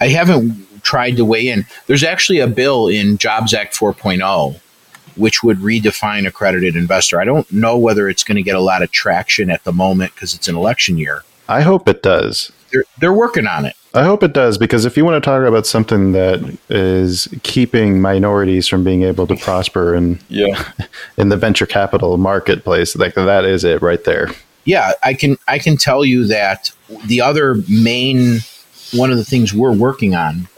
I 0.00 0.08
haven't 0.08 0.82
tried 0.82 1.16
to 1.16 1.24
weigh 1.24 1.48
in. 1.48 1.66
There's 1.86 2.04
actually 2.04 2.40
a 2.40 2.46
bill 2.46 2.88
in 2.88 3.18
Jobs 3.18 3.54
Act 3.54 3.74
4.0 3.74 4.60
which 5.16 5.42
would 5.42 5.58
redefine 5.58 6.26
accredited 6.26 6.76
investor. 6.76 7.20
I 7.20 7.24
don't 7.24 7.50
know 7.52 7.78
whether 7.78 8.08
it's 8.08 8.24
going 8.24 8.36
to 8.36 8.42
get 8.42 8.56
a 8.56 8.60
lot 8.60 8.82
of 8.82 8.90
traction 8.90 9.50
at 9.50 9.64
the 9.64 9.72
moment 9.72 10.14
because 10.14 10.34
it's 10.34 10.48
an 10.48 10.56
election 10.56 10.98
year. 10.98 11.24
I 11.48 11.60
hope 11.60 11.88
it 11.88 12.02
does. 12.02 12.52
They're 12.72 12.84
they're 12.98 13.12
working 13.12 13.46
on 13.46 13.64
it. 13.64 13.76
I 13.94 14.02
hope 14.02 14.24
it 14.24 14.32
does 14.32 14.58
because 14.58 14.84
if 14.84 14.96
you 14.96 15.04
want 15.04 15.22
to 15.22 15.26
talk 15.26 15.46
about 15.46 15.66
something 15.66 16.12
that 16.12 16.58
is 16.68 17.28
keeping 17.44 18.00
minorities 18.00 18.66
from 18.66 18.82
being 18.82 19.04
able 19.04 19.26
to 19.28 19.36
prosper 19.36 19.94
in 19.94 20.18
Yeah. 20.28 20.64
in 21.16 21.28
the 21.28 21.36
venture 21.36 21.66
capital 21.66 22.16
marketplace, 22.16 22.96
like 22.96 23.14
that 23.14 23.44
is 23.44 23.62
it 23.62 23.82
right 23.82 24.02
there. 24.02 24.30
Yeah, 24.64 24.92
I 25.02 25.14
can 25.14 25.36
I 25.46 25.58
can 25.58 25.76
tell 25.76 26.04
you 26.04 26.26
that 26.26 26.72
the 27.06 27.20
other 27.20 27.56
main 27.68 28.40
one 28.92 29.10
of 29.10 29.16
the 29.16 29.24
things 29.24 29.52
we're 29.52 29.72
working 29.72 30.14
on 30.14 30.48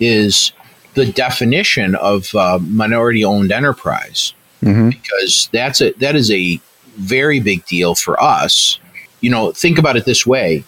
is 0.00 0.52
the 0.94 1.06
definition 1.06 1.94
of 1.94 2.34
uh, 2.34 2.58
minority 2.60 3.24
owned 3.24 3.50
enterprise 3.52 4.34
Mhm. 4.62 4.90
because 4.90 5.48
that's 5.52 5.80
a 5.80 5.92
that 5.98 6.14
is 6.14 6.30
a 6.30 6.60
very 6.96 7.40
big 7.40 7.64
deal 7.66 7.94
for 7.94 8.22
us. 8.22 8.78
You 9.20 9.30
know, 9.30 9.52
think 9.52 9.78
about 9.78 9.96
it 9.96 10.04
this 10.04 10.26
way: 10.26 10.64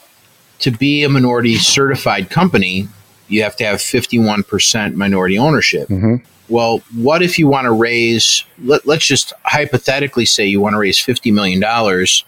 to 0.61 0.71
be 0.71 1.03
a 1.05 1.09
minority 1.09 1.57
certified 1.57 2.31
company, 2.31 2.89
you 3.29 3.43
have 3.43 3.57
to 3.57 3.65
have 3.65 3.81
fifty 3.83 4.19
one 4.19 4.43
percent 4.43 4.97
minority 4.97 5.39
ownership. 5.39 5.89
Mhm. 5.89 6.23
Well, 6.49 6.83
what 6.95 7.23
if 7.23 7.39
you 7.39 7.47
want 7.47 7.65
to 7.67 7.73
raise? 7.73 8.45
Let, 8.63 8.87
let's 8.87 9.07
just 9.07 9.33
hypothetically 9.45 10.25
say 10.27 10.47
you 10.47 10.61
want 10.61 10.75
to 10.75 10.79
raise 10.79 10.99
fifty 10.99 11.31
million 11.31 11.61
dollars, 11.61 12.25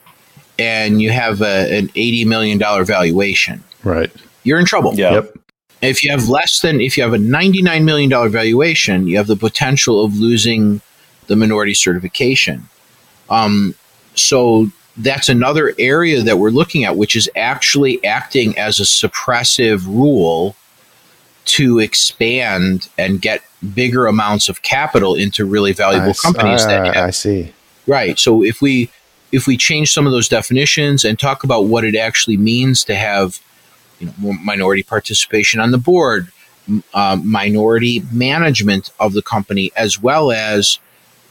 and 0.59 1.03
you 1.03 1.11
have 1.11 1.41
a, 1.43 1.77
an 1.79 1.91
eighty 1.97 2.25
million 2.25 2.59
dollar 2.59 2.85
valuation. 2.85 3.63
Right. 3.85 4.11
You're 4.45 4.59
in 4.59 4.65
trouble. 4.67 4.95
Yeah. 4.95 5.13
Yep. 5.15 5.37
If 5.87 6.03
you 6.03 6.11
have 6.11 6.29
less 6.29 6.61
than, 6.61 6.81
if 6.81 6.97
you 6.97 7.03
have 7.03 7.13
a 7.13 7.19
$99 7.19 7.85
million 7.85 8.11
valuation, 8.31 9.07
you 9.07 9.17
have 9.17 9.27
the 9.27 9.37
potential 9.37 10.05
of 10.05 10.15
losing 10.17 10.81
the 11.27 11.37
minority 11.37 11.75
certification. 11.75 12.69
Um, 13.29 13.75
so 14.15 14.71
that's 14.97 15.29
another 15.29 15.75
area 15.79 16.23
that 16.23 16.39
we're 16.39 16.51
looking 16.51 16.85
at, 16.85 16.97
which 16.97 17.17
is 17.17 17.29
actually 17.37 18.03
acting 18.05 18.57
as 18.57 18.81
a 18.81 18.85
suppressive 18.85 19.87
rule 19.87 20.57
to 21.47 21.79
expand 21.79 22.89
and 22.99 23.21
get 23.21 23.43
bigger 23.75 24.07
amounts 24.07 24.49
of 24.49 24.63
capital 24.63 25.15
into 25.15 25.45
really 25.45 25.73
valuable 25.73 26.11
I 26.11 26.15
companies 26.15 26.65
that 26.67 26.81
ah, 26.81 26.93
have 26.93 27.09
I 27.09 27.11
see. 27.11 27.53
Right. 27.87 28.19
So 28.19 28.43
if 28.43 28.61
we 28.61 28.91
if 29.33 29.47
we 29.47 29.57
change 29.57 29.93
some 29.93 30.07
of 30.07 30.13
those 30.13 30.29
definitions 30.29 31.05
and 31.05 31.19
talk 31.19 31.45
about 31.45 31.67
what 31.67 31.85
it 31.85 31.95
actually 31.97 32.37
means 32.37 32.85
to 32.85 32.95
have 32.95 33.41
you 33.99 34.07
know, 34.07 34.15
more 34.19 34.35
minority 34.35 34.83
participation 34.83 35.61
on 35.61 35.71
the 35.71 35.79
board, 35.79 36.29
uh, 36.95 37.17
minority 37.23 38.03
management 38.13 38.91
of 39.01 39.13
the 39.13 39.23
company, 39.23 39.73
as 39.77 40.01
well 40.01 40.31
as 40.33 40.79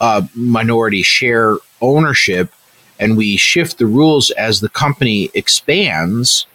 uh, 0.02 0.22
minority 0.34 1.02
share 1.04 1.58
ownership, 1.82 2.52
and 3.00 3.18
we 3.18 3.38
shift 3.38 3.78
the 3.78 3.86
rules 3.86 4.32
as 4.32 4.62
the 4.62 4.70
company 4.70 5.30
expands, 5.34 6.46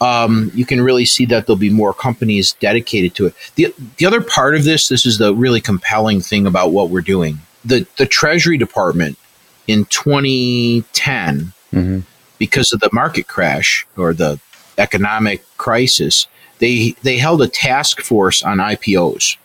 um, 0.00 0.50
you 0.54 0.64
can 0.64 0.80
really 0.80 1.04
see 1.04 1.24
that 1.26 1.46
there'll 1.46 1.58
be 1.58 1.70
more 1.70 1.92
companies 1.92 2.52
dedicated 2.60 3.14
to 3.16 3.26
it. 3.26 3.34
The, 3.56 3.74
the 3.96 4.06
other 4.06 4.20
part 4.20 4.54
of 4.54 4.64
this, 4.64 4.88
this 4.88 5.04
is 5.04 5.18
the 5.18 5.34
really 5.34 5.60
compelling 5.60 6.20
thing 6.20 6.46
about 6.46 6.70
what 6.70 6.90
we're 6.90 7.00
doing. 7.00 7.38
The, 7.64 7.86
the 7.96 8.06
Treasury 8.06 8.58
Department 8.58 9.18
in 9.66 9.86
2010, 9.86 11.52
Mhm. 11.72 12.02
because 12.38 12.72
of 12.72 12.80
the 12.80 12.88
market 12.92 13.26
crash 13.28 13.86
or 13.96 14.14
the 14.14 14.38
economic 14.78 15.44
crisis, 15.56 16.26
they, 16.58 16.94
they 17.02 17.18
held 17.18 17.42
a 17.42 17.48
task 17.48 18.00
force 18.00 18.42
on 18.42 18.58
IPOs 18.58 19.36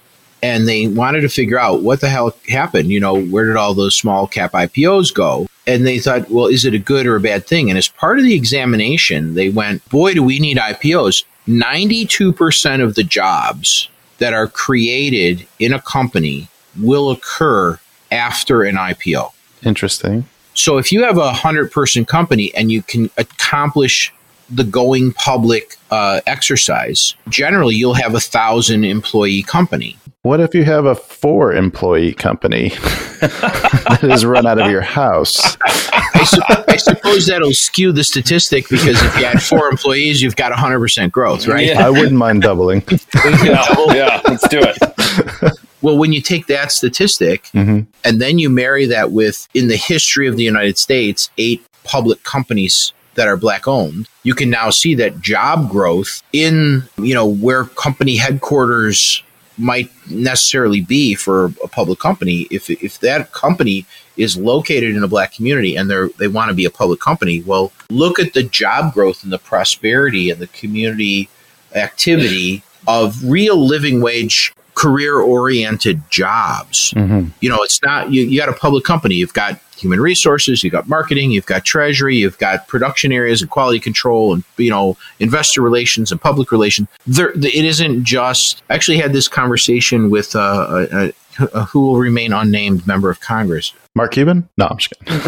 and 0.43 0.67
they 0.67 0.87
wanted 0.87 1.21
to 1.21 1.29
figure 1.29 1.57
out 1.57 1.83
what 1.83 2.01
the 2.01 2.09
hell 2.09 2.35
happened. 2.49 2.89
You 2.89 2.99
know, 2.99 3.23
where 3.23 3.45
did 3.45 3.55
all 3.55 3.73
those 3.73 3.95
small 3.95 4.27
cap 4.27 4.51
IPOs 4.51 5.13
go? 5.13 5.47
And 5.65 5.87
they 5.87 5.99
thought, 5.99 6.29
well, 6.29 6.47
is 6.47 6.65
it 6.65 6.73
a 6.73 6.79
good 6.79 7.05
or 7.05 7.15
a 7.15 7.21
bad 7.21 7.47
thing? 7.47 7.69
And 7.69 7.77
as 7.77 7.87
part 7.87 8.19
of 8.19 8.25
the 8.25 8.35
examination, 8.35 9.35
they 9.35 9.49
went, 9.49 9.87
boy, 9.89 10.13
do 10.13 10.21
we 10.21 10.39
need 10.39 10.57
IPOs. 10.57 11.23
92% 11.47 12.83
of 12.83 12.95
the 12.95 13.03
jobs 13.03 13.89
that 14.17 14.33
are 14.33 14.47
created 14.47 15.47
in 15.59 15.73
a 15.73 15.81
company 15.81 16.49
will 16.79 17.09
occur 17.09 17.79
after 18.11 18.63
an 18.63 18.75
IPO. 18.75 19.31
Interesting. 19.63 20.25
So 20.55 20.77
if 20.77 20.91
you 20.91 21.03
have 21.03 21.17
a 21.17 21.21
100 21.21 21.71
person 21.71 22.05
company 22.05 22.53
and 22.53 22.69
you 22.69 22.81
can 22.81 23.09
accomplish 23.17 24.13
the 24.49 24.63
going 24.63 25.13
public 25.13 25.77
uh, 25.91 26.21
exercise, 26.27 27.15
generally 27.29 27.75
you'll 27.75 27.93
have 27.93 28.13
a 28.15 28.19
thousand 28.19 28.83
employee 28.83 29.43
company. 29.43 29.97
What 30.23 30.39
if 30.39 30.55
you 30.55 30.63
have 30.63 30.85
a 30.85 30.95
four 30.95 31.53
employee 31.53 32.13
company 32.13 32.69
that 33.21 33.99
is 34.03 34.25
run 34.25 34.45
out 34.45 34.59
of 34.59 34.71
your 34.71 34.81
house? 34.81 35.57
I, 35.61 36.23
su- 36.23 36.63
I 36.69 36.77
suppose 36.77 37.27
that'll 37.27 37.53
skew 37.53 37.91
the 37.91 38.03
statistic 38.05 38.69
because 38.69 39.01
if 39.01 39.17
you 39.19 39.25
had 39.25 39.41
four 39.43 39.67
employees, 39.69 40.21
you've 40.21 40.35
got 40.37 40.51
100% 40.53 41.11
growth, 41.11 41.47
right? 41.47 41.67
Yeah. 41.67 41.85
I 41.85 41.89
wouldn't 41.89 42.13
mind 42.13 42.41
doubling. 42.41 42.83
yeah, 43.43 43.65
yeah, 43.93 44.21
let's 44.25 44.47
do 44.47 44.61
it. 44.63 45.53
Well, 45.81 45.97
when 45.97 46.13
you 46.13 46.21
take 46.21 46.47
that 46.47 46.71
statistic 46.71 47.43
Mhm. 47.53 47.87
and 48.05 48.21
then 48.21 48.39
you 48.39 48.49
marry 48.49 48.85
that 48.85 49.11
with, 49.11 49.49
in 49.53 49.67
the 49.67 49.75
history 49.75 50.27
of 50.27 50.37
the 50.37 50.43
United 50.43 50.77
States, 50.77 51.29
eight 51.37 51.65
public 51.83 52.23
companies 52.23 52.93
that 53.15 53.27
are 53.27 53.37
black 53.37 53.67
owned, 53.67 54.07
you 54.23 54.33
can 54.33 54.49
now 54.49 54.69
see 54.69 54.95
that 54.95 55.21
job 55.21 55.69
growth 55.69 56.23
in, 56.33 56.83
you 56.97 57.13
know, 57.13 57.27
where 57.27 57.65
company 57.65 58.15
headquarters 58.15 59.23
might 59.57 59.91
necessarily 60.09 60.81
be 60.81 61.13
for 61.13 61.45
a 61.63 61.67
public 61.67 61.99
company. 61.99 62.47
If, 62.49 62.69
if 62.69 62.99
that 63.01 63.31
company 63.33 63.85
is 64.17 64.35
located 64.35 64.95
in 64.95 65.03
a 65.03 65.07
black 65.07 65.33
community 65.33 65.75
and 65.75 65.89
they're, 65.89 66.09
they 66.17 66.27
want 66.27 66.49
to 66.49 66.55
be 66.55 66.65
a 66.65 66.71
public 66.71 66.99
company, 66.99 67.41
well, 67.43 67.71
look 67.89 68.19
at 68.19 68.33
the 68.33 68.43
job 68.43 68.93
growth 68.93 69.23
and 69.23 69.31
the 69.31 69.37
prosperity 69.37 70.29
and 70.31 70.39
the 70.39 70.47
community 70.47 71.29
activity 71.75 72.63
of 72.87 73.23
real 73.23 73.57
living 73.57 74.01
wage 74.01 74.53
career 74.75 75.19
oriented 75.19 76.01
jobs. 76.09 76.93
Mhm. 76.95 77.31
You 77.41 77.49
know, 77.49 77.59
it's 77.61 77.81
not, 77.83 78.11
you, 78.11 78.23
you 78.23 78.39
got 78.39 78.49
a 78.49 78.53
public 78.53 78.83
company, 78.83 79.15
you've 79.15 79.33
got 79.33 79.59
human 79.77 79.99
resources, 79.99 80.63
you've 80.63 80.71
got 80.73 80.87
marketing, 80.87 81.31
you've 81.31 81.45
got 81.45 81.65
treasury, 81.65 82.15
you've 82.15 82.37
got 82.37 82.67
production 82.67 83.11
areas 83.11 83.41
and 83.41 83.51
quality 83.51 83.79
control 83.79 84.33
and, 84.33 84.43
you 84.57 84.69
know, 84.69 84.97
investor 85.19 85.61
relations 85.61 86.11
and 86.11 86.21
public 86.21 86.51
relations. 86.51 86.87
There, 87.05 87.31
it 87.31 87.65
isn't 87.65 88.03
just, 88.03 88.61
I 88.69 88.75
actually 88.75 88.97
had 88.97 89.13
this 89.13 89.27
conversation 89.27 90.09
with 90.09 90.35
uh, 90.35 90.87
a, 90.91 91.05
a, 91.07 91.13
a 91.53 91.63
who 91.65 91.81
will 91.81 91.97
remain 91.97 92.31
unnamed 92.33 92.85
member 92.87 93.09
of 93.09 93.19
Congress 93.19 93.73
Mark 93.95 94.11
Cuban? 94.11 94.47
No, 94.57 94.67
I'm 94.67 94.77
just 94.77 94.93
kidding. 94.99 95.15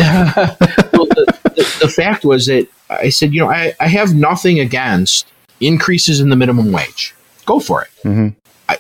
well, 0.94 1.06
the, 1.06 1.40
the, 1.56 1.78
the 1.82 1.88
fact 1.88 2.26
was 2.26 2.48
that 2.48 2.68
I 2.90 3.10
said, 3.10 3.34
you 3.34 3.42
know, 3.42 3.50
I, 3.50 3.74
I 3.80 3.88
have 3.88 4.16
nothing 4.16 4.60
against 4.60 5.28
increases 5.60 6.20
in 6.20 6.30
the 6.30 6.36
minimum 6.36 6.72
wage. 6.72 7.14
Go 7.46 7.60
for 7.60 7.84
it. 7.84 7.90
Mhm. 8.04 8.36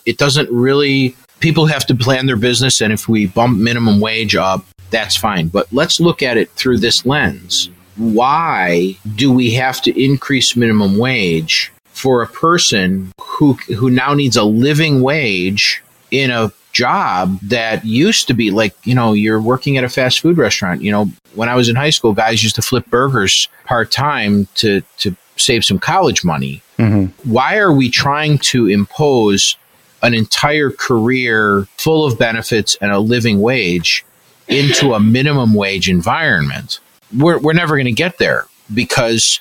It 0.05 0.17
doesn't 0.17 0.49
really, 0.51 1.15
people 1.39 1.65
have 1.65 1.85
to 1.87 1.95
plan 1.95 2.25
their 2.25 2.35
business, 2.37 2.81
and 2.81 2.93
if 2.93 3.07
we 3.07 3.27
bump 3.27 3.57
minimum 3.57 3.99
wage 3.99 4.35
up, 4.35 4.65
that's 4.89 5.15
fine. 5.15 5.47
But 5.47 5.71
let's 5.71 5.99
look 5.99 6.21
at 6.21 6.37
it 6.37 6.51
through 6.51 6.79
this 6.79 7.05
lens. 7.05 7.69
Why 7.97 8.97
do 9.15 9.31
we 9.31 9.51
have 9.51 9.81
to 9.83 10.03
increase 10.03 10.55
minimum 10.55 10.97
wage 10.97 11.71
for 11.89 12.21
a 12.21 12.27
person 12.27 13.11
who 13.21 13.53
who 13.77 13.89
now 13.89 14.13
needs 14.13 14.35
a 14.35 14.43
living 14.43 15.01
wage 15.01 15.81
in 16.11 16.29
a 16.29 16.51
job 16.73 17.39
that 17.41 17.85
used 17.85 18.27
to 18.27 18.33
be 18.33 18.51
like, 18.51 18.75
you 18.83 18.93
know, 18.93 19.13
you're 19.13 19.41
working 19.41 19.77
at 19.77 19.85
a 19.85 19.89
fast 19.89 20.19
food 20.19 20.37
restaurant. 20.37 20.81
You 20.81 20.91
know, 20.91 21.09
when 21.33 21.47
I 21.47 21.55
was 21.55 21.69
in 21.69 21.75
high 21.77 21.89
school, 21.89 22.13
guys 22.13 22.43
used 22.43 22.55
to 22.55 22.61
flip 22.61 22.85
burgers 22.89 23.47
part 23.65 23.91
time 23.91 24.47
to 24.55 24.81
to 24.97 25.15
save 25.37 25.63
some 25.63 25.79
college 25.79 26.23
money. 26.23 26.61
Mhm. 26.77 27.11
Why 27.23 27.57
are 27.57 27.73
we 27.73 27.89
trying 27.89 28.37
to 28.39 28.67
impose 28.67 29.55
an 30.01 30.13
entire 30.13 30.69
career 30.69 31.67
full 31.77 32.05
of 32.05 32.17
benefits 32.19 32.75
and 32.81 32.91
a 32.91 32.99
living 32.99 33.41
wage 33.41 34.05
into 34.47 34.93
a 34.93 34.99
minimum 34.99 35.53
wage 35.53 35.89
environment? 35.89 36.79
We're, 37.15 37.39
we're 37.39 37.53
never 37.53 37.75
going 37.75 37.85
to 37.85 37.91
get 37.91 38.17
there 38.17 38.45
because 38.73 39.39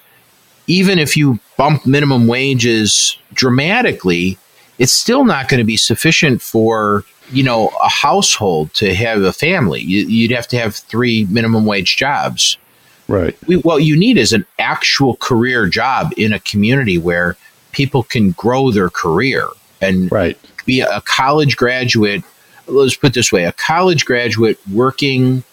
even 0.66 0.98
if 0.98 1.16
you 1.16 1.38
bump 1.57 1.86
minimum 1.86 2.26
wages 2.26 3.18
dramatically, 3.32 4.38
it's 4.78 4.92
still 4.92 5.24
not 5.24 5.48
going 5.48 5.59
to 5.59 5.64
be 5.64 5.76
sufficient 5.76 6.42
for 6.42 7.05
you 7.30 7.42
know 7.42 7.70
a 7.82 7.88
household 7.88 8.72
to 8.74 8.94
have 8.94 9.22
a 9.22 9.32
family. 9.32 9.80
You, 9.80 10.07
you'd 10.07 10.32
have 10.32 10.48
to 10.48 10.59
have 10.59 10.74
three 10.74 11.26
minimum 11.30 11.66
wage 11.66 11.96
jobs. 11.96 12.59
Right. 13.07 13.36
We, 13.46 13.57
what 13.57 13.84
you 13.84 13.96
need 13.96 14.16
is 14.16 14.32
an 14.32 14.46
actual 14.59 15.16
career 15.16 15.68
job 15.68 16.12
in 16.16 16.32
a 16.32 16.40
community 16.40 16.96
where 16.96 17.36
people 17.72 18.02
can 18.02 18.30
grow 18.32 18.70
their 18.70 18.88
career 18.88 19.46
and 19.89 20.11
Right. 20.11 20.39
be 20.66 20.80
a 20.80 21.01
college 21.03 21.57
graduate. 21.57 22.22
Let's 22.66 22.97
put 22.97 23.09
it 23.09 23.14
this 23.14 23.32
way: 23.32 23.45
a 23.45 23.53
college 23.53 24.05
graduate 24.05 24.59
working 24.72 25.45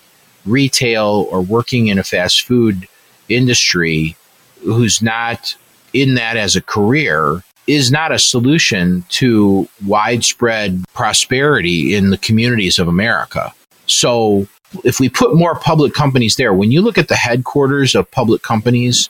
retail 0.45 1.27
or 1.29 1.41
working 1.41 1.87
in 1.87 1.99
a 1.99 2.03
fast 2.03 2.43
food 2.43 2.87
industry 3.29 4.15
who's 4.63 5.01
not 5.01 5.55
in 5.93 6.15
that 6.15 6.37
as 6.37 6.55
a 6.55 6.61
career 6.61 7.43
is 7.67 7.91
not 7.91 8.11
a 8.11 8.19
solution 8.19 9.03
to 9.09 9.67
widespread 9.85 10.83
prosperity 10.93 11.93
in 11.93 12.09
the 12.09 12.17
communities 12.17 12.79
of 12.79 12.87
America. 12.87 13.53
So, 13.85 14.47
if 14.83 14.99
we 14.99 15.09
put 15.09 15.35
more 15.35 15.55
public 15.55 15.93
companies 15.93 16.37
there, 16.37 16.53
when 16.53 16.71
you 16.71 16.81
look 16.81 16.97
at 16.97 17.07
the 17.07 17.15
headquarters 17.15 17.93
of 17.93 18.09
public 18.11 18.41
companies, 18.41 19.09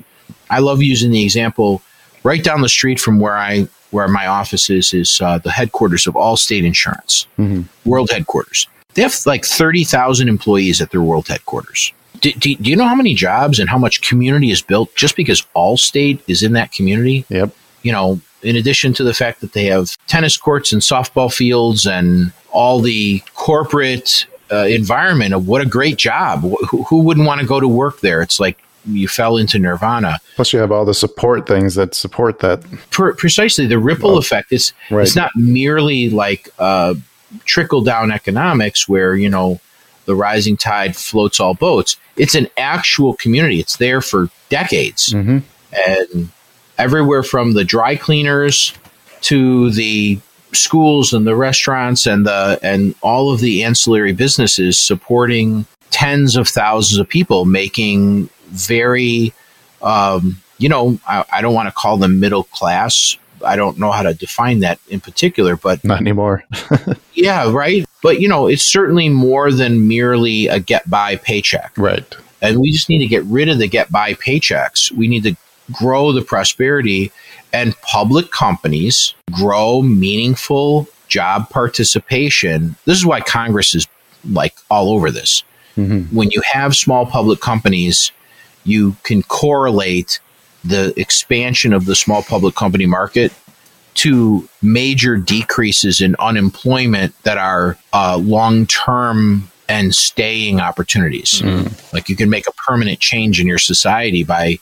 I 0.49 0.59
love 0.59 0.81
using 0.81 1.11
the 1.11 1.23
example 1.23 1.81
right 2.23 2.43
down 2.43 2.61
the 2.61 2.69
street 2.69 2.99
from 2.99 3.19
where 3.19 3.37
I 3.37 3.67
where 3.91 4.07
my 4.07 4.27
office 4.27 4.69
is 4.69 4.93
is 4.93 5.21
uh, 5.21 5.37
the 5.37 5.51
headquarters 5.51 6.07
of 6.07 6.15
Allstate 6.15 6.65
Insurance, 6.65 7.27
mm-hmm. 7.37 7.61
world 7.89 8.09
headquarters. 8.09 8.67
They 8.93 9.03
have 9.03 9.15
like 9.25 9.45
thirty 9.45 9.83
thousand 9.83 10.29
employees 10.29 10.81
at 10.81 10.91
their 10.91 11.01
world 11.01 11.27
headquarters. 11.27 11.93
Do, 12.19 12.31
do, 12.33 12.55
do, 12.55 12.69
you 12.69 12.75
know 12.75 12.87
how 12.87 12.95
many 12.95 13.15
jobs 13.15 13.57
and 13.57 13.69
how 13.69 13.77
much 13.77 14.01
community 14.01 14.51
is 14.51 14.61
built 14.61 14.95
just 14.95 15.15
because 15.15 15.41
Allstate 15.55 16.21
is 16.27 16.43
in 16.43 16.53
that 16.53 16.71
community? 16.71 17.25
Yep. 17.29 17.55
You 17.81 17.91
know, 17.91 18.21
in 18.43 18.55
addition 18.55 18.93
to 18.93 19.03
the 19.03 19.13
fact 19.13 19.41
that 19.41 19.53
they 19.53 19.65
have 19.65 19.97
tennis 20.07 20.37
courts 20.37 20.71
and 20.71 20.81
softball 20.81 21.33
fields 21.33 21.87
and 21.87 22.31
all 22.51 22.79
the 22.79 23.23
corporate 23.33 24.27
uh, 24.51 24.65
environment 24.65 25.33
of 25.33 25.47
what 25.47 25.61
a 25.61 25.65
great 25.65 25.97
job. 25.97 26.41
Who, 26.41 26.83
who 26.83 27.01
wouldn't 27.01 27.25
want 27.25 27.41
to 27.41 27.47
go 27.47 27.59
to 27.59 27.67
work 27.67 28.01
there? 28.01 28.21
It's 28.21 28.39
like 28.39 28.61
you 28.85 29.07
fell 29.07 29.37
into 29.37 29.59
nirvana. 29.59 30.19
Plus, 30.35 30.53
you 30.53 30.59
have 30.59 30.71
all 30.71 30.85
the 30.85 30.93
support 30.93 31.47
things 31.47 31.75
that 31.75 31.93
support 31.93 32.39
that. 32.39 32.63
Per- 32.91 33.13
precisely, 33.15 33.67
the 33.67 33.79
ripple 33.79 34.11
well, 34.11 34.17
effect 34.17 34.51
is 34.51 34.73
right. 34.89 35.03
it's 35.03 35.15
not 35.15 35.31
merely 35.35 36.09
like 36.09 36.49
uh, 36.59 36.95
trickle 37.45 37.81
down 37.81 38.11
economics 38.11 38.87
where 38.87 39.15
you 39.15 39.29
know 39.29 39.59
the 40.05 40.15
rising 40.15 40.57
tide 40.57 40.95
floats 40.95 41.39
all 41.39 41.53
boats. 41.53 41.97
It's 42.17 42.35
an 42.35 42.47
actual 42.57 43.15
community. 43.15 43.59
It's 43.59 43.77
there 43.77 44.01
for 44.01 44.29
decades, 44.49 45.13
mm-hmm. 45.13 45.39
and 45.87 46.29
everywhere 46.77 47.23
from 47.23 47.53
the 47.53 47.63
dry 47.63 47.95
cleaners 47.95 48.73
to 49.21 49.69
the 49.71 50.19
schools 50.53 51.13
and 51.13 51.25
the 51.25 51.35
restaurants 51.35 52.05
and 52.05 52.25
the 52.25 52.59
and 52.61 52.95
all 53.01 53.31
of 53.31 53.39
the 53.39 53.63
ancillary 53.63 54.13
businesses 54.13 54.77
supporting 54.77 55.65
tens 55.91 56.35
of 56.35 56.47
thousands 56.47 56.99
of 56.99 57.07
people 57.07 57.45
making 57.45 58.29
very 58.51 59.33
um, 59.81 60.41
you 60.57 60.69
know 60.69 60.99
I, 61.07 61.25
I 61.33 61.41
don't 61.41 61.53
want 61.53 61.67
to 61.67 61.73
call 61.73 61.97
them 61.97 62.19
middle 62.19 62.43
class 62.45 63.17
I 63.43 63.55
don't 63.55 63.77
know 63.77 63.91
how 63.91 64.03
to 64.03 64.13
define 64.13 64.59
that 64.59 64.79
in 64.89 64.99
particular, 64.99 65.55
but 65.55 65.83
not 65.83 66.01
anymore. 66.01 66.43
yeah, 67.13 67.51
right. 67.51 67.85
But 68.01 68.21
you 68.21 68.27
know, 68.27 68.47
it's 68.47 68.63
certainly 68.63 69.09
more 69.09 69.51
than 69.51 69.87
merely 69.87 70.47
a 70.47 70.59
get 70.59 70.89
by 70.89 71.15
paycheck. 71.17 71.73
Right. 71.77 72.05
And 72.41 72.59
we 72.59 72.71
just 72.71 72.89
need 72.89 72.99
to 72.99 73.07
get 73.07 73.23
rid 73.25 73.49
of 73.49 73.59
the 73.59 73.67
get 73.67 73.91
by 73.91 74.13
paychecks. 74.13 74.91
We 74.91 75.07
need 75.07 75.23
to 75.23 75.35
grow 75.71 76.11
the 76.11 76.21
prosperity 76.21 77.11
and 77.53 77.79
public 77.81 78.31
companies 78.31 79.13
grow 79.31 79.81
meaningful 79.81 80.87
job 81.07 81.49
participation. 81.49 82.75
This 82.85 82.97
is 82.97 83.05
why 83.05 83.21
Congress 83.21 83.75
is 83.75 83.87
like 84.29 84.55
all 84.69 84.91
over 84.91 85.11
this. 85.11 85.43
Mm-hmm. 85.77 86.15
When 86.15 86.31
you 86.31 86.41
have 86.51 86.75
small 86.75 87.05
public 87.05 87.39
companies, 87.39 88.11
you 88.63 88.95
can 89.03 89.23
correlate 89.23 90.19
the 90.63 90.93
expansion 90.99 91.73
of 91.73 91.85
the 91.85 91.95
small 91.95 92.21
public 92.23 92.55
company 92.55 92.85
market 92.85 93.33
to 93.93 94.47
major 94.61 95.17
decreases 95.17 96.01
in 96.01 96.15
unemployment 96.19 97.13
that 97.23 97.37
are 97.37 97.77
uh, 97.93 98.17
long 98.17 98.65
term 98.67 99.49
and 99.67 99.95
staying 99.95 100.59
opportunities. 100.59 101.41
Mm. 101.41 101.93
Like 101.93 102.09
you 102.09 102.15
can 102.15 102.29
make 102.29 102.47
a 102.47 102.51
permanent 102.53 102.99
change 102.99 103.39
in 103.39 103.47
your 103.47 103.57
society 103.57 104.23
by 104.23 104.59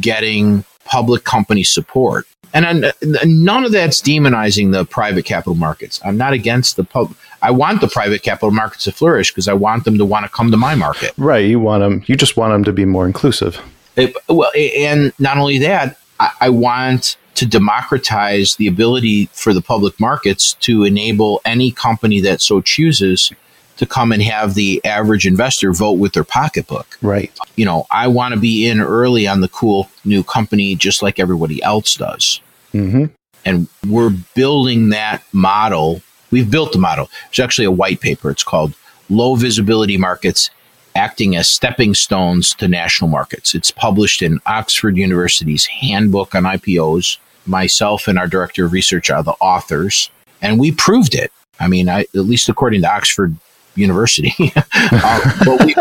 getting 0.00 0.64
public 0.84 1.24
company 1.24 1.64
support. 1.64 2.26
And 2.52 2.86
I, 2.86 2.92
none 3.24 3.64
of 3.64 3.72
that's 3.72 4.00
demonizing 4.00 4.72
the 4.72 4.84
private 4.84 5.24
capital 5.24 5.54
markets. 5.54 6.00
I'm 6.04 6.16
not 6.16 6.32
against 6.32 6.76
the 6.76 6.84
pub. 6.84 7.14
I 7.42 7.50
want 7.50 7.80
the 7.80 7.88
private 7.88 8.22
capital 8.22 8.50
markets 8.50 8.84
to 8.84 8.92
flourish 8.92 9.30
because 9.30 9.48
I 9.48 9.54
want 9.54 9.84
them 9.84 9.98
to 9.98 10.04
want 10.04 10.24
to 10.24 10.30
come 10.30 10.50
to 10.50 10.56
my 10.56 10.74
market. 10.74 11.12
Right. 11.16 11.46
You 11.46 11.60
want 11.60 11.82
them. 11.82 12.02
You 12.06 12.16
just 12.16 12.36
want 12.36 12.52
them 12.52 12.64
to 12.64 12.72
be 12.72 12.84
more 12.84 13.06
inclusive. 13.06 13.60
It, 13.96 14.14
well, 14.28 14.50
and 14.56 15.12
not 15.18 15.38
only 15.38 15.58
that, 15.58 15.98
I, 16.18 16.32
I 16.42 16.50
want 16.50 17.16
to 17.36 17.46
democratize 17.46 18.56
the 18.56 18.66
ability 18.66 19.26
for 19.32 19.54
the 19.54 19.62
public 19.62 19.98
markets 19.98 20.54
to 20.54 20.84
enable 20.84 21.40
any 21.44 21.70
company 21.70 22.20
that 22.20 22.40
so 22.40 22.60
chooses 22.60 23.32
to 23.78 23.86
come 23.86 24.12
and 24.12 24.22
have 24.22 24.54
the 24.54 24.84
average 24.84 25.26
investor 25.26 25.72
vote 25.72 25.92
with 25.92 26.12
their 26.12 26.24
pocketbook. 26.24 26.98
Right. 27.00 27.32
You 27.56 27.64
know, 27.64 27.86
I 27.90 28.08
want 28.08 28.34
to 28.34 28.40
be 28.40 28.68
in 28.68 28.78
early 28.78 29.26
on 29.26 29.40
the 29.40 29.48
cool 29.48 29.88
new 30.04 30.22
company 30.22 30.74
just 30.74 31.02
like 31.02 31.18
everybody 31.18 31.62
else 31.62 31.94
does. 31.94 32.42
Mm-hmm. 32.74 33.06
And 33.46 33.68
we're 33.88 34.14
building 34.34 34.90
that 34.90 35.22
model. 35.32 36.02
We've 36.30 36.50
built 36.50 36.72
the 36.72 36.78
model. 36.78 37.10
There's 37.26 37.44
actually 37.44 37.66
a 37.66 37.70
white 37.70 38.00
paper. 38.00 38.30
It's 38.30 38.44
called 38.44 38.74
Low 39.08 39.34
Visibility 39.34 39.96
Markets 39.96 40.50
Acting 40.94 41.36
as 41.36 41.48
Stepping 41.48 41.94
Stones 41.94 42.54
to 42.54 42.68
National 42.68 43.08
Markets. 43.08 43.54
It's 43.54 43.70
published 43.70 44.22
in 44.22 44.40
Oxford 44.46 44.96
University's 44.96 45.66
Handbook 45.66 46.34
on 46.34 46.44
IPOs. 46.44 47.18
Myself 47.46 48.08
and 48.08 48.18
our 48.18 48.26
director 48.26 48.64
of 48.64 48.72
research 48.72 49.08
are 49.10 49.22
the 49.22 49.34
authors, 49.40 50.10
and 50.42 50.58
we 50.58 50.72
proved 50.72 51.14
it. 51.14 51.32
I 51.58 51.68
mean, 51.68 51.88
I, 51.88 52.00
at 52.00 52.14
least 52.14 52.48
according 52.48 52.82
to 52.82 52.92
Oxford 52.92 53.36
university. 53.76 54.34
uh, 54.56 55.44
but, 55.44 55.64
we, 55.64 55.74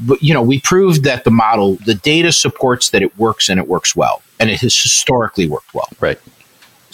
but, 0.00 0.22
you 0.22 0.34
know, 0.34 0.42
we 0.42 0.60
proved 0.60 1.04
that 1.04 1.24
the 1.24 1.30
model, 1.30 1.76
the 1.86 1.94
data 1.94 2.32
supports 2.32 2.90
that 2.90 3.02
it 3.02 3.16
works 3.18 3.48
and 3.48 3.58
it 3.58 3.66
works 3.66 3.96
well, 3.96 4.22
and 4.38 4.50
it 4.50 4.60
has 4.60 4.78
historically 4.78 5.48
worked 5.48 5.74
well. 5.74 5.88
Right. 6.00 6.20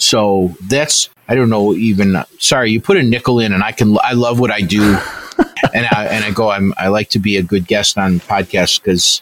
So 0.03 0.55
that's 0.61 1.09
I 1.27 1.35
don't 1.35 1.49
know 1.49 1.73
even. 1.73 2.23
Sorry, 2.39 2.71
you 2.71 2.81
put 2.81 2.97
a 2.97 3.03
nickel 3.03 3.39
in, 3.39 3.53
and 3.53 3.63
I 3.63 3.71
can. 3.71 3.97
I 4.03 4.13
love 4.13 4.39
what 4.39 4.51
I 4.51 4.61
do, 4.61 4.83
and 5.73 5.87
I 5.91 6.07
and 6.11 6.25
I 6.25 6.31
go. 6.31 6.49
I'm. 6.49 6.73
I 6.77 6.89
like 6.89 7.09
to 7.11 7.19
be 7.19 7.37
a 7.37 7.43
good 7.43 7.65
guest 7.65 7.97
on 7.97 8.19
podcasts 8.19 8.81
because, 8.81 9.21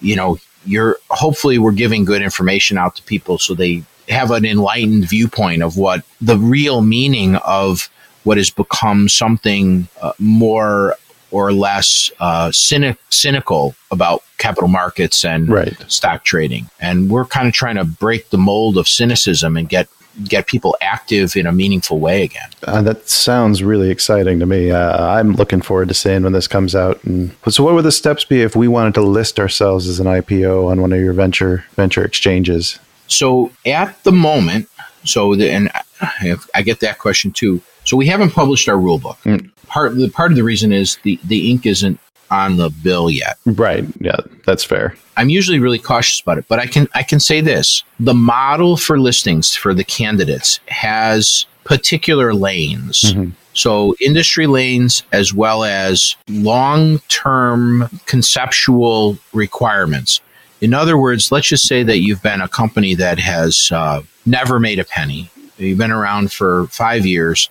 you 0.00 0.16
know, 0.16 0.38
you're 0.64 0.98
hopefully 1.10 1.58
we're 1.58 1.72
giving 1.72 2.04
good 2.04 2.22
information 2.22 2.78
out 2.78 2.96
to 2.96 3.02
people 3.02 3.38
so 3.38 3.54
they 3.54 3.82
have 4.08 4.30
an 4.30 4.44
enlightened 4.44 5.08
viewpoint 5.08 5.62
of 5.62 5.76
what 5.76 6.04
the 6.20 6.36
real 6.36 6.82
meaning 6.82 7.36
of 7.36 7.88
what 8.24 8.36
has 8.36 8.50
become 8.50 9.08
something 9.08 9.88
uh, 10.00 10.12
more 10.18 10.96
or 11.32 11.52
less 11.52 12.10
uh, 12.20 12.52
cynic, 12.52 12.98
cynical 13.08 13.74
about 13.90 14.22
capital 14.38 14.68
markets 14.68 15.24
and 15.24 15.48
right. 15.48 15.74
stock 15.90 16.24
trading. 16.24 16.68
And 16.78 17.10
we're 17.10 17.24
kind 17.24 17.48
of 17.48 17.54
trying 17.54 17.76
to 17.76 17.84
break 17.84 18.30
the 18.30 18.38
mold 18.38 18.76
of 18.76 18.86
cynicism 18.86 19.56
and 19.56 19.68
get 19.68 19.88
get 20.24 20.46
people 20.46 20.76
active 20.80 21.36
in 21.36 21.46
a 21.46 21.52
meaningful 21.52 21.98
way 21.98 22.22
again. 22.22 22.48
Uh, 22.64 22.82
that 22.82 23.08
sounds 23.08 23.62
really 23.62 23.90
exciting 23.90 24.38
to 24.40 24.46
me. 24.46 24.70
Uh, 24.70 25.06
I'm 25.06 25.32
looking 25.32 25.62
forward 25.62 25.88
to 25.88 25.94
seeing 25.94 26.22
when 26.22 26.32
this 26.32 26.48
comes 26.48 26.74
out. 26.74 27.02
And 27.04 27.34
so, 27.48 27.64
what 27.64 27.74
would 27.74 27.84
the 27.84 27.92
steps 27.92 28.24
be 28.24 28.42
if 28.42 28.56
we 28.56 28.68
wanted 28.68 28.94
to 28.94 29.02
list 29.02 29.38
ourselves 29.38 29.88
as 29.88 30.00
an 30.00 30.06
IPO 30.06 30.70
on 30.70 30.80
one 30.80 30.92
of 30.92 31.00
your 31.00 31.12
venture 31.12 31.64
venture 31.74 32.04
exchanges? 32.04 32.78
So, 33.08 33.52
at 33.66 34.02
the 34.04 34.12
moment, 34.12 34.68
so 35.04 35.34
the, 35.34 35.50
and 35.50 35.70
I, 36.00 36.36
I 36.54 36.62
get 36.62 36.80
that 36.80 36.98
question 36.98 37.32
too. 37.32 37.62
So 37.84 37.96
we 37.96 38.06
haven't 38.06 38.30
published 38.30 38.68
our 38.68 38.78
rule 38.78 38.98
book. 38.98 39.18
Mm. 39.24 39.50
Part 39.66 39.96
the 39.96 40.08
part 40.08 40.30
of 40.30 40.36
the 40.36 40.44
reason 40.44 40.72
is 40.72 40.98
the 41.02 41.18
the 41.24 41.50
ink 41.50 41.66
isn't 41.66 41.98
on 42.32 42.56
the 42.56 42.70
bill 42.70 43.10
yet. 43.10 43.38
Right. 43.44 43.84
Yeah, 44.00 44.16
that's 44.46 44.64
fair. 44.64 44.96
I'm 45.16 45.28
usually 45.28 45.58
really 45.58 45.78
cautious 45.78 46.20
about 46.20 46.38
it, 46.38 46.46
but 46.48 46.58
I 46.58 46.66
can 46.66 46.88
I 46.94 47.02
can 47.02 47.20
say 47.20 47.40
this: 47.40 47.84
the 48.00 48.14
model 48.14 48.76
for 48.76 48.98
listings 48.98 49.54
for 49.54 49.74
the 49.74 49.84
candidates 49.84 50.58
has 50.66 51.46
particular 51.64 52.34
lanes. 52.34 53.02
Mm-hmm. 53.02 53.30
So 53.54 53.94
industry 54.00 54.46
lanes 54.46 55.02
as 55.12 55.34
well 55.34 55.62
as 55.62 56.16
long-term 56.28 58.00
conceptual 58.06 59.18
requirements. 59.34 60.20
In 60.62 60.72
other 60.72 60.96
words, 60.96 61.30
let's 61.30 61.48
just 61.48 61.68
say 61.68 61.82
that 61.82 61.98
you've 61.98 62.22
been 62.22 62.40
a 62.40 62.48
company 62.48 62.94
that 62.94 63.18
has 63.18 63.70
uh, 63.70 64.02
never 64.24 64.58
made 64.58 64.78
a 64.78 64.84
penny. 64.84 65.30
You've 65.58 65.78
been 65.78 65.92
around 65.92 66.32
for 66.32 66.66
five 66.68 67.04
years 67.04 67.50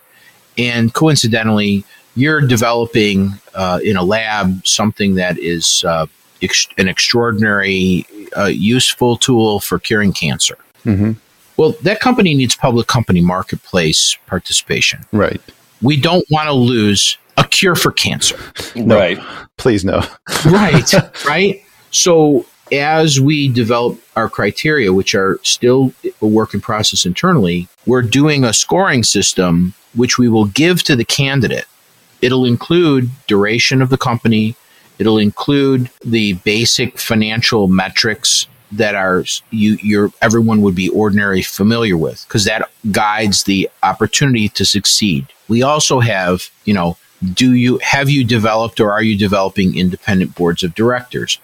and 0.57 0.93
coincidentally, 0.93 1.85
you're 2.15 2.41
developing 2.41 3.33
uh, 3.55 3.79
in 3.83 3.97
a 3.97 4.03
lab 4.03 4.65
something 4.65 5.15
that 5.15 5.37
is 5.37 5.83
uh, 5.83 6.05
ex- 6.41 6.67
an 6.77 6.87
extraordinary, 6.87 8.05
uh, 8.37 8.45
useful 8.45 9.17
tool 9.17 9.59
for 9.59 9.79
curing 9.79 10.13
cancer. 10.13 10.57
Mm-hmm. 10.85 11.13
Well, 11.57 11.75
that 11.83 11.99
company 11.99 12.33
needs 12.33 12.55
public 12.55 12.87
company 12.87 13.21
marketplace 13.21 14.17
participation. 14.25 15.01
Right. 15.11 15.41
We 15.81 15.99
don't 15.99 16.25
want 16.31 16.47
to 16.47 16.53
lose 16.53 17.17
a 17.37 17.43
cure 17.43 17.75
for 17.75 17.91
cancer. 17.91 18.37
No, 18.75 18.95
right. 18.95 19.19
Please 19.57 19.83
no. 19.83 20.01
right. 20.45 20.93
Right. 21.25 21.61
So 21.91 22.45
as 22.71 23.19
we 23.19 23.49
develop 23.49 23.99
our 24.15 24.29
criteria, 24.29 24.93
which 24.93 25.13
are 25.13 25.39
still 25.43 25.93
a 26.21 26.25
work 26.25 26.53
in 26.53 26.61
process 26.61 27.05
internally, 27.05 27.67
we're 27.85 28.01
doing 28.01 28.45
a 28.45 28.53
scoring 28.53 29.03
system 29.03 29.73
which 29.93 30.17
we 30.17 30.29
will 30.29 30.45
give 30.45 30.83
to 30.83 30.95
the 30.95 31.03
candidate. 31.03 31.65
It'll 32.21 32.45
include 32.45 33.09
duration 33.27 33.81
of 33.81 33.89
the 33.89 33.97
company, 33.97 34.55
It'll 35.01 35.17
include 35.17 35.89
the 36.05 36.33
basic 36.33 36.99
financial 36.99 37.67
metrics 37.67 38.45
that 38.71 38.93
are 38.93 39.25
you 39.49 39.79
you're 39.81 40.11
everyone 40.21 40.61
would 40.61 40.75
be 40.75 40.89
ordinary 40.89 41.41
familiar 41.41 41.97
with 41.97 42.23
because 42.27 42.45
that 42.45 42.69
guides 42.91 43.45
the 43.45 43.67
opportunity 43.81 44.47
to 44.49 44.63
succeed. 44.63 45.25
We 45.47 45.63
also 45.63 46.01
have, 46.01 46.51
you 46.65 46.75
know, 46.75 46.97
do 47.33 47.53
you 47.53 47.79
have 47.79 48.11
you 48.11 48.23
developed 48.23 48.79
or 48.79 48.91
are 48.91 49.01
you 49.01 49.17
developing 49.17 49.75
independent 49.75 50.35
boards 50.35 50.61
of 50.61 50.75
directors? 50.75 51.39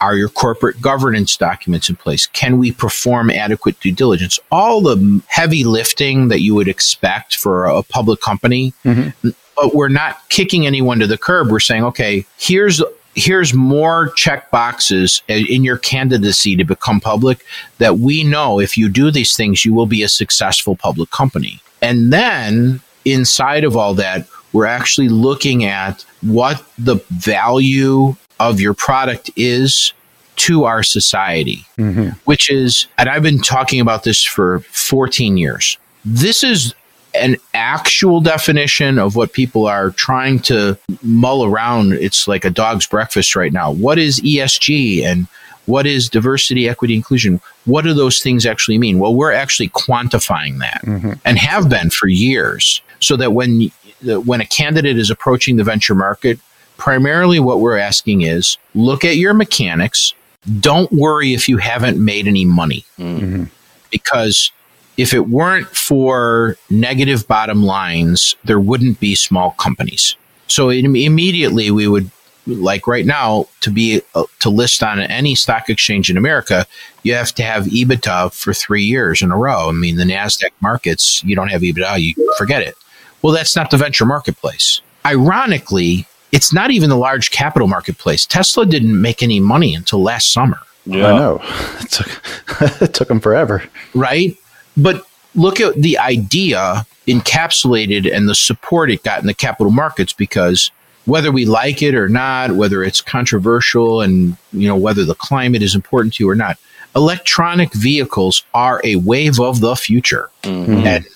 Are 0.00 0.16
your 0.16 0.30
corporate 0.30 0.80
governance 0.80 1.36
documents 1.36 1.90
in 1.90 1.96
place? 1.96 2.26
Can 2.28 2.56
we 2.56 2.72
perform 2.72 3.28
adequate 3.28 3.78
due 3.78 3.92
diligence? 3.92 4.38
All 4.50 4.80
the 4.80 5.22
heavy 5.26 5.64
lifting 5.64 6.28
that 6.28 6.40
you 6.40 6.54
would 6.54 6.66
expect 6.66 7.36
for 7.36 7.66
a 7.66 7.82
public 7.82 8.22
company, 8.22 8.72
mm-hmm. 8.86 9.28
But 9.56 9.74
we're 9.74 9.88
not 9.88 10.28
kicking 10.28 10.66
anyone 10.66 10.98
to 10.98 11.06
the 11.06 11.18
curb. 11.18 11.50
We're 11.50 11.60
saying, 11.60 11.84
okay, 11.84 12.26
here's 12.38 12.82
here's 13.14 13.52
more 13.52 14.10
check 14.16 14.50
boxes 14.50 15.22
in 15.28 15.64
your 15.64 15.76
candidacy 15.76 16.56
to 16.56 16.64
become 16.64 17.00
public 17.00 17.44
that 17.78 17.98
we 17.98 18.24
know 18.24 18.58
if 18.58 18.76
you 18.76 18.88
do 18.88 19.10
these 19.10 19.36
things, 19.36 19.64
you 19.64 19.74
will 19.74 19.86
be 19.86 20.02
a 20.02 20.08
successful 20.08 20.76
public 20.76 21.10
company. 21.10 21.60
And 21.82 22.12
then 22.12 22.80
inside 23.04 23.64
of 23.64 23.76
all 23.76 23.94
that, 23.94 24.26
we're 24.52 24.66
actually 24.66 25.08
looking 25.08 25.64
at 25.64 26.04
what 26.20 26.64
the 26.78 26.96
value 27.10 28.16
of 28.38 28.60
your 28.60 28.74
product 28.74 29.30
is 29.36 29.92
to 30.36 30.64
our 30.64 30.82
society, 30.82 31.64
mm-hmm. 31.78 32.10
which 32.24 32.50
is, 32.50 32.86
and 32.98 33.08
I've 33.08 33.22
been 33.22 33.40
talking 33.40 33.80
about 33.80 34.04
this 34.04 34.22
for 34.22 34.60
14 34.60 35.36
years. 35.36 35.78
This 36.04 36.42
is 36.42 36.74
an 37.14 37.36
actual 37.54 38.20
definition 38.20 38.98
of 38.98 39.16
what 39.16 39.32
people 39.32 39.66
are 39.66 39.90
trying 39.90 40.38
to 40.40 40.78
mull 41.02 41.44
around. 41.44 41.92
It's 41.92 42.26
like 42.26 42.44
a 42.44 42.50
dog's 42.50 42.86
breakfast 42.86 43.36
right 43.36 43.52
now. 43.52 43.70
What 43.70 43.98
is 43.98 44.20
ESG 44.20 45.02
and 45.02 45.26
what 45.66 45.86
is 45.86 46.08
diversity, 46.08 46.68
equity, 46.68 46.94
inclusion? 46.94 47.40
What 47.64 47.82
do 47.82 47.94
those 47.94 48.20
things 48.20 48.46
actually 48.46 48.78
mean? 48.78 48.98
Well, 48.98 49.14
we're 49.14 49.32
actually 49.32 49.68
quantifying 49.68 50.58
that 50.58 50.82
mm-hmm. 50.84 51.12
and 51.24 51.38
have 51.38 51.68
been 51.68 51.90
for 51.90 52.08
years 52.08 52.82
so 53.00 53.16
that 53.16 53.32
when 53.32 53.70
when 54.02 54.40
a 54.40 54.46
candidate 54.46 54.98
is 54.98 55.10
approaching 55.10 55.56
the 55.56 55.64
venture 55.64 55.94
market, 55.94 56.40
primarily 56.76 57.38
what 57.38 57.60
we're 57.60 57.78
asking 57.78 58.22
is 58.22 58.58
look 58.74 59.04
at 59.04 59.16
your 59.16 59.34
mechanics. 59.34 60.14
Don't 60.58 60.90
worry 60.90 61.34
if 61.34 61.48
you 61.48 61.58
haven't 61.58 62.04
made 62.04 62.26
any 62.26 62.44
money 62.44 62.84
mm-hmm. 62.98 63.44
because 63.90 64.50
if 64.96 65.14
it 65.14 65.28
weren't 65.28 65.68
for 65.68 66.56
negative 66.70 67.26
bottom 67.26 67.62
lines, 67.62 68.36
there 68.44 68.60
wouldn't 68.60 69.00
be 69.00 69.14
small 69.14 69.52
companies. 69.52 70.16
So 70.48 70.70
immediately 70.70 71.70
we 71.70 71.88
would 71.88 72.10
like 72.46 72.86
right 72.86 73.06
now 73.06 73.46
to 73.60 73.70
be 73.70 74.02
uh, 74.14 74.24
to 74.40 74.50
list 74.50 74.82
on 74.82 75.00
any 75.00 75.34
stock 75.34 75.70
exchange 75.70 76.10
in 76.10 76.16
America, 76.16 76.66
you 77.02 77.14
have 77.14 77.32
to 77.36 77.42
have 77.42 77.66
EBITDA 77.66 78.32
for 78.32 78.52
3 78.52 78.82
years 78.82 79.22
in 79.22 79.30
a 79.30 79.36
row. 79.36 79.68
I 79.68 79.72
mean, 79.72 79.96
the 79.96 80.04
Nasdaq 80.04 80.50
markets, 80.60 81.22
you 81.24 81.36
don't 81.36 81.48
have 81.48 81.62
EBITDA, 81.62 82.00
you 82.00 82.34
forget 82.36 82.62
it. 82.62 82.74
Well, 83.22 83.32
that's 83.32 83.54
not 83.54 83.70
the 83.70 83.76
venture 83.76 84.04
marketplace. 84.04 84.80
Ironically, 85.06 86.06
it's 86.32 86.52
not 86.52 86.70
even 86.70 86.90
the 86.90 86.96
large 86.96 87.30
capital 87.30 87.68
marketplace. 87.68 88.26
Tesla 88.26 88.66
didn't 88.66 89.00
make 89.00 89.22
any 89.22 89.38
money 89.38 89.74
until 89.74 90.02
last 90.02 90.32
summer. 90.32 90.58
Yeah. 90.84 91.06
I 91.06 91.18
know. 91.18 91.42
It 91.80 91.90
took, 91.90 92.22
it 92.82 92.94
took 92.94 93.08
them 93.08 93.20
forever. 93.20 93.62
Right? 93.94 94.36
But 94.76 95.04
look 95.34 95.60
at 95.60 95.74
the 95.74 95.98
idea 95.98 96.86
encapsulated 97.06 98.12
and 98.14 98.28
the 98.28 98.34
support 98.34 98.90
it 98.90 99.02
got 99.02 99.20
in 99.20 99.26
the 99.26 99.34
capital 99.34 99.72
markets 99.72 100.12
because 100.12 100.70
whether 101.04 101.32
we 101.32 101.44
like 101.44 101.82
it 101.82 101.94
or 101.94 102.08
not, 102.08 102.52
whether 102.52 102.82
it's 102.84 103.00
controversial 103.00 104.00
and 104.00 104.36
you 104.52 104.68
know 104.68 104.76
whether 104.76 105.04
the 105.04 105.14
climate 105.14 105.62
is 105.62 105.74
important 105.74 106.14
to 106.14 106.24
you 106.24 106.30
or 106.30 106.34
not, 106.34 106.58
electronic 106.94 107.72
vehicles 107.72 108.44
are 108.54 108.80
a 108.84 108.96
wave 108.96 109.40
of 109.40 109.60
the 109.60 109.74
future. 109.74 110.30
Mm-hmm. 110.42 110.86
And 110.86 111.06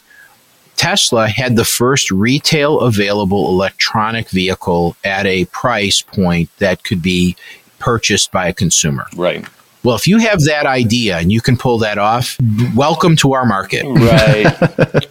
Tesla 0.76 1.28
had 1.28 1.56
the 1.56 1.64
first 1.64 2.10
retail 2.10 2.80
available 2.80 3.48
electronic 3.48 4.28
vehicle 4.28 4.96
at 5.04 5.24
a 5.26 5.46
price 5.46 6.02
point 6.02 6.50
that 6.58 6.84
could 6.84 7.02
be 7.02 7.36
purchased 7.78 8.32
by 8.32 8.48
a 8.48 8.52
consumer. 8.52 9.06
Right. 9.16 9.46
Well, 9.86 9.94
if 9.94 10.08
you 10.08 10.18
have 10.18 10.42
that 10.46 10.66
idea 10.66 11.16
and 11.18 11.30
you 11.30 11.40
can 11.40 11.56
pull 11.56 11.78
that 11.78 11.96
off, 11.96 12.36
welcome 12.74 13.14
to 13.18 13.34
our 13.34 13.46
market. 13.46 13.84
Right. 13.84 15.06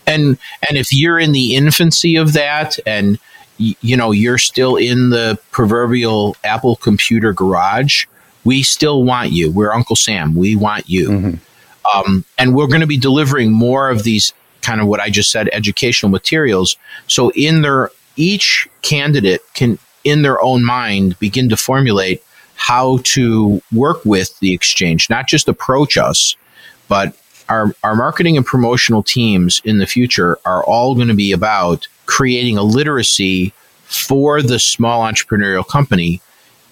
and 0.08 0.36
and 0.68 0.76
if 0.76 0.88
you're 0.90 1.20
in 1.20 1.30
the 1.30 1.54
infancy 1.54 2.16
of 2.16 2.32
that 2.32 2.80
and 2.84 3.20
you 3.58 3.96
know 3.96 4.10
you're 4.10 4.38
still 4.38 4.74
in 4.74 5.10
the 5.10 5.38
proverbial 5.52 6.36
Apple 6.42 6.74
computer 6.74 7.32
garage, 7.32 8.06
we 8.42 8.64
still 8.64 9.04
want 9.04 9.30
you. 9.30 9.52
We're 9.52 9.72
Uncle 9.72 9.94
Sam. 9.94 10.34
We 10.34 10.56
want 10.56 10.88
you. 10.88 11.08
Mm-hmm. 11.08 11.96
Um, 11.96 12.24
and 12.38 12.56
we're 12.56 12.66
going 12.66 12.80
to 12.80 12.88
be 12.88 12.98
delivering 12.98 13.52
more 13.52 13.88
of 13.88 14.02
these 14.02 14.32
kind 14.62 14.80
of 14.80 14.88
what 14.88 14.98
I 14.98 15.10
just 15.10 15.30
said 15.30 15.48
educational 15.52 16.10
materials. 16.10 16.76
So 17.06 17.30
in 17.36 17.62
their 17.62 17.92
each 18.16 18.68
candidate 18.82 19.42
can 19.54 19.78
in 20.02 20.22
their 20.22 20.42
own 20.42 20.64
mind 20.64 21.16
begin 21.20 21.48
to 21.50 21.56
formulate 21.56 22.20
how 22.62 22.98
to 23.02 23.60
work 23.72 24.04
with 24.04 24.38
the 24.38 24.52
exchange, 24.52 25.10
not 25.10 25.26
just 25.26 25.48
approach 25.48 25.96
us, 25.96 26.36
but 26.86 27.12
our, 27.48 27.74
our 27.82 27.96
marketing 27.96 28.36
and 28.36 28.46
promotional 28.46 29.02
teams 29.02 29.60
in 29.64 29.78
the 29.78 29.86
future 29.86 30.38
are 30.44 30.62
all 30.62 30.94
going 30.94 31.08
to 31.08 31.14
be 31.14 31.32
about 31.32 31.88
creating 32.06 32.56
a 32.56 32.62
literacy 32.62 33.52
for 33.82 34.42
the 34.42 34.60
small 34.60 35.02
entrepreneurial 35.02 35.66
company 35.66 36.22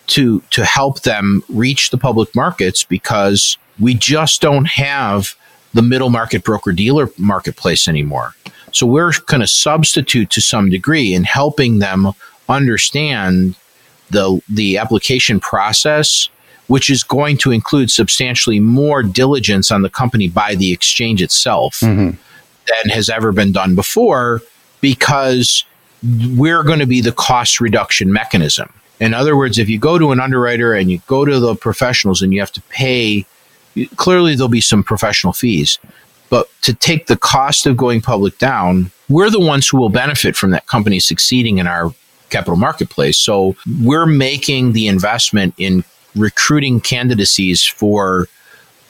to 0.07 0.41
to 0.51 0.65
help 0.65 1.01
them 1.01 1.43
reach 1.49 1.91
the 1.91 1.99
public 1.99 2.37
markets 2.37 2.85
because 2.85 3.59
we 3.81 3.93
just 3.93 4.41
don't 4.41 4.69
have 4.69 5.35
the 5.75 5.83
middle 5.83 6.11
market 6.11 6.45
broker 6.45 6.71
dealer 6.71 7.11
marketplace 7.19 7.89
anymore. 7.89 8.33
So 8.71 8.87
we're 8.87 9.13
going 9.27 9.41
to 9.41 9.49
substitute 9.49 10.31
to 10.31 10.41
some 10.41 10.71
degree 10.71 11.15
in 11.15 11.25
helping 11.25 11.81
them 11.81 12.13
understand 12.49 13.57
the 14.11 14.41
the 14.49 14.79
application 14.79 15.41
process 15.41 16.29
which 16.71 16.89
is 16.89 17.03
going 17.03 17.37
to 17.37 17.51
include 17.51 17.91
substantially 17.91 18.61
more 18.61 19.03
diligence 19.03 19.73
on 19.73 19.83
the 19.83 19.91
company 19.91 20.29
by 20.29 20.55
the 20.55 20.71
exchange 20.71 21.21
itself 21.21 21.81
mm-hmm. 21.81 22.11
than 22.11 22.91
has 22.93 23.11
ever 23.11 23.33
been 23.33 23.51
done 23.51 23.75
before 23.75 24.41
because 24.81 25.65
we're 26.37 26.63
going 26.63 26.79
to 26.79 26.87
be 26.87 27.01
the 27.01 27.11
cost 27.11 27.61
reduction 27.61 28.13
mechanism. 28.13 28.73
In 29.01 29.15
other 29.15 29.37
words, 29.37 29.59
if 29.59 29.69
you 29.69 29.81
go 29.81 29.99
to 29.99 30.13
an 30.13 30.21
underwriter 30.21 30.73
and 30.73 30.89
you 30.93 31.01
go 31.09 31.25
to 31.25 31.41
the 31.41 31.57
professionals 31.57 32.23
and 32.23 32.33
you 32.33 32.39
have 32.39 32.53
to 32.53 32.63
pay, 32.63 33.27
clearly 33.97 34.37
there'll 34.37 34.49
be 34.49 34.61
some 34.61 34.85
professional 34.85 35.33
fees. 35.33 35.77
But 36.29 36.49
to 36.63 36.73
take 36.73 37.09
the 37.09 37.17
cost 37.17 37.67
of 37.67 37.77
going 37.77 38.01
public 38.01 38.39
down, 38.39 38.93
we're 39.09 39.31
the 39.31 39.41
ones 39.41 39.67
who 39.67 39.77
will 39.77 39.89
benefit 39.89 40.37
from 40.37 40.51
that 40.51 40.67
company 40.67 41.01
succeeding 41.01 41.59
in 41.59 41.67
our 41.67 41.93
capital 42.31 42.57
marketplace. 42.57 43.19
So 43.19 43.57
we're 43.83 44.07
making 44.07 44.73
the 44.73 44.87
investment 44.87 45.55
in 45.59 45.85
recruiting 46.17 46.81
candidacies 46.81 47.65
for 47.65 48.27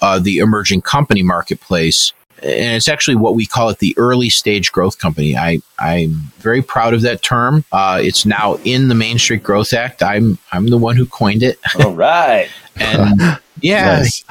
uh, 0.03 0.19
the 0.19 0.39
emerging 0.39 0.83
company 0.83 1.23
marketplace. 1.23 2.13
And 2.43 2.75
it's 2.77 2.89
actually 2.89 3.17
what 3.17 3.35
we 3.35 3.45
call 3.45 3.69
it 3.69 3.81
the 3.81 3.95
early 3.99 4.31
stage 4.31 4.73
growth 4.73 4.99
company. 4.99 5.37
I, 5.37 5.61
I'm 5.79 6.13
very 6.39 6.63
proud 6.63 6.95
of 6.95 7.03
that 7.03 7.23
term. 7.23 7.67
Uh, 7.71 8.01
it's 8.03 8.25
now 8.25 8.55
in 8.65 8.89
the 8.89 8.95
Main 8.95 9.19
Street 9.19 9.43
Growth 9.43 9.75
Act. 9.75 10.03
I'm 10.03 10.39
I'm 10.51 10.69
the 10.69 10.79
one 10.79 10.97
who 10.97 11.05
coined 11.05 11.43
it. 11.43 11.59
All 11.85 11.93
right. 11.93 12.49
and 12.77 13.21
yeah, 13.61 14.05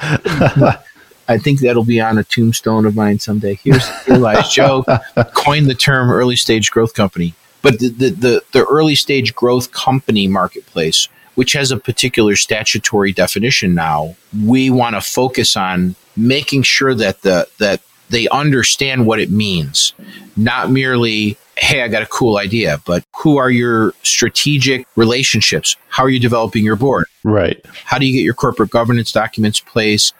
I 1.28 1.38
think 1.38 1.60
that'll 1.60 1.84
be 1.84 2.00
on 2.00 2.18
a 2.18 2.24
tombstone 2.24 2.84
of 2.84 2.96
mine 2.96 3.20
someday. 3.20 3.54
Here's 3.62 3.88
Eli's 4.08 4.48
joke. 4.48 4.86
Coined 5.34 5.70
the 5.70 5.76
term 5.76 6.10
early 6.10 6.34
stage 6.34 6.72
growth 6.72 6.94
company. 6.94 7.34
But 7.62 7.78
the, 7.78 7.88
the, 7.88 8.10
the, 8.10 8.42
the 8.52 8.64
early 8.64 8.94
stage 8.94 9.34
growth 9.34 9.72
company 9.72 10.28
marketplace, 10.28 11.08
which 11.34 11.52
has 11.52 11.70
a 11.70 11.76
particular 11.76 12.36
statutory 12.36 13.12
definition 13.12 13.74
now, 13.74 14.16
we 14.44 14.70
want 14.70 14.96
to 14.96 15.00
focus 15.00 15.56
on 15.56 15.94
making 16.16 16.62
sure 16.62 16.94
that 16.94 17.22
the 17.22 17.48
that 17.58 17.80
they 18.08 18.28
understand 18.28 19.06
what 19.06 19.20
it 19.20 19.30
means, 19.30 19.94
not 20.36 20.70
merely 20.70 21.38
hey, 21.60 21.82
I 21.82 21.88
got 21.88 22.02
a 22.02 22.06
cool 22.06 22.38
idea, 22.38 22.80
but 22.86 23.04
who 23.16 23.36
are 23.36 23.50
your 23.50 23.92
strategic 24.02 24.86
relationships? 24.96 25.76
How 25.88 26.04
are 26.04 26.08
you 26.08 26.18
developing 26.18 26.64
your 26.64 26.76
board? 26.76 27.04
Right. 27.22 27.64
How 27.84 27.98
do 27.98 28.06
you 28.06 28.14
get 28.14 28.22
your 28.22 28.34
corporate 28.34 28.70
governance 28.70 29.12
documents 29.12 29.60
placed? 29.60 30.14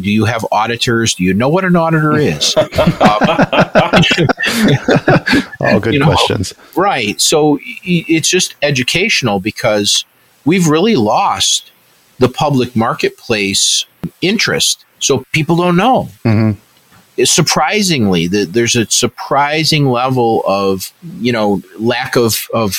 Do 0.00 0.10
you 0.10 0.24
have 0.24 0.44
auditors? 0.50 1.14
Do 1.14 1.24
you 1.24 1.34
know 1.34 1.48
what 1.48 1.64
an 1.64 1.76
auditor 1.76 2.16
is? 2.16 2.54
All 5.60 5.80
good 5.80 5.94
you 5.94 6.00
know, 6.00 6.06
questions. 6.06 6.54
Right. 6.76 7.20
So 7.20 7.58
it's 7.62 8.28
just 8.28 8.54
educational 8.62 9.40
because 9.40 10.04
we've 10.44 10.66
really 10.66 10.96
lost 10.96 11.70
the 12.18 12.28
public 12.28 12.76
marketplace 12.76 13.86
interest. 14.20 14.84
So 14.98 15.24
people 15.32 15.56
don't 15.56 15.76
know. 15.76 16.08
Mm-hmm. 16.24 17.24
surprisingly, 17.24 18.26
the, 18.26 18.44
there's 18.44 18.76
a 18.76 18.86
surprising 18.86 19.86
level 19.86 20.42
of 20.46 20.92
you 21.18 21.32
know 21.32 21.62
lack 21.78 22.16
of 22.16 22.46
of 22.52 22.74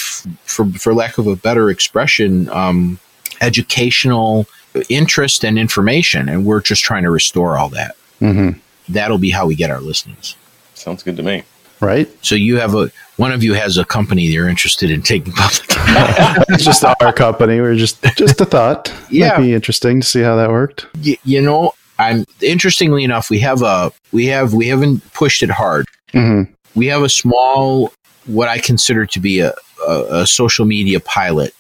for 0.46 0.66
for 0.74 0.94
lack 0.94 1.18
of 1.18 1.28
a 1.28 1.36
better 1.36 1.70
expression, 1.70 2.50
um, 2.50 3.00
educational 3.42 4.46
interest 4.90 5.44
and 5.44 5.58
information, 5.58 6.30
and 6.30 6.46
we're 6.46 6.62
just 6.62 6.84
trying 6.84 7.04
to 7.04 7.12
restore 7.12 7.58
all 7.58 7.70
that. 7.70 7.96
Mm-hmm. 8.20 8.60
That'll 8.90 9.18
be 9.18 9.32
how 9.32 9.48
we 9.48 9.56
get 9.56 9.70
our 9.70 9.82
listings. 9.82 10.36
Sounds 10.74 11.04
good 11.04 11.18
to 11.18 11.24
me. 11.24 11.44
Right? 11.80 12.10
So 12.24 12.36
you 12.36 12.58
have 12.58 12.76
a 12.76 12.92
one 13.18 13.32
of 13.32 13.44
you 13.44 13.54
has 13.54 13.78
a 13.78 13.86
company 13.86 14.24
you're 14.24 14.48
interested 14.48 14.92
in 14.92 15.02
taking 15.02 15.34
public. 15.34 15.66
it's 16.50 16.64
just 16.64 16.84
our 16.84 17.14
company. 17.14 17.60
We're 17.60 17.76
just 17.76 18.04
just 18.16 18.40
a 18.40 18.46
thought. 18.46 18.94
Yeah. 19.10 19.30
Might 19.30 19.44
be 19.44 19.54
interesting 19.54 20.02
to 20.02 20.08
see 20.08 20.22
how 20.22 20.36
that 20.36 20.50
worked. 20.50 20.86
Y- 21.04 21.18
you 21.24 21.42
know, 21.42 21.74
I'm 21.98 22.26
interestingly 22.42 23.04
enough, 23.04 23.30
we 23.30 23.40
have 23.40 23.62
a 23.62 23.92
we 24.12 24.26
have 24.28 24.54
we 24.54 24.68
haven't 24.68 25.14
pushed 25.14 25.44
it 25.44 25.50
hard. 25.50 25.86
Mm-hmm. 26.14 26.52
We 26.76 26.88
have 26.88 27.04
a 27.04 27.10
small 27.10 27.94
what 28.26 28.48
I 28.48 28.60
consider 28.60 29.06
to 29.08 29.20
be 29.20 29.40
a, 29.40 29.54
a, 29.88 30.22
a 30.22 30.28
social 30.28 30.66
media 30.66 31.00
pilot. 31.00 31.54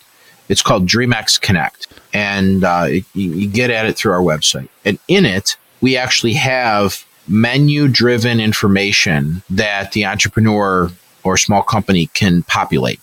It's 0.50 0.62
called 0.62 0.88
DreamX 0.88 1.39
Connect, 1.39 1.88
and 2.14 2.64
uh, 2.64 2.88
you, 2.89 3.04
you 3.14 3.48
get 3.48 3.70
at 3.70 3.86
it 3.86 3.96
through 3.96 4.14
our 4.14 4.22
website. 4.22 4.70
And 4.84 5.00
in 5.08 5.26
it, 5.26 5.56
we 5.80 5.96
actually 5.98 6.34
have 6.34 7.06
menu 7.28 7.88
driven 7.88 8.39
information 8.39 9.44
that 9.50 9.94
the 9.94 10.06
entrepreneur 10.06 10.92
or 11.24 11.38
small 11.38 11.62
company 11.62 12.08
can 12.08 12.44
populate. 12.44 13.00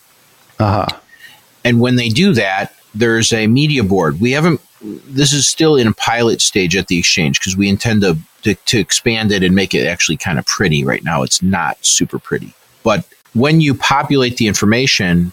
Uh 0.59 0.85
huh. 0.85 0.99
And 1.65 1.81
when 1.81 1.97
they 1.97 2.09
do 2.09 2.35
that, 2.35 2.75
there's 2.95 3.33
a 3.33 3.47
media 3.47 3.83
board. 3.83 4.21
We 4.21 4.33
haven't, 4.33 4.61
this 4.81 5.33
is 5.33 5.49
still 5.49 5.77
in 5.77 5.87
a 5.87 5.93
pilot 5.93 6.41
stage 6.41 6.77
at 6.77 6.89
the 6.89 6.99
exchange 6.99 7.39
because 7.41 7.57
we 7.57 7.69
intend 7.69 8.03
to, 8.03 8.19
to, 8.43 8.55
to 8.55 8.79
expand 8.79 9.33
it 9.33 9.43
and 9.43 9.55
make 9.55 9.75
it 9.75 9.87
actually 9.87 10.17
kind 10.17 10.39
of 10.39 10.47
pretty. 10.47 10.85
Right 10.85 11.05
now, 11.05 11.23
it's 11.23 11.43
not 11.43 11.85
super 11.85 12.19
pretty. 12.19 12.55
But 12.83 13.05
when 13.35 13.61
you 13.61 13.75
populate 13.75 14.37
the 14.37 14.47
information, 14.47 15.33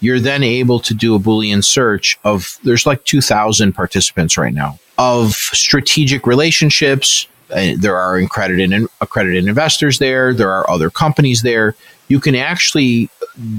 you're 0.00 0.20
then 0.20 0.42
able 0.42 0.80
to 0.80 0.94
do 0.94 1.14
a 1.14 1.18
Boolean 1.18 1.64
search 1.64 2.18
of, 2.24 2.58
there's 2.64 2.86
like 2.86 3.04
2,000 3.04 3.72
participants 3.72 4.36
right 4.36 4.54
now, 4.54 4.78
of 4.98 5.32
strategic 5.32 6.26
relationships. 6.26 7.26
Uh, 7.50 7.72
there 7.76 7.96
are 7.96 8.16
accredited, 8.18 8.86
accredited 9.00 9.46
investors 9.46 9.98
there. 9.98 10.34
There 10.34 10.50
are 10.50 10.68
other 10.68 10.90
companies 10.90 11.42
there. 11.42 11.74
You 12.08 12.20
can 12.20 12.34
actually 12.34 13.08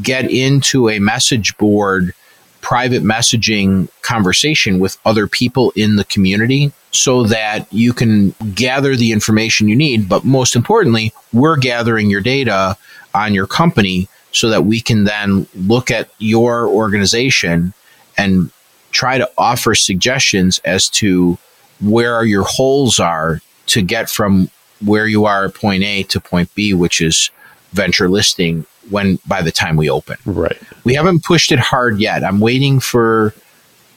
get 0.01 0.29
into 0.29 0.89
a 0.89 0.99
message 0.99 1.57
board 1.57 2.13
private 2.61 3.01
messaging 3.01 3.87
conversation 4.01 4.79
with 4.79 4.97
other 5.05 5.25
people 5.25 5.71
in 5.77 5.95
the 5.95 6.03
community 6.03 6.71
so 6.91 7.23
that 7.23 7.65
you 7.71 7.93
can 7.93 8.31
gather 8.55 8.95
the 8.95 9.13
information 9.13 9.69
you 9.69 9.75
need. 9.75 10.09
But 10.09 10.25
most 10.25 10.53
importantly, 10.53 11.13
we're 11.31 11.55
gathering 11.55 12.09
your 12.09 12.19
data 12.19 12.75
on 13.13 13.33
your 13.33 13.47
company 13.47 14.09
so 14.37 14.49
that 14.49 14.65
we 14.65 14.79
can 14.79 15.03
then 15.03 15.47
look 15.55 15.91
at 15.91 16.09
your 16.19 16.67
organization 16.67 17.73
and 18.17 18.51
try 18.91 19.17
to 19.17 19.29
offer 19.37 19.75
suggestions 19.75 20.59
as 20.65 20.89
to 20.89 21.37
where 21.81 22.23
your 22.23 22.43
holes 22.43 22.99
are 22.99 23.41
to 23.67 23.81
get 23.81 24.09
from 24.09 24.49
where 24.83 25.07
you 25.07 25.25
are 25.25 25.45
at 25.45 25.53
point 25.53 25.83
A 25.83 26.03
to 26.03 26.19
point 26.19 26.53
B, 26.55 26.73
which 26.73 27.01
is 27.01 27.29
venture 27.73 28.09
listing 28.09 28.65
when 28.89 29.19
by 29.27 29.41
the 29.41 29.51
time 29.51 29.75
we 29.75 29.89
open. 29.89 30.17
Right. 30.25 30.57
We 30.83 30.93
haven't 30.93 31.23
pushed 31.23 31.51
it 31.51 31.59
hard 31.59 31.99
yet. 31.99 32.23
I'm 32.23 32.39
waiting 32.39 32.79
for 32.79 33.33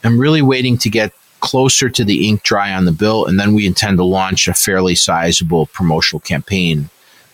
I'm 0.02 0.18
really 0.18 0.42
waiting 0.42 0.78
to 0.78 0.90
get 0.90 1.12
closer 1.40 1.88
to 1.88 2.04
the 2.04 2.28
ink 2.28 2.42
dry 2.42 2.72
on 2.72 2.84
the 2.84 2.92
bill 2.92 3.24
and 3.26 3.38
then 3.40 3.54
we 3.54 3.66
intend 3.66 3.96
to 3.96 4.04
launch 4.04 4.48
a 4.48 4.54
fairly 4.54 4.94
sizable 4.94 5.66
promotional 5.66 6.20
campaign 6.20 6.90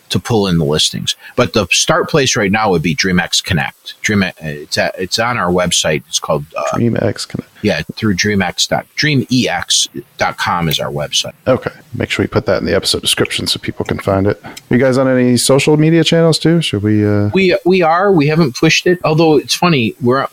to 0.09 0.19
pull 0.19 0.47
in 0.47 0.57
the 0.57 0.65
listings. 0.65 1.15
But 1.35 1.53
the 1.53 1.67
start 1.71 2.09
place 2.09 2.35
right 2.35 2.51
now 2.51 2.69
would 2.69 2.81
be 2.81 2.95
DreamX 2.95 3.43
Connect. 3.43 3.99
Dream 4.01 4.23
it's 4.23 4.77
at, 4.77 4.97
it's 4.97 5.19
on 5.19 5.37
our 5.37 5.51
website. 5.51 6.03
It's 6.07 6.19
called 6.19 6.45
uh, 6.55 6.63
DreamX 6.73 7.27
Connect. 7.27 7.49
yeah, 7.61 7.81
through 7.95 8.15
dreamx 8.15 8.67
dot 8.67 8.85
dreamex.com 8.95 10.69
is 10.69 10.79
our 10.79 10.91
website. 10.91 11.33
Okay. 11.47 11.71
Make 11.93 12.09
sure 12.09 12.23
we 12.23 12.27
put 12.27 12.45
that 12.45 12.59
in 12.59 12.65
the 12.65 12.75
episode 12.75 13.01
description 13.01 13.47
so 13.47 13.59
people 13.59 13.85
can 13.85 13.99
find 13.99 14.27
it. 14.27 14.41
You 14.69 14.77
guys 14.77 14.97
on 14.97 15.07
any 15.07 15.37
social 15.37 15.77
media 15.77 16.03
channels 16.03 16.39
too? 16.39 16.61
Should 16.61 16.83
we 16.83 17.05
uh 17.05 17.29
We 17.33 17.57
we 17.65 17.81
are. 17.81 18.11
We 18.11 18.27
haven't 18.27 18.55
pushed 18.55 18.87
it. 18.87 18.99
Although 19.03 19.37
it's 19.37 19.55
funny, 19.55 19.95
we're 20.01 20.27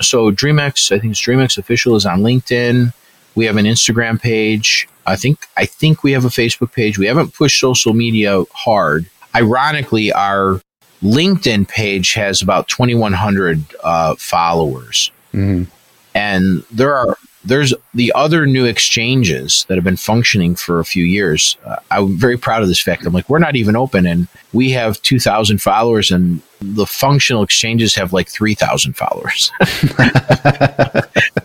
so 0.00 0.30
DreamX. 0.30 0.92
I 0.92 0.98
think 0.98 1.12
it's 1.12 1.22
DreamX 1.22 1.58
official 1.58 1.96
is 1.96 2.06
on 2.06 2.20
LinkedIn. 2.20 2.92
We 3.34 3.44
have 3.46 3.56
an 3.56 3.66
Instagram 3.66 4.20
page. 4.20 4.88
I 5.08 5.16
think 5.16 5.46
I 5.56 5.66
think 5.66 6.02
we 6.02 6.12
have 6.12 6.24
a 6.24 6.28
Facebook 6.28 6.72
page. 6.72 6.98
We 6.98 7.06
haven't 7.06 7.34
pushed 7.34 7.60
social 7.60 7.94
media 7.94 8.44
hard. 8.52 9.06
Ironically, 9.34 10.12
our 10.12 10.60
LinkedIn 11.02 11.68
page 11.68 12.12
has 12.14 12.42
about 12.42 12.68
twenty 12.68 12.94
one 12.94 13.12
hundred 13.12 13.64
uh, 13.82 14.14
followers, 14.16 15.10
mhm. 15.32 15.66
and 16.14 16.62
there 16.70 16.94
are 16.94 17.16
there's 17.44 17.72
the 17.94 18.12
other 18.14 18.46
new 18.46 18.64
exchanges 18.64 19.64
that 19.68 19.76
have 19.76 19.84
been 19.84 19.96
functioning 19.96 20.54
for 20.54 20.80
a 20.80 20.84
few 20.84 21.04
years. 21.04 21.56
Uh, 21.64 21.76
I'm 21.90 22.16
very 22.16 22.36
proud 22.36 22.62
of 22.62 22.68
this 22.68 22.82
fact. 22.82 23.06
I'm 23.06 23.12
like, 23.12 23.28
we're 23.28 23.38
not 23.38 23.56
even 23.56 23.76
open, 23.76 24.06
and 24.06 24.28
we 24.52 24.70
have 24.70 25.00
2,000 25.02 25.62
followers, 25.62 26.10
and 26.10 26.42
the 26.60 26.86
functional 26.86 27.42
exchanges 27.42 27.94
have 27.94 28.12
like 28.12 28.28
3,000 28.28 28.94
followers. 28.94 29.52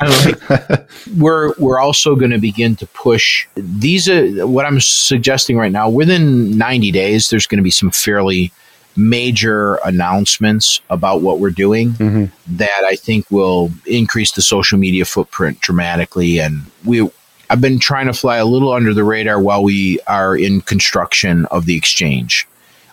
Like, 0.02 0.88
we're 1.18 1.54
we're 1.58 1.80
also 1.80 2.16
going 2.16 2.32
to 2.32 2.38
begin 2.38 2.76
to 2.78 2.88
push 2.88 3.48
these. 3.56 4.10
Are, 4.10 4.46
what 4.46 4.66
I'm 4.66 4.82
suggesting 4.82 5.58
right 5.58 5.72
now, 5.72 5.89
within 5.89 6.58
90 6.58 6.91
days, 6.91 7.30
there's 7.30 7.48
going 7.48 7.60
to 7.60 7.64
be 7.64 7.72
some 7.72 7.89
fairly 7.89 8.52
major 8.96 9.76
announcements 9.86 10.80
about 10.89 11.22
what 11.22 11.39
we're 11.39 11.50
doing 11.50 11.94
Mhm. 11.94 12.32
that 12.48 12.84
I 12.86 12.96
think 12.96 13.26
will 13.32 13.72
increase 13.86 14.32
the 14.32 14.41
social 14.41 14.78
media 14.78 15.06
footprint 15.06 15.60
dramatically. 15.62 16.39
And 16.39 16.62
we, 16.86 17.10
I've 17.50 17.62
been 17.62 17.80
trying 17.80 18.08
to 18.08 18.14
fly 18.14 18.38
a 18.38 18.46
little 18.46 18.72
under 18.72 18.94
the 18.94 19.04
radar 19.04 19.39
while 19.39 19.64
we 19.64 20.00
are 20.08 20.36
in 20.38 20.62
construction 20.62 21.46
of 21.46 21.66
the 21.66 21.76
exchange, 21.76 22.48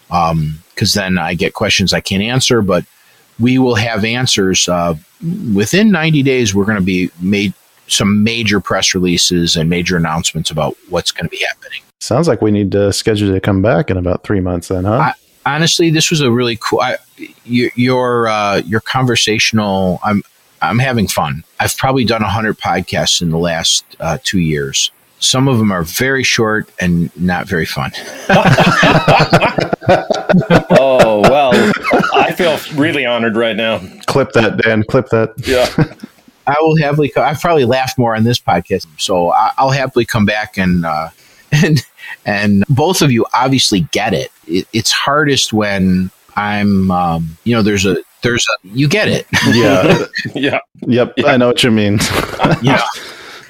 because 0.09 0.95
then 0.95 1.19
I 1.19 1.35
get 1.35 1.55
questions 1.55 1.93
I 1.93 2.01
can't 2.01 2.23
answer. 2.23 2.63
But 2.63 2.85
we 3.39 3.59
will 3.59 3.75
have 3.77 4.05
answers 4.05 4.69
uh, 4.69 4.95
within 5.55 5.91
90 5.91 6.23
days. 6.23 6.55
We're 6.55 6.65
going 6.65 6.77
to 6.79 6.83
be 6.85 7.11
made 7.21 7.53
some 7.89 8.23
major 8.23 8.61
press 8.61 8.95
releases 8.95 9.57
and 9.57 9.69
major 9.69 9.97
announcements 9.97 10.51
about 10.51 10.77
what's 10.91 11.11
going 11.11 11.25
to 11.27 11.31
be 11.31 11.43
happening. 11.47 11.81
Sounds 11.99 12.29
like 12.29 12.41
we 12.41 12.51
need 12.51 12.71
to 12.73 12.93
schedule 12.93 13.33
to 13.33 13.41
come 13.41 13.61
back 13.63 13.91
in 13.91 13.97
about 13.97 14.23
three 14.23 14.41
months 14.41 14.69
then, 14.69 14.85
huh? 14.85 14.93
I- 14.99 15.13
honestly, 15.55 15.91
this 15.91 16.11
was 16.11 16.21
a 16.21 16.31
really 16.31 16.57
cool. 16.61 16.81
I, 16.81 16.97
your 17.45 17.71
your, 17.75 18.29
uh, 18.29 18.57
your 18.59 18.81
conversational. 18.81 20.01
I'm 20.05 20.23
I'm 20.63 20.79
having 20.79 21.09
fun. 21.09 21.45
I've 21.59 21.77
probably 21.77 22.05
done 22.05 22.23
hundred 22.23 22.59
podcasts 22.59 23.23
in 23.23 23.31
the 23.31 23.39
last 23.39 23.85
uh, 24.01 24.19
two 24.23 24.41
years. 24.41 24.91
Some 25.19 25.49
of 25.49 25.59
them 25.59 25.71
are 25.71 25.83
very 25.83 26.23
short 26.23 26.71
and 26.81 27.15
not 27.17 27.47
very 27.47 27.67
fun. 27.67 27.93
Oh, 30.73 31.21
well, 31.23 31.51
I 32.15 32.33
feel 32.33 32.57
really 32.79 33.05
honored 33.05 33.37
right 33.37 33.57
now. 33.57 33.81
clip 34.07 34.33
that, 34.33 34.59
Dan. 34.59 34.85
Clip 34.85 35.09
that. 35.09 35.35
Yeah. 35.47 35.67
I 36.47 36.57
will 36.61 36.77
happily. 36.79 37.09
Co- 37.09 37.23
I've 37.23 37.41
probably 37.41 37.65
laughed 37.65 37.99
more 37.99 38.15
on 38.15 38.25
this 38.25 38.39
podcast, 38.39 38.87
so 38.99 39.33
I, 39.33 39.53
I'll 39.59 39.71
happily 39.71 40.05
come 40.05 40.25
back 40.25 40.57
and 40.57 40.87
uh, 40.87 41.09
and 41.53 41.85
and 42.25 42.65
both 42.69 43.03
of 43.03 43.13
you 43.13 43.27
obviously 43.35 43.81
get 43.93 44.13
it. 44.13 44.31
it 44.47 44.67
it's 44.73 44.93
hardest 44.93 45.53
when 45.53 46.11
I'm, 46.37 46.91
um, 46.91 47.37
you 47.45 47.55
know, 47.55 47.63
there's 47.63 47.87
a 47.87 47.97
there's 48.23 48.47
a 48.47 48.69
you 48.69 48.89
get 48.89 49.09
it. 49.09 49.27
Yeah. 49.49 50.07
Yeah. 50.35 50.61
yep. 50.87 51.15
I 51.25 51.37
know 51.37 51.49
what 51.49 51.63
you 51.63 51.71
mean. 51.71 51.99
yeah, 52.63 52.83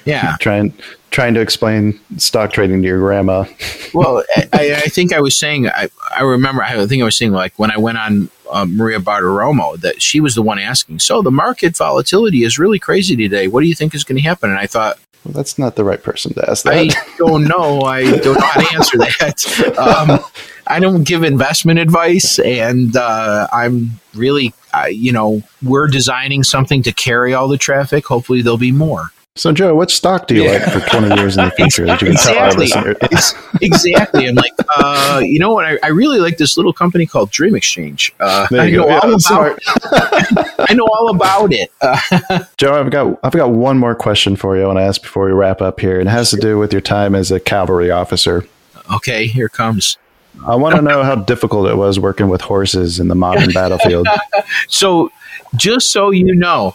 yeah. 0.05 0.35
trying 0.39 0.73
trying 1.11 1.33
to 1.33 1.41
explain 1.41 1.99
stock 2.17 2.51
trading 2.53 2.81
to 2.81 2.87
your 2.87 2.99
grandma. 2.99 3.45
Well, 3.93 4.23
I, 4.53 4.81
I 4.85 4.87
think 4.87 5.13
I 5.13 5.19
was 5.19 5.37
saying, 5.37 5.67
I, 5.67 5.89
I 6.15 6.23
remember, 6.23 6.63
I 6.63 6.85
think 6.87 7.01
I 7.01 7.05
was 7.05 7.17
saying, 7.17 7.33
like, 7.33 7.57
when 7.59 7.69
I 7.69 7.77
went 7.77 7.97
on 7.97 8.29
uh, 8.49 8.65
Maria 8.65 8.99
Bartiromo, 8.99 9.79
that 9.81 10.01
she 10.01 10.21
was 10.21 10.35
the 10.35 10.41
one 10.41 10.57
asking, 10.57 10.99
So 10.99 11.21
the 11.21 11.31
market 11.31 11.77
volatility 11.77 12.43
is 12.43 12.57
really 12.57 12.79
crazy 12.79 13.15
today. 13.15 13.47
What 13.47 13.61
do 13.61 13.67
you 13.67 13.75
think 13.75 13.93
is 13.93 14.03
going 14.03 14.21
to 14.21 14.27
happen? 14.27 14.49
And 14.49 14.59
I 14.59 14.67
thought, 14.67 14.97
Well, 15.23 15.33
that's 15.33 15.59
not 15.59 15.75
the 15.75 15.83
right 15.83 16.01
person 16.01 16.33
to 16.33 16.49
ask 16.49 16.63
that. 16.65 16.73
I 16.73 16.89
don't 17.17 17.43
know. 17.43 17.81
I 17.81 18.03
don't 18.03 18.39
know 18.39 18.45
how 18.45 18.61
to 18.61 18.73
answer 18.73 18.97
that. 18.97 19.77
Um, 19.77 20.19
I 20.65 20.79
don't 20.79 21.03
give 21.03 21.23
investment 21.23 21.79
advice, 21.79 22.39
and 22.39 22.95
uh, 22.95 23.47
I'm 23.53 23.99
really, 24.15 24.53
uh, 24.73 24.85
you 24.85 25.11
know, 25.11 25.43
we're 25.61 25.87
designing 25.87 26.43
something 26.43 26.81
to 26.83 26.91
carry 26.91 27.33
all 27.33 27.47
the 27.47 27.57
traffic. 27.57 28.05
Hopefully, 28.07 28.41
there'll 28.41 28.57
be 28.57 28.71
more. 28.71 29.11
So, 29.35 29.51
Joe, 29.53 29.73
what 29.75 29.89
stock 29.89 30.27
do 30.27 30.35
you 30.35 30.43
Yeah. 30.43 30.51
like 30.51 30.63
for 30.73 30.79
20 30.89 31.15
years 31.19 31.37
in 31.37 31.45
the 31.45 31.51
future 31.51 31.85
that 31.85 32.01
you 32.01 32.07
can 32.09 32.17
tell 32.17 32.37
our 32.37 32.47
Exactly. 32.61 32.97
listeners? 33.09 33.33
Exactly. 33.61 34.27
I'm 34.27 34.35
like, 34.35 34.51
uh, 34.77 35.21
you 35.23 35.39
know 35.39 35.53
what? 35.53 35.65
I, 35.65 35.77
I 35.83 35.87
really 35.87 36.19
like 36.19 36.37
this 36.37 36.57
little 36.57 36.73
company 36.73 37.05
called 37.05 37.31
Dream 37.31 37.55
Exchange. 37.55 38.13
Uh, 38.19 38.47
I 38.51 38.69
know 38.69 38.83
go. 38.83 38.89
all 38.89 39.09
Yeah, 39.09 39.15
about. 39.15 39.59
I 40.69 40.73
know 40.73 40.85
all 40.85 41.09
about 41.15 41.53
it. 41.53 41.71
Uh, 41.81 42.43
Joe, 42.57 42.73
I've 42.79 42.91
got 42.91 43.19
I've 43.23 43.31
got 43.31 43.51
one 43.51 43.77
more 43.77 43.95
question 43.95 44.35
for 44.35 44.57
you 44.57 44.63
I 44.63 44.67
want 44.67 44.79
to 44.79 44.83
ask 44.83 45.01
before 45.01 45.25
we 45.25 45.31
wrap 45.31 45.61
up 45.61 45.79
here. 45.79 45.99
and 45.99 46.09
It 46.09 46.11
has 46.11 46.29
to 46.31 46.37
do 46.37 46.57
with 46.59 46.71
your 46.73 46.81
time 46.81 47.15
as 47.15 47.31
a 47.31 47.39
cavalry 47.39 47.89
officer. 47.89 48.45
Okay, 48.93 49.27
here 49.27 49.47
comes. 49.49 49.97
I 50.45 50.55
want 50.55 50.75
to 50.75 50.81
know 50.81 51.03
how 51.03 51.15
difficult 51.15 51.67
it 51.69 51.75
was 51.77 51.99
working 51.99 52.27
with 52.29 52.41
horses 52.41 52.99
in 52.99 53.07
the 53.07 53.15
modern 53.15 53.51
battlefield. 53.53 54.07
So, 54.67 55.09
just 55.55 55.91
so 55.91 56.11
you 56.11 56.35
know, 56.35 56.73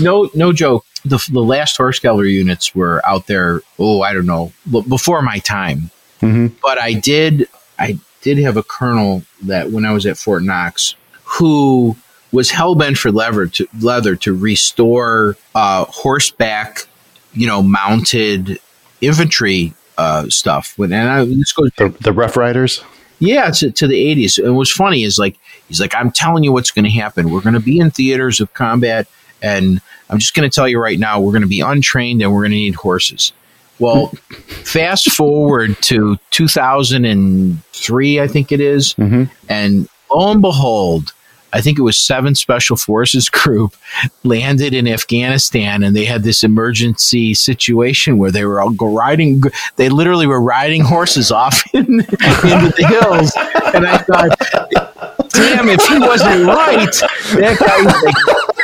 no, 0.00 0.30
no 0.34 0.52
joke. 0.52 0.84
The, 1.04 1.24
the 1.32 1.40
last 1.42 1.76
horse 1.76 1.98
cavalry 1.98 2.32
units 2.32 2.74
were 2.74 3.04
out 3.06 3.26
there. 3.26 3.60
Oh, 3.78 4.02
I 4.02 4.12
don't 4.12 4.26
know, 4.26 4.52
before 4.88 5.22
my 5.22 5.38
time. 5.38 5.90
hmm 6.20 6.48
But 6.62 6.78
I 6.78 6.92
did, 6.94 7.48
I 7.78 7.98
did 8.22 8.38
have 8.38 8.56
a 8.56 8.62
colonel 8.62 9.22
that 9.42 9.70
when 9.70 9.84
I 9.86 9.92
was 9.92 10.04
at 10.06 10.18
Fort 10.18 10.42
Knox, 10.42 10.94
who 11.24 11.96
was 12.32 12.50
hell 12.50 12.74
bent 12.74 12.98
for 12.98 13.10
leather 13.10 13.46
to 13.46 13.66
leather 13.80 14.14
to 14.16 14.34
restore 14.36 15.36
uh, 15.54 15.84
horseback, 15.86 16.86
you 17.32 17.46
know, 17.46 17.62
mounted 17.62 18.58
infantry 19.00 19.72
uh, 19.98 20.28
stuff. 20.28 20.74
When 20.76 20.92
and 20.92 21.08
I, 21.08 21.24
this 21.24 21.52
goes 21.52 21.70
The, 21.78 21.88
the 22.00 22.12
Rough 22.12 22.36
Riders. 22.36 22.84
yeah, 23.18 23.50
to, 23.50 23.70
to 23.70 23.86
the 23.86 24.14
80s. 24.14 24.42
And 24.44 24.56
what's 24.56 24.70
funny 24.70 25.02
is 25.02 25.18
like, 25.18 25.38
he's 25.68 25.80
like, 25.80 25.94
I'm 25.94 26.10
telling 26.10 26.44
you 26.44 26.52
what's 26.52 26.70
going 26.70 26.84
to 26.84 26.90
happen. 26.90 27.30
We're 27.30 27.40
going 27.40 27.54
to 27.54 27.60
be 27.60 27.78
in 27.80 27.90
theaters 27.90 28.40
of 28.40 28.52
combat, 28.54 29.06
and 29.42 29.80
I'm 30.08 30.18
just 30.18 30.34
going 30.34 30.48
to 30.48 30.54
tell 30.54 30.68
you 30.68 30.78
right 30.78 30.98
now, 30.98 31.20
we're 31.20 31.32
going 31.32 31.42
to 31.42 31.48
be 31.48 31.60
untrained 31.60 32.22
and 32.22 32.32
we're 32.32 32.40
going 32.40 32.50
to 32.52 32.56
need 32.56 32.74
horses. 32.74 33.32
Well, 33.78 34.06
fast 34.64 35.10
forward 35.12 35.76
to 35.82 36.18
2003, 36.30 38.20
I 38.20 38.26
think 38.26 38.52
it 38.52 38.60
is, 38.60 38.92
hmm 38.92 39.24
and 39.48 39.88
lo 40.10 40.32
and 40.32 40.40
behold, 40.42 41.12
I 41.52 41.60
think 41.60 41.78
it 41.78 41.82
was 41.82 41.98
seven 41.98 42.34
special 42.34 42.76
forces 42.76 43.28
group 43.30 43.74
landed 44.24 44.74
in 44.74 44.86
Afghanistan 44.86 45.82
and 45.82 45.94
they 45.96 46.04
had 46.04 46.22
this 46.22 46.42
emergency 46.44 47.34
situation 47.34 48.18
where 48.18 48.30
they 48.30 48.44
were 48.44 48.60
all 48.60 48.70
riding. 48.70 49.42
They 49.76 49.88
literally 49.88 50.26
were 50.26 50.40
riding 50.40 50.82
horses 50.82 51.30
off 51.42 51.62
in, 51.74 52.00
into 52.00 52.72
the 52.76 52.86
hills. 52.88 53.32
And 53.74 53.86
I 53.86 53.98
thought, 53.98 55.30
damn, 55.30 55.68
if 55.68 55.84
he 55.86 55.98
wasn't 55.98 56.46
right, 56.46 56.92
that 57.34 57.58
guy's 57.58 58.02
like, 58.02 58.14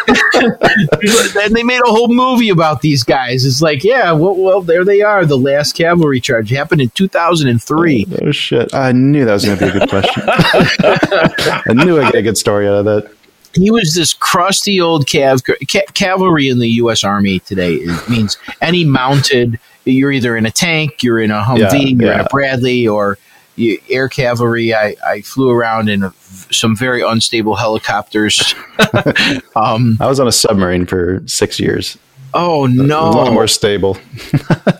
then 1.34 1.52
they 1.52 1.62
made 1.62 1.80
a 1.80 1.88
whole 1.90 2.08
movie 2.08 2.48
about 2.50 2.80
these 2.80 3.02
guys. 3.02 3.44
It's 3.44 3.60
like, 3.62 3.82
yeah, 3.84 4.12
well, 4.12 4.34
well, 4.36 4.60
there 4.62 4.84
they 4.84 5.02
are. 5.02 5.24
The 5.26 5.38
last 5.38 5.74
cavalry 5.76 6.20
charge 6.20 6.50
happened 6.50 6.80
in 6.80 6.90
2003. 6.90 8.06
Oh 8.22 8.30
shit! 8.32 8.72
I 8.74 8.92
knew 8.92 9.24
that 9.24 9.32
was 9.32 9.44
going 9.44 9.58
to 9.58 9.64
be 9.64 9.70
a 9.70 9.78
good 9.80 9.88
question. 9.88 10.22
I 10.26 11.72
knew 11.84 11.98
I'd 12.00 12.12
get 12.12 12.18
a 12.20 12.22
good 12.22 12.38
story 12.38 12.66
out 12.68 12.74
of 12.74 12.84
that. 12.84 13.10
he 13.54 13.70
was 13.70 13.94
this 13.94 14.12
crusty 14.12 14.80
old 14.80 15.06
cav- 15.06 15.42
ca- 15.70 15.86
cavalry 15.94 16.48
in 16.48 16.58
the 16.58 16.68
U.S. 16.82 17.04
Army 17.04 17.40
today. 17.40 17.74
It 17.74 18.08
means 18.08 18.36
any 18.60 18.84
mounted. 18.84 19.58
You're 19.84 20.10
either 20.12 20.36
in 20.36 20.46
a 20.46 20.50
tank, 20.50 21.02
you're 21.04 21.20
in 21.20 21.30
a 21.30 21.40
Humvee, 21.42 21.60
Yeah, 21.60 22.06
you're 22.06 22.12
in 22.14 22.20
a 22.20 22.28
Bradley, 22.28 22.88
or 22.88 23.18
air 23.88 24.08
cavalry. 24.08 24.74
I, 24.74 24.96
I 25.06 25.20
flew 25.22 25.50
around 25.50 25.88
in 25.88 26.02
a, 26.02 26.12
some 26.50 26.76
very 26.76 27.02
unstable 27.02 27.56
helicopters. 27.56 28.54
um, 29.56 29.96
I 30.00 30.06
was 30.06 30.20
on 30.20 30.28
a 30.28 30.32
submarine 30.32 30.86
for 30.86 31.22
six 31.26 31.58
years. 31.58 31.98
oh 32.34 32.66
no! 32.66 33.00
A 33.00 33.10
lot 33.10 33.32
more 33.32 33.48
stable. 33.48 33.96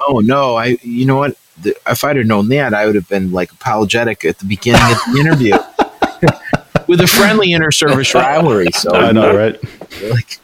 Oh 0.09 0.21
no! 0.21 0.55
I 0.55 0.79
you 0.83 1.05
know 1.05 1.17
what? 1.17 1.37
The, 1.63 1.75
if 1.89 2.05
I'd 2.05 2.17
have 2.17 2.27
known 2.27 2.49
that, 2.51 2.73
I 2.73 2.87
would 2.87 2.95
have 2.95 3.09
been 3.09 3.33
like 3.33 3.51
apologetic 3.51 4.25
at 4.25 4.39
the 4.39 4.45
beginning 4.45 4.83
of 4.83 4.99
the 5.13 5.19
interview. 5.21 5.55
With 6.87 7.01
a 7.01 7.09
friendly 7.09 7.51
inter-service 7.51 8.15
rivalry, 8.15 8.69
so 8.73 8.95
I 8.95 9.11
know, 9.11 9.37
right? 9.37 9.59
like 10.09 10.39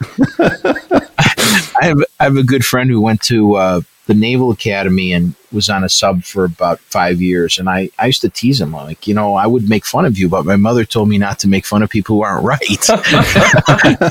I 1.81 1.85
have 1.87 1.99
I 2.19 2.25
have 2.25 2.37
a 2.37 2.43
good 2.43 2.65
friend 2.65 2.91
who 2.91 3.01
went 3.01 3.21
to 3.23 3.55
uh, 3.55 3.81
the 4.07 4.15
Naval 4.15 4.51
Academy 4.51 5.13
and 5.13 5.35
was 5.53 5.69
on 5.69 5.85
a 5.85 5.89
sub 5.89 6.25
for 6.25 6.45
about 6.45 6.81
five 6.81 7.21
years, 7.21 7.59
and 7.59 7.69
I, 7.69 7.91
I 7.99 8.07
used 8.07 8.23
to 8.23 8.29
tease 8.29 8.61
him 8.61 8.73
like, 8.73 9.07
you 9.07 9.15
know, 9.15 9.37
I 9.37 9.47
would 9.47 9.69
make 9.69 9.85
fun 9.85 10.05
of 10.07 10.19
you, 10.19 10.29
but 10.29 10.45
my 10.45 10.57
mother 10.57 10.85
told 10.85 11.09
me 11.09 11.19
not 11.19 11.39
to 11.41 11.49
make 11.49 11.65
fun 11.65 11.83
of 11.83 11.91
people 11.91 12.17
who 12.17 12.23
aren't 12.23 12.45
right. 12.45 12.89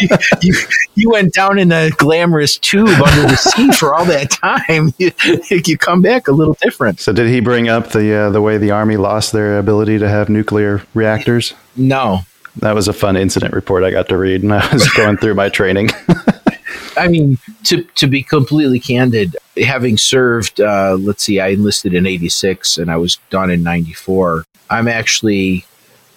you, 0.02 0.08
you, 0.42 0.54
you 0.96 1.10
went 1.10 1.34
down 1.34 1.60
in 1.60 1.72
a 1.72 1.90
glamorous 1.92 2.58
tube 2.58 2.88
under 2.88 3.24
the 3.24 3.36
sea 3.36 3.72
for 3.72 3.94
all 3.94 4.06
that 4.06 4.30
time. 4.32 4.94
You, 5.02 5.12
you 5.50 5.78
come 5.78 6.02
back 6.02 6.28
a 6.28 6.32
little 6.32 6.56
different. 6.62 7.00
So, 7.00 7.12
did 7.12 7.28
he 7.28 7.40
bring 7.40 7.68
up 7.70 7.90
the 7.90 8.14
uh, 8.14 8.30
the 8.30 8.42
way 8.42 8.58
the 8.58 8.72
army 8.72 8.98
lost 8.98 9.32
their 9.32 9.58
ability 9.58 9.98
to 10.00 10.08
have 10.08 10.30
nuclear 10.30 10.84
reactors? 10.94 11.54
No, 11.76 12.22
That 12.58 12.76
was 12.76 12.88
a 12.88 12.94
fun 12.94 13.18
incident 13.18 13.54
report 13.54 13.84
I 13.84 13.92
got 13.92 14.10
to 14.10 14.18
read, 14.18 14.44
and 14.44 14.54
I 14.54 14.72
was 14.72 14.88
going 14.92 15.18
through 15.18 15.36
my 15.36 15.50
training. 15.50 15.90
I 16.98 17.08
mean, 17.08 17.38
to 17.66 17.84
to 17.84 18.08
be 18.08 18.22
completely 18.24 18.80
candid, 18.80 19.36
having 19.64 19.98
served, 19.98 20.60
uh, 20.62 20.96
let's 21.00 21.24
see, 21.24 21.40
I 21.40 21.50
enlisted 21.50 21.94
in 21.94 22.06
'86 22.06 22.78
and 22.78 22.92
I 22.92 22.98
was 22.98 23.18
done 23.30 23.50
in 23.50 23.64
'94. 23.64 24.44
I'm 24.70 24.88
actually 24.88 25.66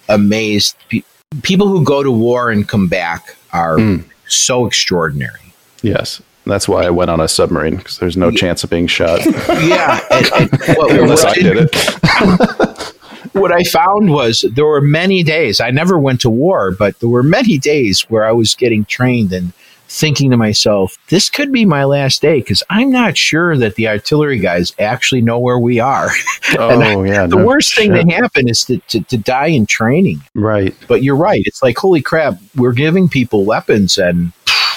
amazed. 0.09 0.75
Pe- 0.89 1.01
people 1.43 1.67
who 1.67 1.83
go 1.83 2.03
to 2.03 2.11
war 2.11 2.49
and 2.51 2.67
come 2.67 2.87
back 2.87 3.35
are 3.53 3.77
Mm. 3.77 4.03
so 4.27 4.65
extraordinary. 4.65 5.39
yes, 5.81 6.21
that's 6.45 6.67
why 6.67 6.83
I 6.85 6.89
went 6.89 7.09
on 7.09 7.19
a 7.19 7.27
submarine 7.27 7.77
because 7.77 7.97
there's 7.99 8.17
no 8.17 8.29
chance 8.31 8.63
of 8.63 8.69
being 8.69 8.87
shot 8.87 9.25
Yeah, 9.49 9.99
and, 10.11 10.27
and 10.33 10.77
what, 10.77 10.91
unless 10.99 11.23
what 11.23 11.37
I 11.37 11.41
did 11.41 11.57
it. 11.57 12.93
what 13.33 13.51
I 13.51 13.63
found 13.63 14.11
was 14.11 14.45
there 14.55 14.65
were 14.65 14.81
many 14.81 15.23
days. 15.23 15.59
I 15.59 15.71
never 15.71 15.97
went 15.99 16.21
to 16.21 16.29
war, 16.29 16.71
but 16.71 16.99
there 16.99 17.09
were 17.09 17.23
many 17.23 17.57
days 17.57 18.01
where 18.09 18.25
I 18.25 18.31
was 18.31 18.55
getting 18.55 18.85
trained 18.85 19.33
and 19.33 19.51
thinking 19.87 20.31
to 20.31 20.37
myself, 20.37 20.97
this 21.09 21.29
could 21.29 21.51
be 21.51 21.65
my 21.65 21.83
last 21.83 22.21
day 22.21 22.39
because 22.39 22.63
I'm 22.69 22.91
not 22.91 23.17
sure 23.17 23.55
that 23.57 23.75
the 23.75 23.87
artillery 23.87 24.39
guys 24.39 24.73
actually 24.79 25.21
know 25.21 25.39
where 25.39 25.59
we 25.59 25.79
are. 25.79 26.09
Oh 26.59 27.03
yeah, 27.03 27.25
the 27.25 27.37
no 27.37 27.45
worst 27.45 27.75
thing 27.75 27.91
shit. 27.93 28.05
that 28.05 28.13
happen 28.13 28.47
is 28.47 28.63
to, 28.65 28.77
to, 28.89 29.01
to 29.05 29.17
die 29.17 29.47
in 29.47 29.65
training. 29.65 30.21
right? 30.35 30.75
But 30.87 31.01
you're 31.01 31.15
right. 31.15 31.41
It's 31.43 31.63
like, 31.63 31.75
holy 31.75 32.03
crap, 32.03 32.35
we're 32.55 32.71
giving 32.71 33.09
people 33.09 33.45
weapons 33.45 33.97
and 33.97 34.31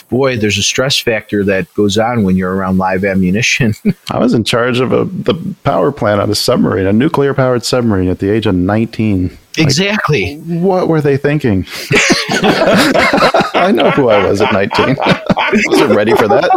boy, 0.09 0.37
there's 0.37 0.59
a 0.59 0.63
stress 0.63 0.99
factor 0.99 1.45
that 1.45 1.73
goes 1.75 1.99
on 1.99 2.23
when 2.23 2.37
you're 2.37 2.55
around 2.55 2.79
live 2.79 3.05
ammunition. 3.05 3.75
I 4.11 4.19
was 4.19 4.35
in 4.35 4.45
charge 4.45 4.81
of 4.81 4.93
a, 4.93 5.05
the 5.05 5.35
power 5.65 5.93
plant 5.93 6.21
on 6.21 6.31
a 6.31 6.35
submarine, 6.35 6.87
a 6.87 6.93
nuclear 6.93 7.35
powered 7.35 7.65
submarine, 7.65 8.09
at 8.09 8.19
the 8.19 8.31
age 8.31 8.47
of 8.47 8.55
19. 8.55 9.37
exactly. 9.59 10.37
What 10.39 10.89
were 10.89 11.01
they 11.01 11.17
thinking? 11.17 11.67
I 12.31 13.73
know 13.75 13.91
who 13.91 14.09
I 14.09 14.27
was 14.27 14.41
at 14.41 14.53
19. 14.53 14.97
I 15.03 15.63
wasn't 15.67 15.95
ready 15.95 16.15
for 16.15 16.29
that. 16.29 16.51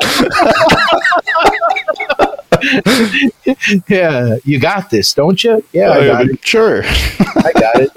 Yeah, 3.88 4.38
you 4.44 4.60
got 4.60 4.90
this, 4.90 5.14
don't 5.14 5.44
you? 5.44 5.64
Yeah, 5.74 5.92
I 5.92 6.08
got 6.08 6.30
it. 6.30 6.46
Sure. 6.46 6.84
I 6.86 7.52
got 7.54 7.82
it. 7.82 7.92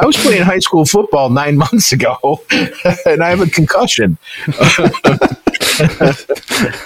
I 0.00 0.06
was 0.06 0.16
playing 0.16 0.42
high 0.42 0.58
school 0.58 0.84
football 0.84 1.30
nine 1.30 1.56
months 1.64 1.92
ago, 1.92 2.16
and 3.06 3.22
I 3.22 3.30
have 3.30 3.40
a 3.40 3.46
concussion. 3.46 4.18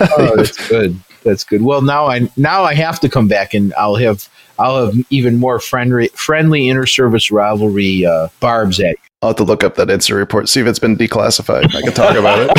oh, 0.00 0.32
that's 0.36 0.68
good. 0.68 1.00
That's 1.22 1.44
good. 1.44 1.62
Well, 1.62 1.80
now 1.82 2.06
I 2.06 2.28
now 2.36 2.64
I 2.64 2.74
have 2.74 3.00
to 3.00 3.08
come 3.08 3.28
back, 3.28 3.54
and 3.54 3.72
I'll 3.74 3.96
have 3.96 4.28
I'll 4.58 4.86
have 4.86 4.94
even 5.10 5.36
more 5.36 5.58
friendly 5.58 6.08
friendly 6.08 6.68
inter 6.68 6.86
service 6.86 7.30
rivalry 7.30 8.04
uh, 8.04 8.28
barbs 8.40 8.80
at 8.80 8.90
you. 8.90 8.96
I'll 9.22 9.30
have 9.30 9.36
to 9.36 9.44
look 9.44 9.64
up 9.64 9.76
that 9.76 9.88
incident 9.90 10.18
report, 10.18 10.48
see 10.50 10.60
if 10.60 10.66
it's 10.66 10.78
been 10.78 10.96
declassified. 10.98 11.74
I 11.74 11.80
can 11.80 11.92
talk 11.94 12.16
about 12.16 12.50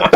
it. 0.00 0.10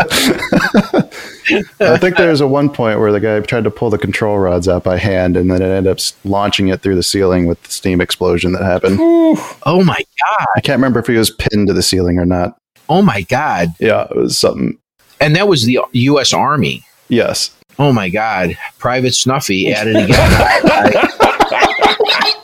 I 1.81 1.97
think 1.97 2.17
there 2.17 2.29
was 2.29 2.41
a 2.41 2.47
one 2.47 2.69
point 2.69 2.99
where 2.99 3.11
the 3.11 3.19
guy 3.19 3.39
tried 3.41 3.63
to 3.63 3.71
pull 3.71 3.89
the 3.89 3.97
control 3.97 4.37
rods 4.37 4.67
out 4.67 4.83
by 4.83 4.97
hand, 4.97 5.35
and 5.37 5.49
then 5.51 5.61
it 5.61 5.65
ended 5.65 5.91
up 5.91 5.99
launching 6.23 6.67
it 6.67 6.81
through 6.81 6.95
the 6.95 7.03
ceiling 7.03 7.45
with 7.47 7.61
the 7.63 7.71
steam 7.71 8.01
explosion 8.01 8.51
that 8.53 8.63
happened. 8.63 8.97
Oh 9.01 9.83
my 9.85 9.95
god! 9.97 10.47
I 10.55 10.61
can't 10.61 10.77
remember 10.77 10.99
if 10.99 11.07
he 11.07 11.13
was 11.15 11.31
pinned 11.31 11.67
to 11.67 11.73
the 11.73 11.81
ceiling 11.83 12.19
or 12.19 12.25
not. 12.25 12.57
Oh 12.87 13.01
my 13.01 13.21
god! 13.21 13.73
Yeah, 13.79 14.07
it 14.09 14.15
was 14.15 14.37
something. 14.37 14.77
And 15.21 15.35
that 15.35 15.47
was 15.47 15.63
the 15.65 15.79
U.S. 15.91 16.33
Army. 16.33 16.83
Yes. 17.07 17.51
Oh 17.77 17.91
my 17.93 18.09
god! 18.09 18.57
Private 18.77 19.15
Snuffy 19.15 19.71
at 19.71 19.87
it 19.87 19.95
again. 20.03 20.09
I, 20.11 20.61
I- 21.11 22.35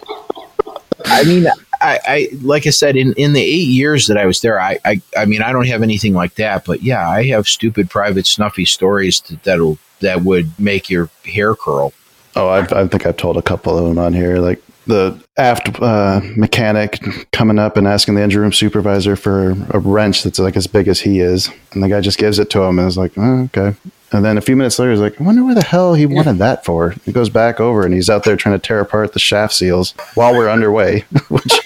I 1.08 1.24
mean, 1.24 1.46
I, 1.86 2.00
I 2.06 2.30
like 2.42 2.66
I 2.66 2.72
said 2.72 2.96
in, 2.96 3.14
in 3.14 3.34
the 3.34 3.42
eight 3.42 3.68
years 3.68 4.08
that 4.08 4.18
I 4.18 4.26
was 4.26 4.42
there, 4.42 4.60
I, 4.60 4.80
I 4.84 5.02
I 5.16 5.26
mean 5.26 5.42
I 5.42 5.52
don't 5.52 5.68
have 5.68 5.84
anything 5.84 6.14
like 6.14 6.36
that, 6.36 6.66
but 6.66 6.82
yeah, 6.82 7.08
I 7.08 7.24
have 7.26 7.48
stupid 7.48 7.90
Private 7.90 8.26
Snuffy 8.26 8.66
stories 8.66 9.22
that, 9.22 9.44
that'll 9.44 9.78
that 10.02 10.24
would 10.24 10.58
make 10.60 10.90
your 10.90 11.10
hair 11.26 11.56
curl. 11.56 11.94
Oh, 12.36 12.50
I've, 12.50 12.72
I 12.74 12.88
think 12.88 13.06
I've 13.06 13.18
told 13.18 13.38
a 13.38 13.42
couple 13.42 13.78
of 13.78 13.86
them 13.86 13.98
on 13.98 14.14
here. 14.14 14.40
Like 14.40 14.62
the 14.88 15.20
aft 15.38 15.82
uh, 15.82 16.22
mechanic 16.36 17.00
coming 17.32 17.60
up 17.60 17.78
and 17.78 17.88
asking 17.88 18.16
the 18.16 18.22
engine 18.22 18.42
room 18.42 18.54
supervisor 18.54 19.16
for 19.16 19.52
a 19.72 19.80
wrench 19.80 20.24
that's 20.24 20.40
like 20.40 20.56
as 20.56 20.68
big 20.68 20.88
as 20.88 21.00
he 21.00 21.20
is, 21.20 21.50
and 21.72 21.84
the 21.84 21.90
guy 21.90 22.02
just 22.02 22.18
gives 22.18 22.40
it 22.40 22.50
to 22.52 22.62
him 22.62 22.80
and 22.80 22.88
is 22.88 22.98
like, 22.98 23.14
oh, 23.18 23.44
"Okay." 23.54 23.76
And 24.12 24.24
then 24.24 24.38
a 24.38 24.42
few 24.42 24.56
minutes 24.56 24.78
later, 24.80 24.92
he's 24.92 25.02
like, 25.02 25.20
"I 25.20 25.24
wonder 25.24 25.44
where 25.44 25.56
the 25.56 25.64
hell 25.64 25.94
he 25.94 26.06
wanted 26.06 26.38
that 26.38 26.66
for." 26.66 26.92
He 27.06 27.12
goes 27.12 27.30
back 27.30 27.60
over 27.60 27.84
and 27.86 27.94
he's 27.94 28.10
out 28.10 28.24
there 28.24 28.36
trying 28.36 28.60
to 28.60 28.66
tear 28.68 28.80
apart 28.80 29.14
the 29.14 29.20
shaft 29.20 29.54
seals 29.54 29.94
while 30.14 30.34
we're 30.34 30.50
underway, 30.50 31.02
which. 31.30 31.60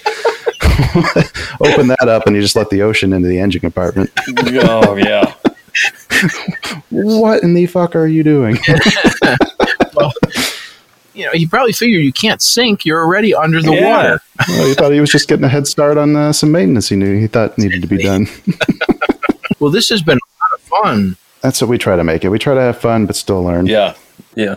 Open 1.60 1.86
that 1.88 2.08
up 2.08 2.26
and 2.26 2.34
you 2.36 2.42
just 2.42 2.56
let 2.56 2.70
the 2.70 2.82
ocean 2.82 3.12
into 3.12 3.28
the 3.28 3.38
engine 3.40 3.60
compartment. 3.60 4.10
oh 4.64 4.96
yeah. 4.96 5.34
What 6.90 7.42
in 7.42 7.54
the 7.54 7.66
fuck 7.66 7.94
are 7.96 8.06
you 8.06 8.22
doing? 8.24 8.58
well, 9.94 10.12
you 11.14 11.24
know, 11.26 11.32
he 11.32 11.46
probably 11.46 11.72
figured 11.72 12.04
you 12.04 12.12
can't 12.12 12.42
sink. 12.42 12.84
You're 12.84 13.02
already 13.02 13.34
under 13.34 13.62
the 13.62 13.72
Yeah. 13.74 13.96
water. 13.96 14.20
Well, 14.48 14.66
he 14.68 14.74
thought 14.74 14.92
he 14.92 15.00
was 15.00 15.10
just 15.10 15.28
getting 15.28 15.44
a 15.44 15.48
head 15.48 15.66
start 15.66 15.98
on 15.98 16.16
uh, 16.16 16.32
some 16.32 16.50
maintenance 16.52 16.88
he 16.88 16.96
knew 16.96 17.18
he 17.20 17.26
thought 17.26 17.56
needed 17.58 17.82
to 17.82 17.88
be 17.88 17.98
done. 18.02 18.26
Well, 19.58 19.70
this 19.70 19.90
has 19.90 20.02
been 20.02 20.16
a 20.16 20.30
lot 20.40 20.54
of 20.54 20.60
fun. 20.62 21.16
That's 21.42 21.60
what 21.60 21.68
we 21.68 21.76
try 21.76 21.94
to 21.94 22.02
make 22.02 22.24
it. 22.24 22.30
We 22.30 22.38
try 22.38 22.54
to 22.54 22.60
have 22.62 22.78
fun, 22.78 23.04
but 23.04 23.14
still 23.14 23.42
learn. 23.44 23.66
Yeah. 23.66 23.94
Yeah. 24.34 24.56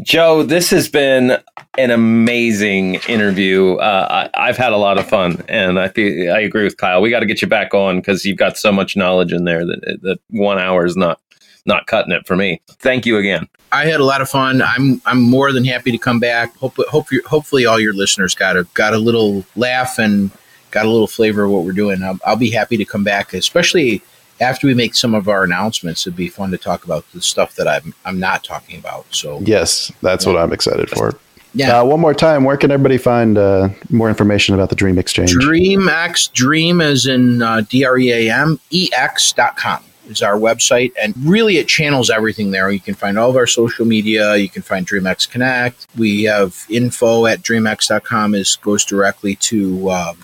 Joe, 0.00 0.42
this 0.42 0.70
has 0.70 0.88
been 0.88 1.38
an 1.76 1.90
amazing 1.90 2.94
interview. 3.08 3.74
Uh, 3.74 4.28
I, 4.34 4.48
I've 4.48 4.56
had 4.56 4.72
a 4.72 4.78
lot 4.78 4.98
of 4.98 5.06
fun, 5.06 5.44
and 5.48 5.78
I 5.78 5.84
I 5.84 6.40
agree 6.40 6.64
with 6.64 6.78
Kyle. 6.78 7.02
We 7.02 7.10
got 7.10 7.20
to 7.20 7.26
get 7.26 7.42
you 7.42 7.48
back 7.48 7.74
on 7.74 7.98
because 7.98 8.24
you've 8.24 8.38
got 8.38 8.56
so 8.56 8.72
much 8.72 8.96
knowledge 8.96 9.34
in 9.34 9.44
there 9.44 9.66
that 9.66 9.98
that 10.02 10.18
one 10.30 10.58
hour 10.58 10.86
is 10.86 10.96
not 10.96 11.20
not 11.66 11.86
cutting 11.86 12.12
it 12.12 12.26
for 12.26 12.36
me. 12.36 12.62
Thank 12.78 13.04
you 13.04 13.18
again. 13.18 13.48
I 13.70 13.84
had 13.84 14.00
a 14.00 14.04
lot 14.04 14.22
of 14.22 14.30
fun. 14.30 14.62
I'm 14.62 15.02
I'm 15.04 15.20
more 15.20 15.52
than 15.52 15.64
happy 15.64 15.92
to 15.92 15.98
come 15.98 16.18
back. 16.18 16.56
Hope, 16.56 16.76
hope 16.88 17.08
hopefully 17.26 17.66
all 17.66 17.78
your 17.78 17.92
listeners 17.92 18.34
got 18.34 18.56
a 18.56 18.64
got 18.72 18.94
a 18.94 18.98
little 18.98 19.44
laugh 19.56 19.98
and 19.98 20.30
got 20.70 20.86
a 20.86 20.90
little 20.90 21.06
flavor 21.06 21.44
of 21.44 21.50
what 21.50 21.64
we're 21.64 21.72
doing. 21.72 22.02
I'll, 22.02 22.18
I'll 22.24 22.36
be 22.36 22.50
happy 22.50 22.78
to 22.78 22.84
come 22.86 23.04
back, 23.04 23.34
especially 23.34 24.02
after 24.42 24.66
we 24.66 24.74
make 24.74 24.94
some 24.94 25.14
of 25.14 25.28
our 25.28 25.44
announcements. 25.44 26.06
It'd 26.06 26.16
be 26.16 26.28
fun 26.28 26.50
to 26.50 26.58
talk 26.58 26.84
about 26.84 27.04
the 27.12 27.22
stuff 27.22 27.54
that 27.56 27.66
I'm 27.68 27.94
I'm 28.04 28.18
not 28.20 28.44
talking 28.44 28.78
about. 28.78 29.06
So 29.10 29.40
Yes, 29.40 29.90
that's 30.02 30.26
what 30.26 30.36
I'm 30.36 30.52
excited 30.52 30.90
for. 30.90 31.14
yeah, 31.54 31.80
Uh, 31.80 31.84
one 31.84 32.00
more 32.00 32.14
time, 32.14 32.44
where 32.44 32.56
can 32.56 32.70
everybody 32.70 32.98
find 32.98 33.38
uh, 33.38 33.68
more 33.90 34.08
information 34.08 34.54
about 34.54 34.68
the 34.68 34.76
Dream 34.76 34.98
Exchange? 34.98 35.32
DreamX 35.34 36.32
Dream 36.32 36.80
as 36.80 37.06
in 37.06 37.40
uh, 37.42 37.62
D 37.68 37.84
R 37.84 37.96
E 37.98 38.10
A 38.28 38.34
M 38.34 38.60
E 38.70 38.90
X 38.92 39.32
dot 39.32 39.56
com 39.56 39.82
is 40.08 40.20
our 40.20 40.36
website, 40.36 40.92
and 41.00 41.14
really 41.24 41.58
it 41.58 41.68
channels 41.68 42.10
everything 42.10 42.50
there. 42.50 42.70
You 42.70 42.80
can 42.80 42.94
find 42.94 43.16
all 43.16 43.30
of 43.30 43.36
our 43.36 43.46
social 43.46 43.86
media. 43.86 44.34
You 44.36 44.48
can 44.48 44.62
find 44.62 44.86
DreamX 44.86 45.30
Connect. 45.30 45.86
We 45.96 46.24
have 46.24 46.66
info 46.68 47.26
at 47.26 47.40
dreamx.com 47.42 48.34
is 48.34 48.56
goes 48.56 48.84
directly 48.84 49.36
to 49.36 49.90
um, 49.90 50.18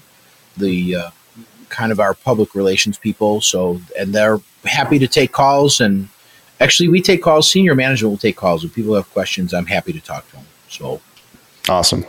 the 0.56 0.96
uh, 0.96 1.10
kind 1.78 1.92
of 1.92 1.98
our 2.00 2.14
public 2.14 2.54
relations 2.60 2.98
people. 2.98 3.40
So 3.40 3.80
and 3.98 4.12
they're 4.14 4.40
happy 4.64 4.98
to 4.98 5.08
take 5.08 5.32
calls 5.32 5.80
and. 5.80 6.08
Actually, 6.60 6.88
we 6.88 7.00
take 7.00 7.22
calls. 7.22 7.48
Senior 7.48 7.76
management 7.76 8.10
will 8.10 8.18
take 8.18 8.34
calls. 8.34 8.64
If 8.64 8.74
people 8.74 8.96
have 8.96 9.08
questions, 9.12 9.54
I'm 9.54 9.66
happy 9.66 9.92
to 9.92 10.00
talk 10.00 10.26
to 10.30 10.32
them. 10.38 10.46
So 10.68 11.00
Awesome. 11.68 12.04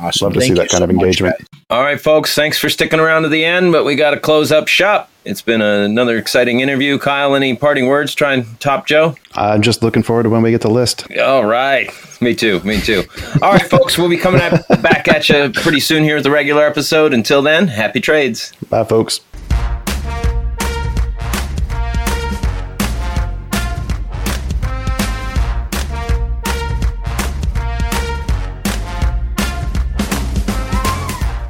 Awesome! 0.00 0.26
Love 0.26 0.34
to 0.34 0.40
see 0.40 0.54
that 0.54 0.68
kind 0.68 0.78
so 0.78 0.84
of 0.84 0.90
engagement. 0.90 1.36
guys. 1.38 1.46
All 1.70 1.82
right, 1.82 2.00
folks. 2.00 2.34
Thanks 2.34 2.58
for 2.58 2.68
sticking 2.68 2.98
around 2.98 3.22
to 3.22 3.28
the 3.28 3.44
end, 3.44 3.70
but 3.70 3.84
we 3.84 3.94
got 3.94 4.10
to 4.10 4.18
close 4.18 4.50
up 4.50 4.66
shop. 4.66 5.08
It's 5.24 5.42
been 5.42 5.60
another 5.60 6.16
exciting 6.18 6.60
interview. 6.60 6.98
Kyle, 6.98 7.34
any 7.36 7.54
parting 7.54 7.86
words? 7.86 8.14
Try 8.14 8.32
and 8.32 8.58
top 8.58 8.86
Joe. 8.86 9.14
I'm 9.34 9.62
just 9.62 9.82
looking 9.82 10.02
forward 10.02 10.24
to 10.24 10.30
when 10.30 10.42
we 10.42 10.50
get 10.50 10.62
the 10.62 10.70
list. 10.70 11.06
All 11.18 11.44
right. 11.44 11.90
Me 12.20 12.34
too. 12.34 12.58
Me 12.60 12.80
too. 12.80 13.04
All 13.40 13.52
right, 13.52 13.62
folks. 13.62 13.96
We'll 13.96 14.08
be 14.08 14.16
coming 14.16 14.40
at, 14.40 14.66
back 14.82 15.06
at 15.08 15.28
you 15.28 15.50
pretty 15.50 15.80
soon 15.80 16.02
here 16.02 16.16
with 16.16 16.24
the 16.24 16.30
regular 16.30 16.64
episode. 16.64 17.14
Until 17.14 17.42
then, 17.42 17.68
happy 17.68 18.00
trades. 18.00 18.52
Bye, 18.68 18.84
folks. 18.84 19.20